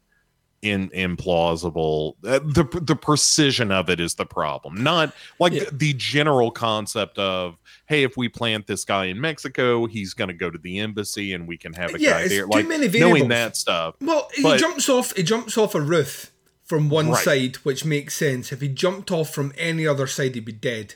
[0.62, 2.14] in implausible.
[2.24, 5.66] Uh, the the precision of it is the problem, not like Yeah.
[5.66, 7.58] the, the general concept of
[7.88, 11.34] hey, if we plant this guy in Mexico, he's going to go to the embassy
[11.34, 12.48] and we can have a Yeah, guy there.
[12.48, 13.96] Like knowing that stuff.
[14.02, 15.16] Well, he But- jumps off.
[15.16, 16.32] He jumps off a roof
[16.72, 17.26] from one Right.
[17.26, 18.54] side, which makes sense.
[18.54, 20.96] If he jumped off from any other side, he'd be dead.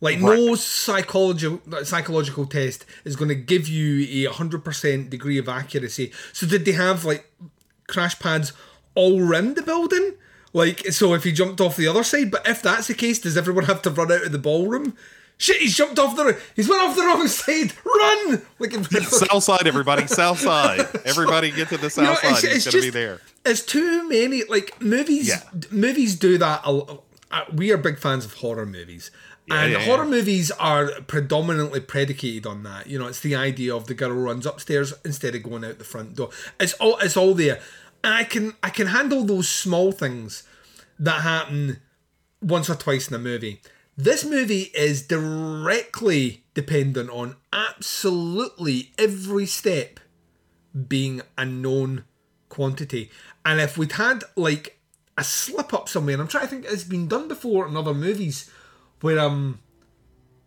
[0.00, 0.36] Like Right.
[0.40, 6.10] no psychological psychological test is going to give you a hundred percent degree of accuracy.
[6.32, 7.30] So did they have like
[7.86, 8.52] crash pads
[8.96, 10.14] all around the building?
[10.52, 13.36] Like so, if he jumped off the other side, but if that's the case, does
[13.36, 14.96] everyone have to run out of the ballroom?
[15.36, 16.38] Shit, he's jumped off the.
[16.54, 17.72] He's went off the wrong side.
[17.84, 18.42] Run!
[18.58, 20.06] Like South side, everybody.
[20.06, 20.86] South side.
[21.04, 22.44] Everybody get to the south You know, side.
[22.44, 23.20] it's- He's it's going to be just- there.
[23.44, 24.44] It's too many.
[24.44, 25.42] Like movies, Yeah.
[25.70, 26.62] movies do that.
[26.64, 26.96] Uh,
[27.52, 29.10] we are big fans of horror movies,
[29.50, 29.84] and yeah, yeah.
[29.84, 32.86] horror movies are predominantly predicated on that.
[32.86, 35.84] You know, it's the idea of the girl runs upstairs instead of going out the
[35.84, 36.30] front door.
[36.60, 36.96] It's all.
[36.98, 37.60] It's all there,
[38.04, 40.44] and I can I can handle those small things
[41.00, 41.80] that happen
[42.40, 43.60] once or twice in a movie.
[43.96, 50.00] This movie is directly dependent on absolutely every step
[50.88, 52.04] being a known
[52.48, 53.10] quantity.
[53.44, 54.80] And if we'd had like
[55.16, 57.94] a slip up somewhere, and I'm trying to think it's been done before in other
[57.94, 58.50] movies
[59.00, 59.60] where um,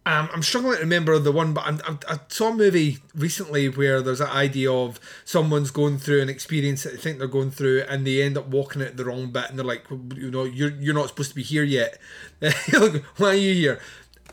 [0.08, 3.68] um I'm struggling to remember the one, but I'm, I'm, I saw a movie recently
[3.68, 7.52] where there's an idea of someone's going through an experience that they think they're going
[7.52, 9.86] through, and they end up walking out the wrong bit, and they're like,
[10.16, 12.00] you know, you're you're not supposed to be here yet.
[13.18, 13.80] why are you here?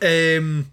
[0.01, 0.71] Um,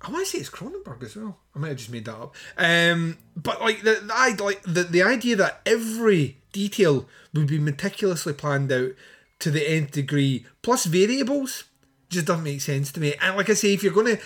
[0.00, 1.38] I want to say it's Cronenberg as well.
[1.54, 2.34] I might have just made that up.
[2.58, 8.32] Um, but like the, the like the the idea that every detail would be meticulously
[8.32, 8.90] planned out
[9.38, 11.64] to the nth degree, plus variables,
[12.12, 13.14] just doesn't make sense to me.
[13.20, 14.18] And like I say, if you're gonna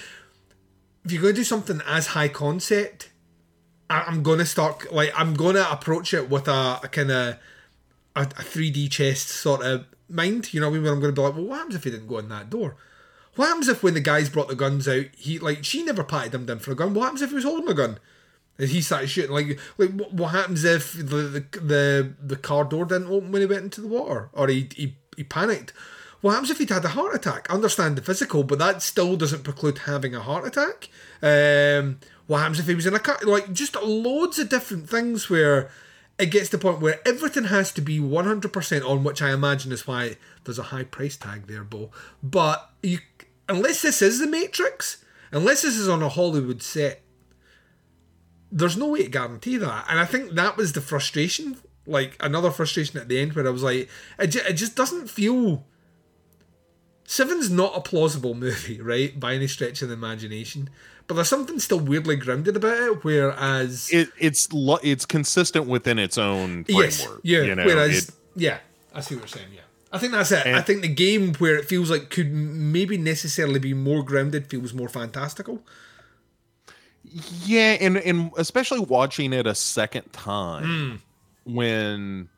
[1.04, 3.10] if you're gonna do something as high concept,
[3.88, 7.36] I, I'm gonna start like I'm gonna approach it with a, a kind of
[8.16, 10.52] a, a 3D chest sort of mind.
[10.52, 10.82] You know, what I mean?
[10.84, 12.76] where I'm gonna be like, well, what happens if he didn't go in that door?
[13.36, 16.34] What happens if when the guys brought the guns out, he like she never patted
[16.34, 16.94] him down for a gun?
[16.94, 17.98] What happens if he was holding a gun?
[18.58, 19.32] And he started shooting.
[19.32, 23.42] Like, like what, what happens if the, the the the car door didn't open when
[23.42, 25.72] he went into the water, or he he, he panicked?
[26.20, 27.46] What happens if he'd had a heart attack?
[27.50, 30.88] I understand the physical, but that still doesn't preclude having a heart attack.
[31.22, 33.18] Um, what happens if he was in a car?
[33.22, 35.70] Like, just loads of different things where
[36.18, 39.72] it gets to the point where everything has to be 100% on, which I imagine
[39.72, 41.90] is why there's a high price tag there, Bo.
[42.22, 42.98] But you,
[43.48, 47.02] unless this is the Matrix, unless this is on a Hollywood set,
[48.50, 49.86] there's no way to guarantee that.
[49.88, 53.50] And I think that was the frustration, like another frustration at the end where I
[53.50, 53.88] was like,
[54.18, 55.66] it, it just doesn't feel.
[57.06, 60.68] Seven's not a plausible movie, right, by any stretch of the imagination.
[61.06, 65.98] But there's something still weirdly grounded about it, whereas it, it's lo- it's consistent within
[66.00, 67.20] its own yes, framework.
[67.22, 67.42] yeah.
[67.42, 68.58] you know, whereas, it- yeah,
[68.92, 69.46] I see what you're saying.
[69.54, 69.60] Yeah,
[69.92, 70.44] I think that's it.
[70.48, 74.74] I think the game where it feels like could maybe necessarily be more grounded feels
[74.74, 75.62] more fantastical.
[77.44, 81.00] Yeah, and and especially watching it a second time
[81.44, 81.52] Hmm.
[81.54, 82.28] when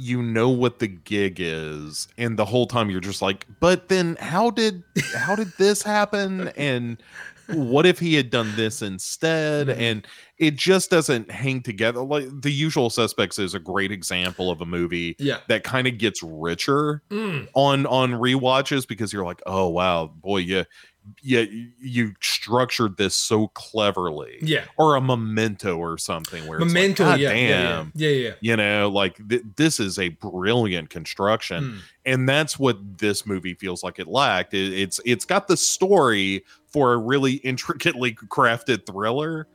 [0.00, 4.16] you know what the gig is and the whole time you're just like but then
[4.20, 4.84] how did
[5.16, 7.02] how did this happen and
[7.54, 9.80] what if he had done this instead Mm-hmm.
[9.80, 10.06] and
[10.38, 14.66] it just doesn't hang together like the usual suspects is a great example of a
[14.66, 15.38] movie Yeah.
[15.48, 17.48] that kind of gets richer Mm.
[17.54, 20.62] on on rewatches because you're like oh wow boy yeah
[21.22, 21.44] yeah
[21.80, 24.64] you structured this so cleverly Yeah.
[24.76, 27.62] or a memento or something where it's Memento, like, yeah, yeah, yeah.
[27.76, 28.30] damn Yeah, yeah.
[28.40, 31.78] you know like th- this is a brilliant construction Mm.
[32.06, 36.44] and that's what this movie feels like it lacked it, it's it's got the story
[36.66, 39.46] for a really intricately crafted thriller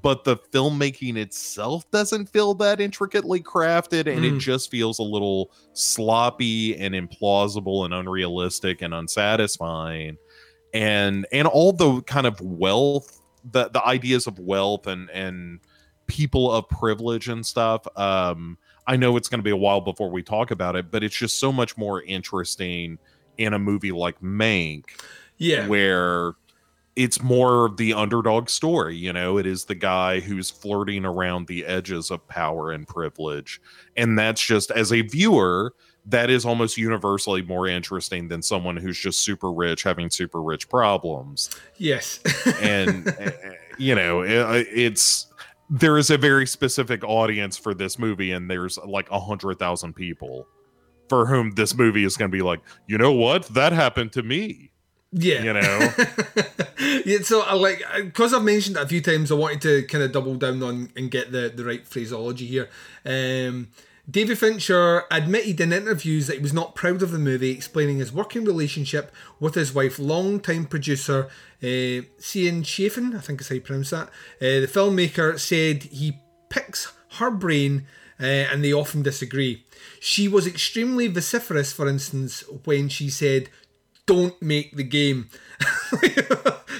[0.00, 4.36] but the filmmaking itself doesn't feel that intricately crafted and Mm.
[4.36, 10.16] it just feels a little sloppy and implausible and unrealistic and unsatisfying
[10.72, 13.20] and and all the kind of wealth
[13.50, 15.60] the the ideas of wealth and and
[16.06, 20.10] people of privilege and stuff um i know it's going to be a while before
[20.10, 22.98] we talk about it but it's just so much more interesting
[23.38, 24.84] in a movie like mank
[25.38, 25.66] Yeah.
[25.66, 26.34] where
[26.94, 31.46] it's more of the underdog story you know it is the guy who's flirting around
[31.46, 33.60] the edges of power and privilege
[33.96, 35.74] and that's just as a viewer
[36.06, 40.68] that is almost universally more interesting than someone who's just super rich having super rich
[40.68, 42.20] problems Yes.
[42.60, 43.30] and uh,
[43.78, 45.26] you know it, it's
[45.70, 49.94] there is a very specific audience for this movie and there's like a hundred thousand
[49.94, 50.46] people
[51.08, 54.22] for whom this movie is going to be like you know what that happened to
[54.22, 54.70] me
[55.12, 55.42] Yeah.
[55.42, 55.88] you know
[57.04, 59.30] yeah, so I like because I've mentioned it a few times.
[59.30, 62.68] I wanted to kind of double down on and get the the right phraseology here.
[63.06, 63.68] Um,
[64.10, 68.12] David Fincher admitted in interviews that he was not proud of the movie, explaining his
[68.12, 71.28] working relationship with his wife, longtime producer
[71.62, 74.08] uh, Ceán Chaffin, I think is how you pronounce that.
[74.40, 76.18] Uh, the filmmaker said he
[76.48, 77.86] picks her brain
[78.18, 79.64] uh, and they often disagree.
[80.00, 83.50] She was extremely vociferous, for instance, when she said,
[84.06, 85.28] Don't make the game.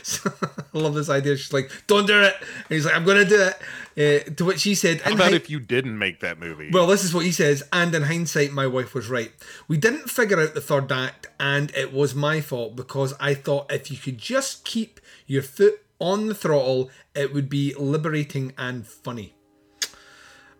[0.03, 0.33] So,
[0.75, 1.37] I love this idea.
[1.37, 3.57] She's like, "Don't do it," and he's like, "I'm gonna do it."
[3.95, 6.87] Uh, to which he said, how about hi- if you didn't make that movie well,
[6.87, 9.33] this is what he says, and in hindsight, my wife was right.
[9.69, 13.71] We didn't figure out the third act, and it was my fault because I thought
[13.71, 18.87] if you could just keep your foot on the throttle, it would be liberating and
[18.87, 19.35] funny.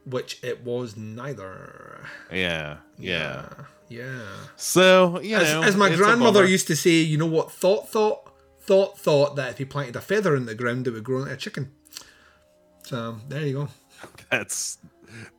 [0.05, 2.05] Which it was neither.
[2.31, 3.49] yeah yeah
[3.89, 4.21] Yeah.
[4.57, 8.22] so you As, know as my grandmother used to say, you know what thought thought?
[8.65, 11.33] Thought thought that if he planted a feather in the ground, it would grow into
[11.33, 11.73] a chicken.
[12.85, 13.69] So there you go.
[14.31, 14.79] that's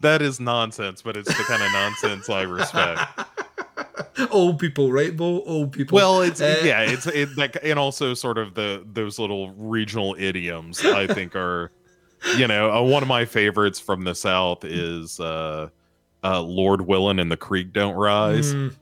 [0.02, 3.02] that is nonsense but it's the kind of nonsense i respect
[4.32, 5.42] Old people, right, Bo?
[5.44, 5.96] Old people.
[5.96, 10.16] Well, it's Uh, yeah, it's it that and also sort of the those little regional
[10.18, 11.72] idioms I think are
[12.38, 15.70] you know, uh, one of my favorites from the south is uh
[16.24, 18.54] uh Lord Willing and the Creek Don't Rise.
[18.54, 18.76] Mm.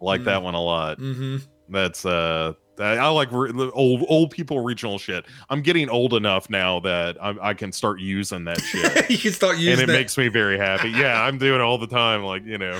[0.00, 0.98] like that one a lot.
[0.98, 1.42] Mhm.
[1.68, 2.54] That's uh
[2.84, 5.24] I like re- old old people regional shit.
[5.50, 9.10] I'm getting old enough now that I, I can start using that shit.
[9.10, 9.92] you can start using and it, it.
[9.98, 10.90] makes me very happy.
[10.90, 12.22] Yeah, I'm doing it all the time.
[12.24, 12.78] Like you know,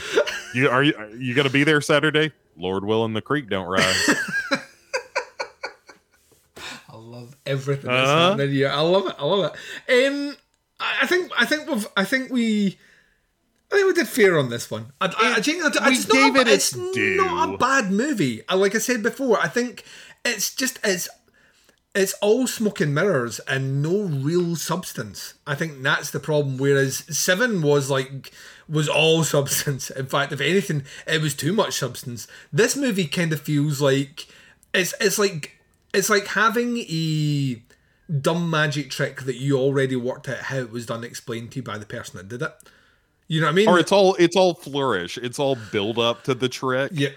[0.55, 2.33] you are you are you gonna be there Saturday?
[2.57, 4.11] Lord willing, the creek don't rise.
[6.91, 8.37] I love everything that's Uh-huh.
[8.75, 9.15] I love it.
[9.19, 9.53] I love
[9.89, 10.07] it.
[10.09, 10.37] Um,
[10.81, 12.79] I I think I think we've I think we.
[13.71, 14.93] I think we did fair on this one.
[15.01, 17.17] I, I, I, think we it's not a, it it's its due.
[17.17, 18.43] not a bad movie.
[18.49, 19.85] I, like I said before, I think
[20.25, 21.09] it's just it's
[21.95, 25.35] it's all smoke and mirrors and no real substance.
[25.47, 26.57] I think that's the problem.
[26.57, 28.33] Whereas Seven was like
[28.69, 29.91] was all substance.
[29.91, 32.27] In fact, if anything, it was too much substance.
[32.53, 34.27] This movie kind of feels like
[34.73, 35.59] it's it's like
[35.93, 37.63] it's like having a
[38.21, 41.63] dumb magic trick that you already worked out how it was done explained to you
[41.63, 42.53] by the person that did it.
[43.29, 43.69] You know what I mean?
[43.69, 45.19] or it's all it's all flourish.
[45.19, 46.91] It's all build up to the trick.
[46.95, 47.11] Yeah.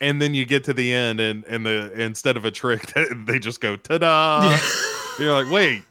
[0.00, 2.92] and then you get to the end, and and the instead of a trick,
[3.26, 4.58] they just go ta-da.
[5.18, 5.82] You're like, wait.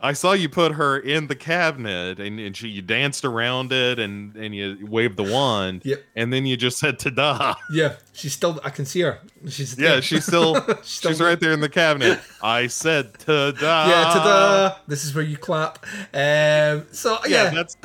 [0.00, 3.98] I saw you put her in the cabinet and, and she, you danced around it
[3.98, 5.80] and, and you waved the wand.
[5.82, 6.02] Yep.
[6.14, 7.54] And then you just said ta-da.
[7.72, 8.60] Yeah, she's still.
[8.62, 9.18] I can see her.
[9.48, 12.20] She's Yeah, she's still She's she's, still- right there in the cabinet.
[12.42, 13.88] I said ta-da.
[13.88, 14.04] yeah.
[14.12, 14.76] Ta-da!
[14.86, 15.78] This is where you clap.
[16.12, 16.84] Um.
[16.92, 17.76] So Yeah, yeah, that's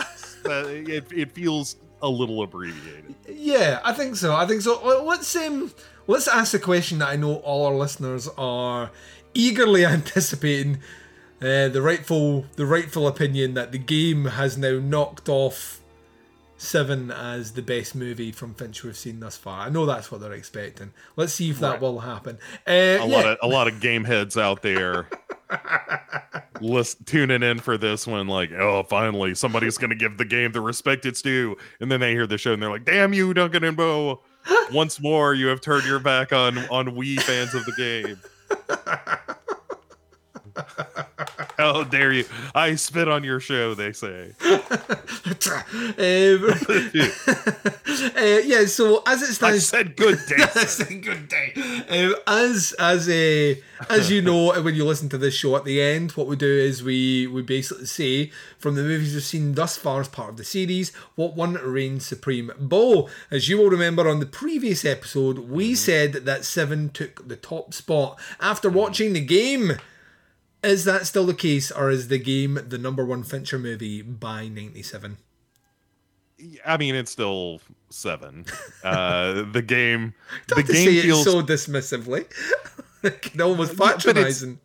[0.44, 3.16] that, it, it feels a little abbreviated.
[3.28, 4.36] Yeah, I think so.
[4.36, 5.04] I think so.
[5.04, 5.72] Let's um,
[6.08, 8.92] let's ask the question that I know all our listeners are
[9.34, 10.80] eagerly anticipating.
[11.42, 15.80] Uh, the rightful, the rightful opinion that the game has now knocked off
[16.62, 19.62] Seven as the best movie from Finch we've seen thus far.
[19.62, 20.92] I know that's what they're expecting.
[21.16, 21.82] Let's see if that Right.
[21.82, 22.38] will happen.
[22.68, 23.04] Uh, A yeah.
[23.06, 25.08] lot of a lot of game heads out there
[26.62, 30.60] list, tuning in for this one, like, oh, finally somebody's gonna give the game the
[30.60, 33.64] respect it's due, and then they hear the show and they're like, damn you, Duncan
[33.64, 34.22] and Bo.
[34.74, 38.20] Once more, you have turned your back on on we fans of the game.
[41.58, 42.26] How dare you?
[42.56, 44.34] I spit on your show, they say.
[45.50, 45.66] Um,
[45.98, 46.10] uh,
[48.44, 50.36] yeah, so as it I stands, said good day.
[50.38, 51.54] I said good day.
[51.90, 55.82] Um, as as a as you know, when you listen to this show at the
[55.82, 59.78] end, what we do is we we basically say from the movies we've seen thus
[59.78, 62.52] far as part of the series, what one reigns supreme.
[62.60, 67.36] Bo, as you will remember on the previous episode, we said that Seven took the
[67.36, 69.74] top spot after watching the game.
[70.62, 74.48] Is that still the case, or is the game the number one Fincher movie by
[74.48, 75.18] '97?
[76.66, 78.46] I mean, it's still seven.
[78.84, 80.14] Uh, the game,
[80.48, 82.26] the game say feels it so dismissively,
[83.42, 84.60] almost it's- patronizing.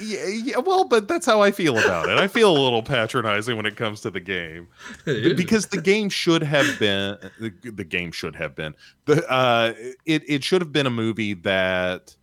[0.00, 2.16] yeah, yeah, well, but that's how I feel about it.
[2.16, 4.68] I feel a little patronizing when it comes to the game
[5.04, 8.74] because the game should have been the, the game should have been
[9.04, 9.74] the uh
[10.06, 12.16] it it should have been a movie that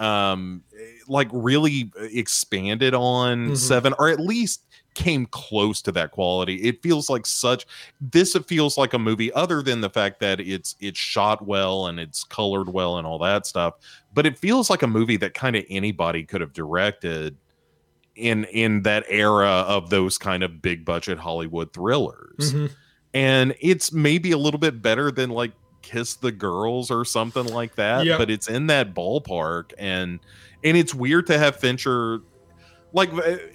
[0.00, 0.64] um
[1.08, 3.56] like really expanded on Mhm.
[3.56, 4.62] 7 or at least
[4.94, 6.56] came close to that quality.
[6.56, 7.66] It feels like such
[8.00, 11.86] this it feels like a movie other than the fact that it's it's shot well
[11.86, 13.74] and it's colored well and all that stuff,
[14.14, 17.36] but it feels like a movie that kind of anybody could have directed
[18.16, 22.52] in in that era of those kind of big budget Hollywood thrillers.
[22.52, 22.70] Mhm.
[23.14, 25.52] And it's maybe a little bit better than like
[25.82, 28.18] Kiss the Girls or something like that, Yep.
[28.18, 30.18] but it's in that ballpark and
[30.64, 32.20] and it's weird to have Fincher
[32.92, 33.10] like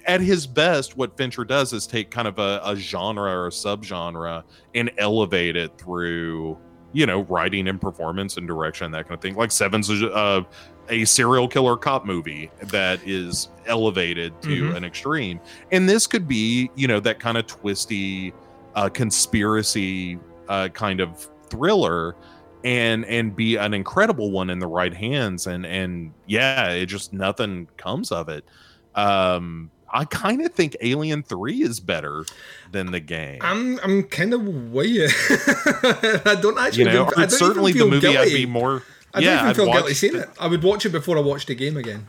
[0.06, 3.50] at his best what Fincher does is take kind of a, a genre or a
[3.50, 4.44] subgenre
[4.74, 6.56] and elevate it through
[6.92, 10.42] you know writing and performance and direction that kind of thing like Seven's a, uh,
[10.88, 14.76] a serial killer cop movie that is elevated to Mhm.
[14.76, 15.40] an extreme
[15.72, 18.32] and this could be you know that kind of twisty
[18.76, 20.18] uh, conspiracy
[20.48, 22.14] uh, kind of thriller
[22.64, 27.12] and and be an incredible one in the right hands and and yeah it just
[27.12, 28.42] nothing comes of it
[28.94, 32.24] um i kind of think alien 3 is better
[32.72, 34.42] than the game I'm I'm kind of
[34.86, 35.08] you.
[36.24, 36.84] I don't actually.
[36.84, 38.82] you know don't it's certainly the movie i'd be more
[39.12, 40.30] I don't even I'd feel guilty seeing the- it.
[40.40, 42.08] I would watch it before I watched the game again.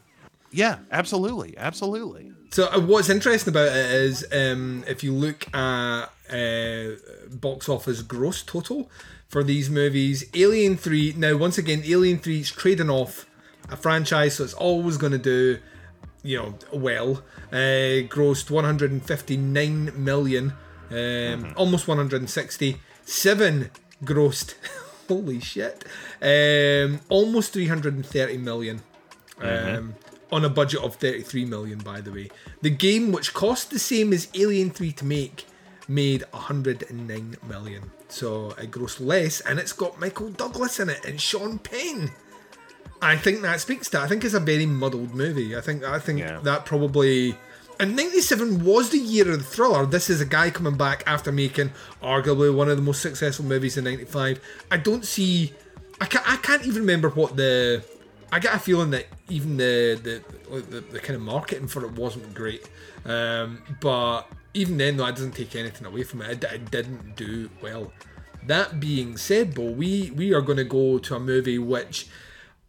[0.52, 6.06] yeah absolutely absolutely So uh, what's interesting about it is um, if you look at
[6.32, 6.90] uh,
[7.30, 8.90] box office gross total
[9.28, 11.14] for these movies, Alien Three.
[11.18, 13.26] Now, once again, Alien Three is trading off
[13.70, 15.60] a franchise, so it's always going to do,
[16.24, 17.24] you know, well.
[17.52, 20.54] Uh, grossed 159 million,
[20.92, 22.82] um, almost 160.
[23.06, 23.72] Seven
[24.04, 24.56] grossed.
[25.08, 25.86] Holy shit!
[26.22, 28.82] Um, almost 330 million.
[29.40, 29.78] Mhm.
[29.78, 29.96] Um,
[30.32, 32.30] on a budget of 33 million, by the way.
[32.62, 35.46] The game, which cost the same as Alien 3 to make,
[35.88, 37.92] made 109 million.
[38.08, 42.12] So it grossed less, and it's got Michael Douglas in it and Sean Penn.
[43.02, 44.00] I think that speaks to.
[44.00, 45.56] I think it's a very muddled movie.
[45.56, 45.84] I think.
[45.84, 47.38] I think that probably.
[47.78, 49.86] And 97 was the year of the thriller.
[49.86, 51.72] This is a guy coming back after making
[52.02, 54.40] arguably one of the most successful movies in 95.
[54.72, 55.54] I don't see.
[56.00, 57.84] I can't, I can't even remember what the.
[58.32, 60.00] I get a feeling that even the
[60.50, 62.70] the, the, the kind of marketing for it wasn't great.
[63.06, 64.24] Um, but
[64.56, 66.44] even then, though, it doesn't take anything away from it.
[66.44, 67.92] It, it didn't do well.
[68.48, 72.08] That being said, Bo, we, we are going to go to a movie which,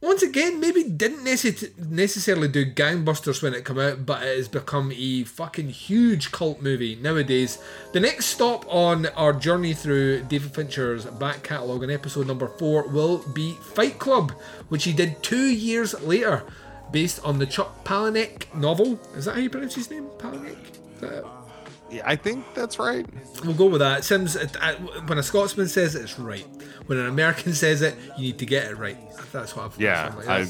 [0.01, 4.49] once again, maybe didn't necess- necessarily do gangbusters when it came out, but it has
[4.49, 7.59] become a fucking huge cult movie nowadays.
[7.93, 12.89] The next stop on our journey through David Fincher's back catalogue in episode number four
[12.89, 14.33] will be Fight Club,
[14.69, 16.43] which he did two years later,
[16.91, 18.99] based on the Chuck Palahniuk novel.
[19.15, 20.07] Is that how you pronounce his name?
[20.19, 21.46] Palahniuk?
[21.91, 22.03] Is that it?
[22.07, 23.07] I think that's right.
[23.45, 24.05] We'll go with that.
[24.05, 24.75] Sims, it- uh,
[25.07, 26.47] when a Scotsman says it, it's right.
[26.87, 28.97] When an American says it, you need to get it right.
[29.33, 30.47] That's what I've Yeah, like, I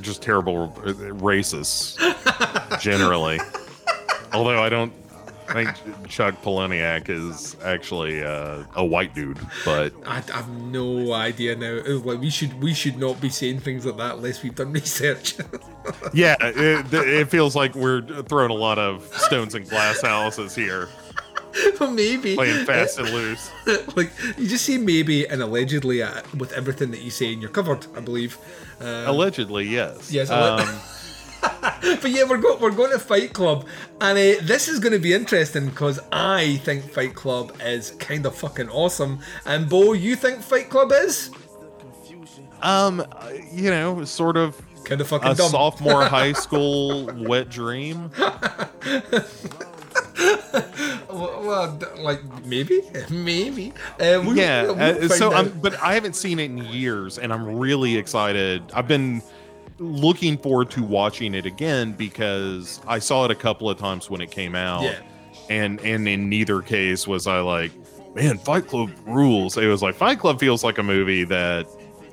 [0.00, 1.98] just terrible uh, racists
[2.80, 3.40] generally.
[4.32, 4.92] Although I don't
[5.48, 5.68] think
[6.08, 11.80] Chuck Palahniuk is actually uh, a white dude, but I, I have no idea now.
[11.98, 15.36] Like we should we should not be saying things like that unless we've done research.
[16.12, 20.88] yeah, it, it feels like we're throwing a lot of stones in glass houses here,
[21.78, 23.50] But maybe playing fast and loose.
[23.96, 27.50] like you just say maybe and allegedly uh, with everything that you say and you're
[27.50, 27.86] covered.
[27.96, 28.38] I believe.
[28.80, 30.10] Um, Allegedly, yes.
[30.10, 30.80] Yes, Um,
[32.00, 33.66] but yeah, we're going we're going to Fight Club,
[34.00, 38.26] and uh, this is going to be interesting because I think Fight Club is kind
[38.26, 39.20] of fucking awesome.
[39.44, 41.30] And Bo, you think Fight Club is
[42.62, 43.04] um,
[43.52, 45.50] you know, sort of kind of fucking a dumb.
[45.50, 48.10] sophomore high school wet dream.
[51.08, 53.72] well, well, like maybe, maybe.
[54.00, 57.32] Uh, we- yeah we'll uh, so i'm but i haven't seen it in years and
[57.32, 59.22] i'm really excited i've been
[59.78, 64.20] looking forward to watching it again because i saw it a couple of times when
[64.20, 64.98] it came out Yeah.
[65.50, 67.72] and and in neither case was i like
[68.14, 71.66] man fight club rules it was like fight club feels like a movie that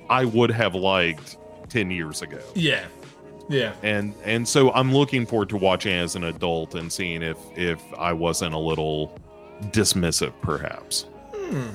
[0.10, 1.38] i would have liked
[1.72, 2.40] 10 years ago.
[2.54, 2.86] Yeah,
[3.50, 3.74] yeah.
[3.82, 7.82] and and so i'm looking forward to watching as an adult and seeing if if
[7.98, 9.18] i wasn't a little
[9.70, 11.06] dismissive perhaps.
[11.34, 11.70] Hmm.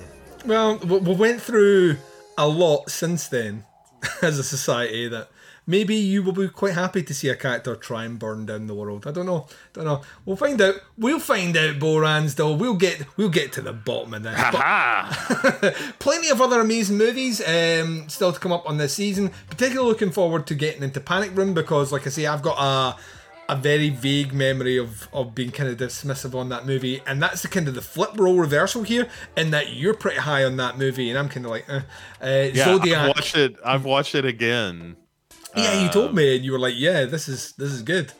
[0.45, 1.97] Well, we we went through
[2.39, 3.65] a lot since then
[4.23, 5.29] as a society that
[5.67, 8.75] maybe you will be quite happy to see a character try and burn down the
[8.75, 9.07] world.
[9.07, 9.47] I don't know.
[9.73, 10.03] Don't know.
[10.25, 10.77] We'll find out.
[10.97, 12.59] We'll find out, Bo Ransdell.
[12.59, 14.39] We'll get we'll get to the bottom of this.
[15.99, 19.31] Plenty of other amazing movies um, still to come up on this season.
[19.51, 22.97] Particularly looking forward to getting into Panic Room because, like I say, I've got a
[23.49, 27.43] a very vague memory of, of being kind of dismissive on that movie, and that's
[27.43, 30.77] the kind of the flip role reversal here, in that you're pretty high on that
[30.77, 31.81] movie, and I'm kind of like, eh.
[32.21, 32.99] uh, yeah Zodiac.
[32.99, 34.97] i've watched it i've watched it again
[35.57, 38.13] yeah, you told me, and you were like, yeah, this is this is good.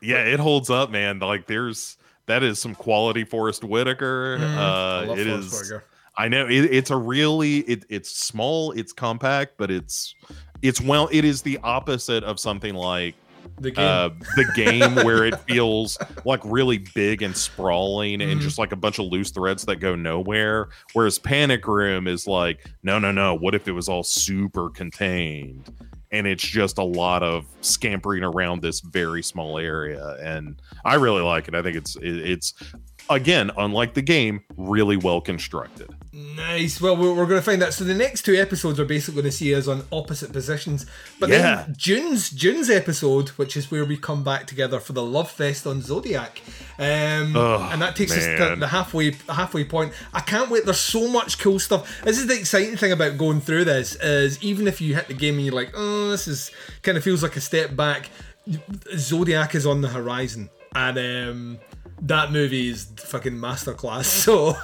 [0.00, 1.18] Yeah, it holds up, man.
[1.18, 1.96] Like there's
[2.26, 4.38] that is some quality Forest Whitaker.
[4.40, 5.84] Mm, I uh it Forest is Whitaker.
[6.16, 10.14] I know it, it's a really it, it's small, it's compact, but it's
[10.62, 13.14] it's well it is the opposite of something like
[13.58, 13.84] The game.
[13.84, 18.42] uh the game where it feels like really big and sprawling and Mhm.
[18.42, 22.70] just like a bunch of loose threads that go nowhere whereas panic room is like
[22.82, 25.70] no no no what if it was all super contained
[26.14, 31.22] and it's just a lot of scampering around this very small area and i really
[31.22, 31.54] like it.
[31.54, 32.54] I think it's it, it's
[33.10, 36.80] again unlike the game really well constructed Nice.
[36.80, 37.74] Well, we're, we're going to find that.
[37.74, 40.86] So the next two episodes are basically going to see us on opposite positions.
[41.18, 41.64] But Yeah.
[41.66, 45.66] then June's June's episode, which is where we come back together for the love fest
[45.66, 46.40] on Zodiac,
[46.78, 49.92] um, Ugh, and that takes us to the halfway halfway point.
[50.12, 50.64] I can't wait.
[50.64, 52.02] There's so much cool stuff.
[52.04, 55.14] This is the exciting thing about going through this is even if you hit the
[55.14, 56.52] game and you're like, oh, this is
[56.82, 58.08] kind of feels like a step back.
[58.96, 61.58] Zodiac is on the horizon, and um,
[62.02, 64.04] that movie is fucking masterclass.
[64.24, 64.56] So.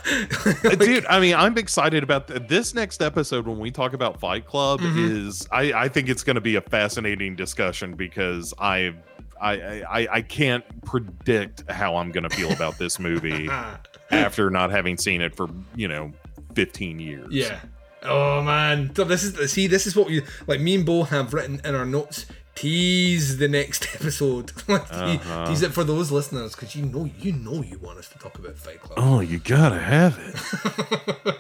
[0.65, 4.19] Uh, dude i mean i'm excited about th- this next episode when we talk about
[4.21, 5.27] fight club Mhm.
[5.29, 8.95] is i i think it's going to be a fascinating discussion because i
[9.43, 13.49] I, I I can't predict how I'm gonna feel about this movie
[14.11, 16.13] after not having seen it for you know
[16.55, 17.29] 15 years.
[17.33, 17.59] Yeah.
[18.03, 18.95] Oh man.
[18.95, 20.61] So this is see, this is what we like.
[20.61, 22.27] Me and Bo have written in our notes.
[22.61, 24.53] Tease the next episode.
[24.69, 25.47] Uh-huh.
[25.47, 28.39] Tease it for those listeners because you know, you know, you want us to talk
[28.39, 28.99] about Fight Club.
[28.99, 30.19] Oh, you gotta have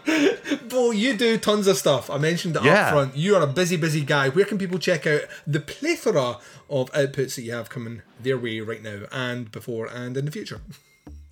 [0.07, 0.61] it.
[0.71, 2.09] Bo, you do tons of stuff.
[2.11, 2.87] I mentioned it Yeah.
[2.87, 3.17] up front.
[3.17, 4.29] You are a busy, busy guy.
[4.31, 6.39] Where can people check out the plethora
[6.71, 10.31] of outputs that you have coming their way right now and before and in the
[10.31, 10.61] future?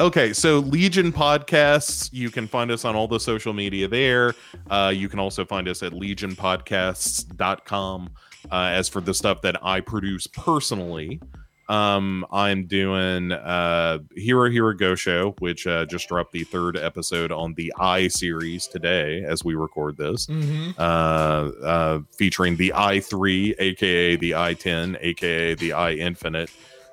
[0.01, 4.32] Okay, so Legion Podcasts, you can find us on all the social media there.
[4.70, 8.10] Uh, you can also find us at legionpodcasts.com.
[8.50, 11.20] Uh, as for the stuff that I produce personally,
[11.68, 17.30] um, I'm doing uh, Hero Hero Go Show, which uh, just dropped the third episode
[17.30, 20.74] on the Eye series today as we record this, Mhm.
[20.78, 20.80] uh,
[21.62, 26.48] uh, featuring the Eye 3, aka the Eye 10, aka the i Infinite,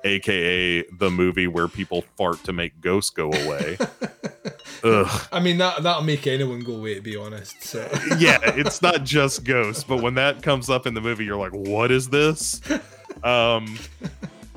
[0.06, 3.78] aka the movie where people fart to make ghosts go away.
[4.84, 5.28] Ugh.
[5.32, 7.62] I mean that that'll make anyone go away to be honest.
[7.62, 7.80] So
[8.18, 11.52] Yeah, it's not just ghosts, but when that comes up in the movie, you're like,
[11.52, 12.60] "What is this?"
[13.24, 13.78] Um,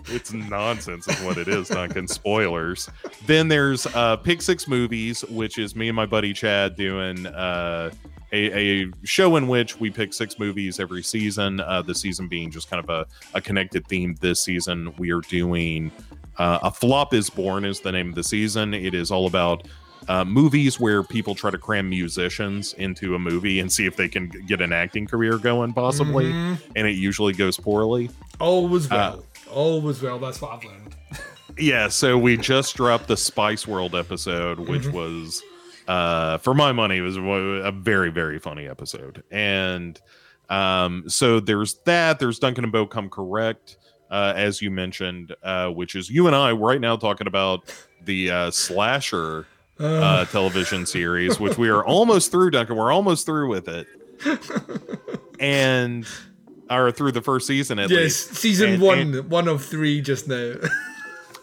[0.07, 1.69] it's nonsense, is what it is.
[1.69, 2.07] Duncan.
[2.07, 2.89] Spoilers.
[3.25, 7.91] Then there's uh, Pick Six Movies, which is me and my buddy Chad doing uh,
[8.31, 11.59] a, a show in which we pick six movies every season.
[11.59, 14.15] Uh, the season being just kind of a, a connected theme.
[14.21, 15.91] This season, we are doing
[16.37, 18.73] Uh, a Flop is Born is the name of the season.
[18.73, 19.67] It is all about
[20.07, 24.07] uh, movies where people try to cram musicians into a movie and see if they
[24.07, 26.25] can get an acting career going, possibly.
[26.25, 26.57] Mhm.
[26.77, 28.09] And it usually goes poorly.
[28.39, 29.25] Always Uh, well.
[29.53, 30.17] Always well.
[30.17, 30.95] That's what I've learned.
[31.57, 34.93] Yeah, so we just dropped the Spice World episode, which Mhm.
[34.93, 35.43] was,
[35.89, 39.23] uh, for my money, it was a very, very funny episode.
[39.31, 39.99] And
[40.49, 42.19] um, so there's that.
[42.19, 43.77] There's Duncan and Bo Come Correct,
[44.11, 47.73] uh, as you mentioned, uh, which is you and I right now talking about
[48.05, 49.47] the uh, slasher
[49.79, 50.27] uh, Ugh.
[50.29, 52.75] television series, which we are almost through, Duncan.
[52.75, 53.87] We're almost through with it.
[55.39, 56.05] And
[56.69, 58.35] or through the first season at yes, least.
[58.35, 60.55] season And- one, and- one of three just now.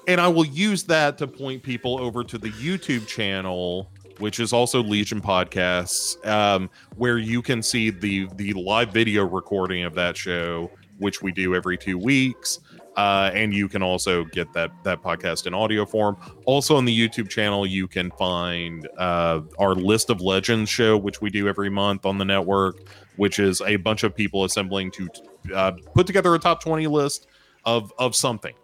[0.06, 4.52] and I will use that to point people over to the YouTube channel, which is
[4.52, 10.16] also Legion Podcasts, um, where you can see the the live video recording of that
[10.16, 12.60] show, which we do every two weeks.
[12.96, 16.16] Uh, and you can also get that that podcast in audio form.
[16.46, 21.20] Also on the YouTube channel, you can find uh, our list of legends show, which
[21.20, 25.08] we do every month on the network, which is a bunch of people assembling to
[25.54, 27.26] uh, put together a top twenty list
[27.64, 28.54] of of something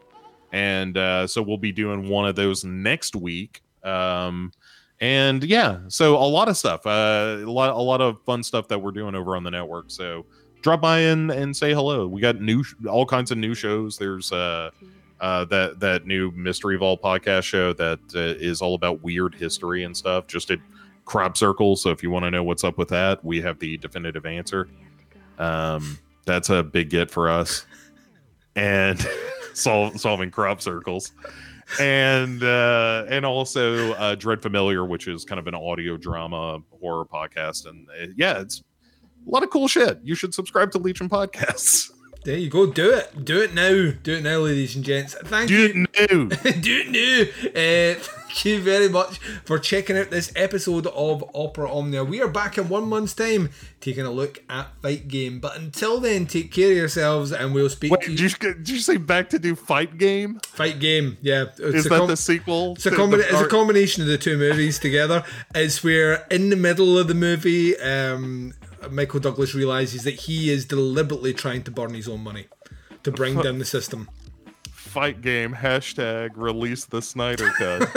[0.52, 3.62] and uh, so we'll be doing one of those next week.
[3.82, 4.52] Um,
[5.02, 8.68] and yeah, so a lot of stuff, uh, a lot, a lot of fun stuff
[8.68, 9.86] that we're doing over on the network.
[9.90, 10.24] So
[10.62, 12.06] drop by in and say hello.
[12.06, 13.98] We got new, all kinds of new shows.
[13.98, 14.70] There's uh,
[15.20, 19.82] uh, that that new Mystery Vault podcast show that uh, is all about weird history
[19.82, 20.28] and stuff.
[20.28, 20.58] Just a
[21.04, 21.74] Crop Circle.
[21.74, 24.68] So if you want to know what's up with that, we have the definitive answer.
[25.36, 27.66] Um, that's a big get for us.
[28.54, 29.04] And
[29.52, 31.10] sol- solving crop circles
[31.80, 37.04] and uh and also uh dread familiar which is kind of an audio drama horror
[37.04, 38.62] podcast and uh, yeah it's
[39.26, 41.90] a lot of cool shit you should subscribe to legion podcasts
[42.24, 42.70] There you go.
[42.70, 43.24] Do it.
[43.24, 43.92] Do it now.
[44.00, 45.14] Do it now, ladies and gents.
[45.24, 45.88] Thank Do you.
[45.92, 46.50] it now.
[46.60, 48.00] Do it now.
[48.00, 52.02] Uh, thank you very much for checking out this episode of Opera Omnia.
[52.02, 53.50] We are back in one month's time
[53.80, 55.38] taking a look at Fight Game.
[55.38, 58.16] But until then, take care of yourselves and we'll speak Wait, to you.
[58.16, 61.44] did you, did you say back to do fight game Fight Game, yeah.
[61.58, 64.18] It's is a that com- the sequel It's a, the- it's a combination of the
[64.18, 65.24] two movies together.
[65.54, 68.54] It's where in the middle of the movie, um,
[68.90, 72.46] Michael Douglas realizes that he is deliberately trying to burn his own money
[73.02, 74.08] to bring down the system.
[74.92, 77.88] Fight game hashtag release the snyder cut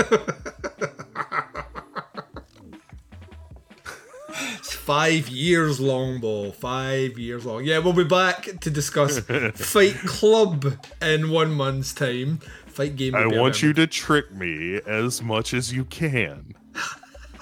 [4.58, 6.52] It's five years long, Bo.
[6.52, 7.66] Five years long.
[7.66, 9.20] Yeah, we'll be back to discuss
[9.56, 12.40] Fight Club in one month's time.
[12.68, 13.14] Fight Game.
[13.14, 16.54] i want you to trick me as much as you can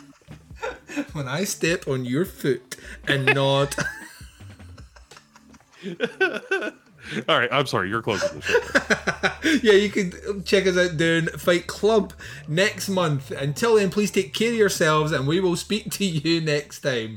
[1.13, 2.75] when I step on your foot
[3.07, 3.75] and not.
[7.30, 9.23] all right i'm sorry you're closing the show
[9.61, 12.13] yeah, you can check us out doing Fight Club
[12.47, 13.31] next month.
[13.31, 17.15] Until then, please take care of yourselves and we will speak to you next time.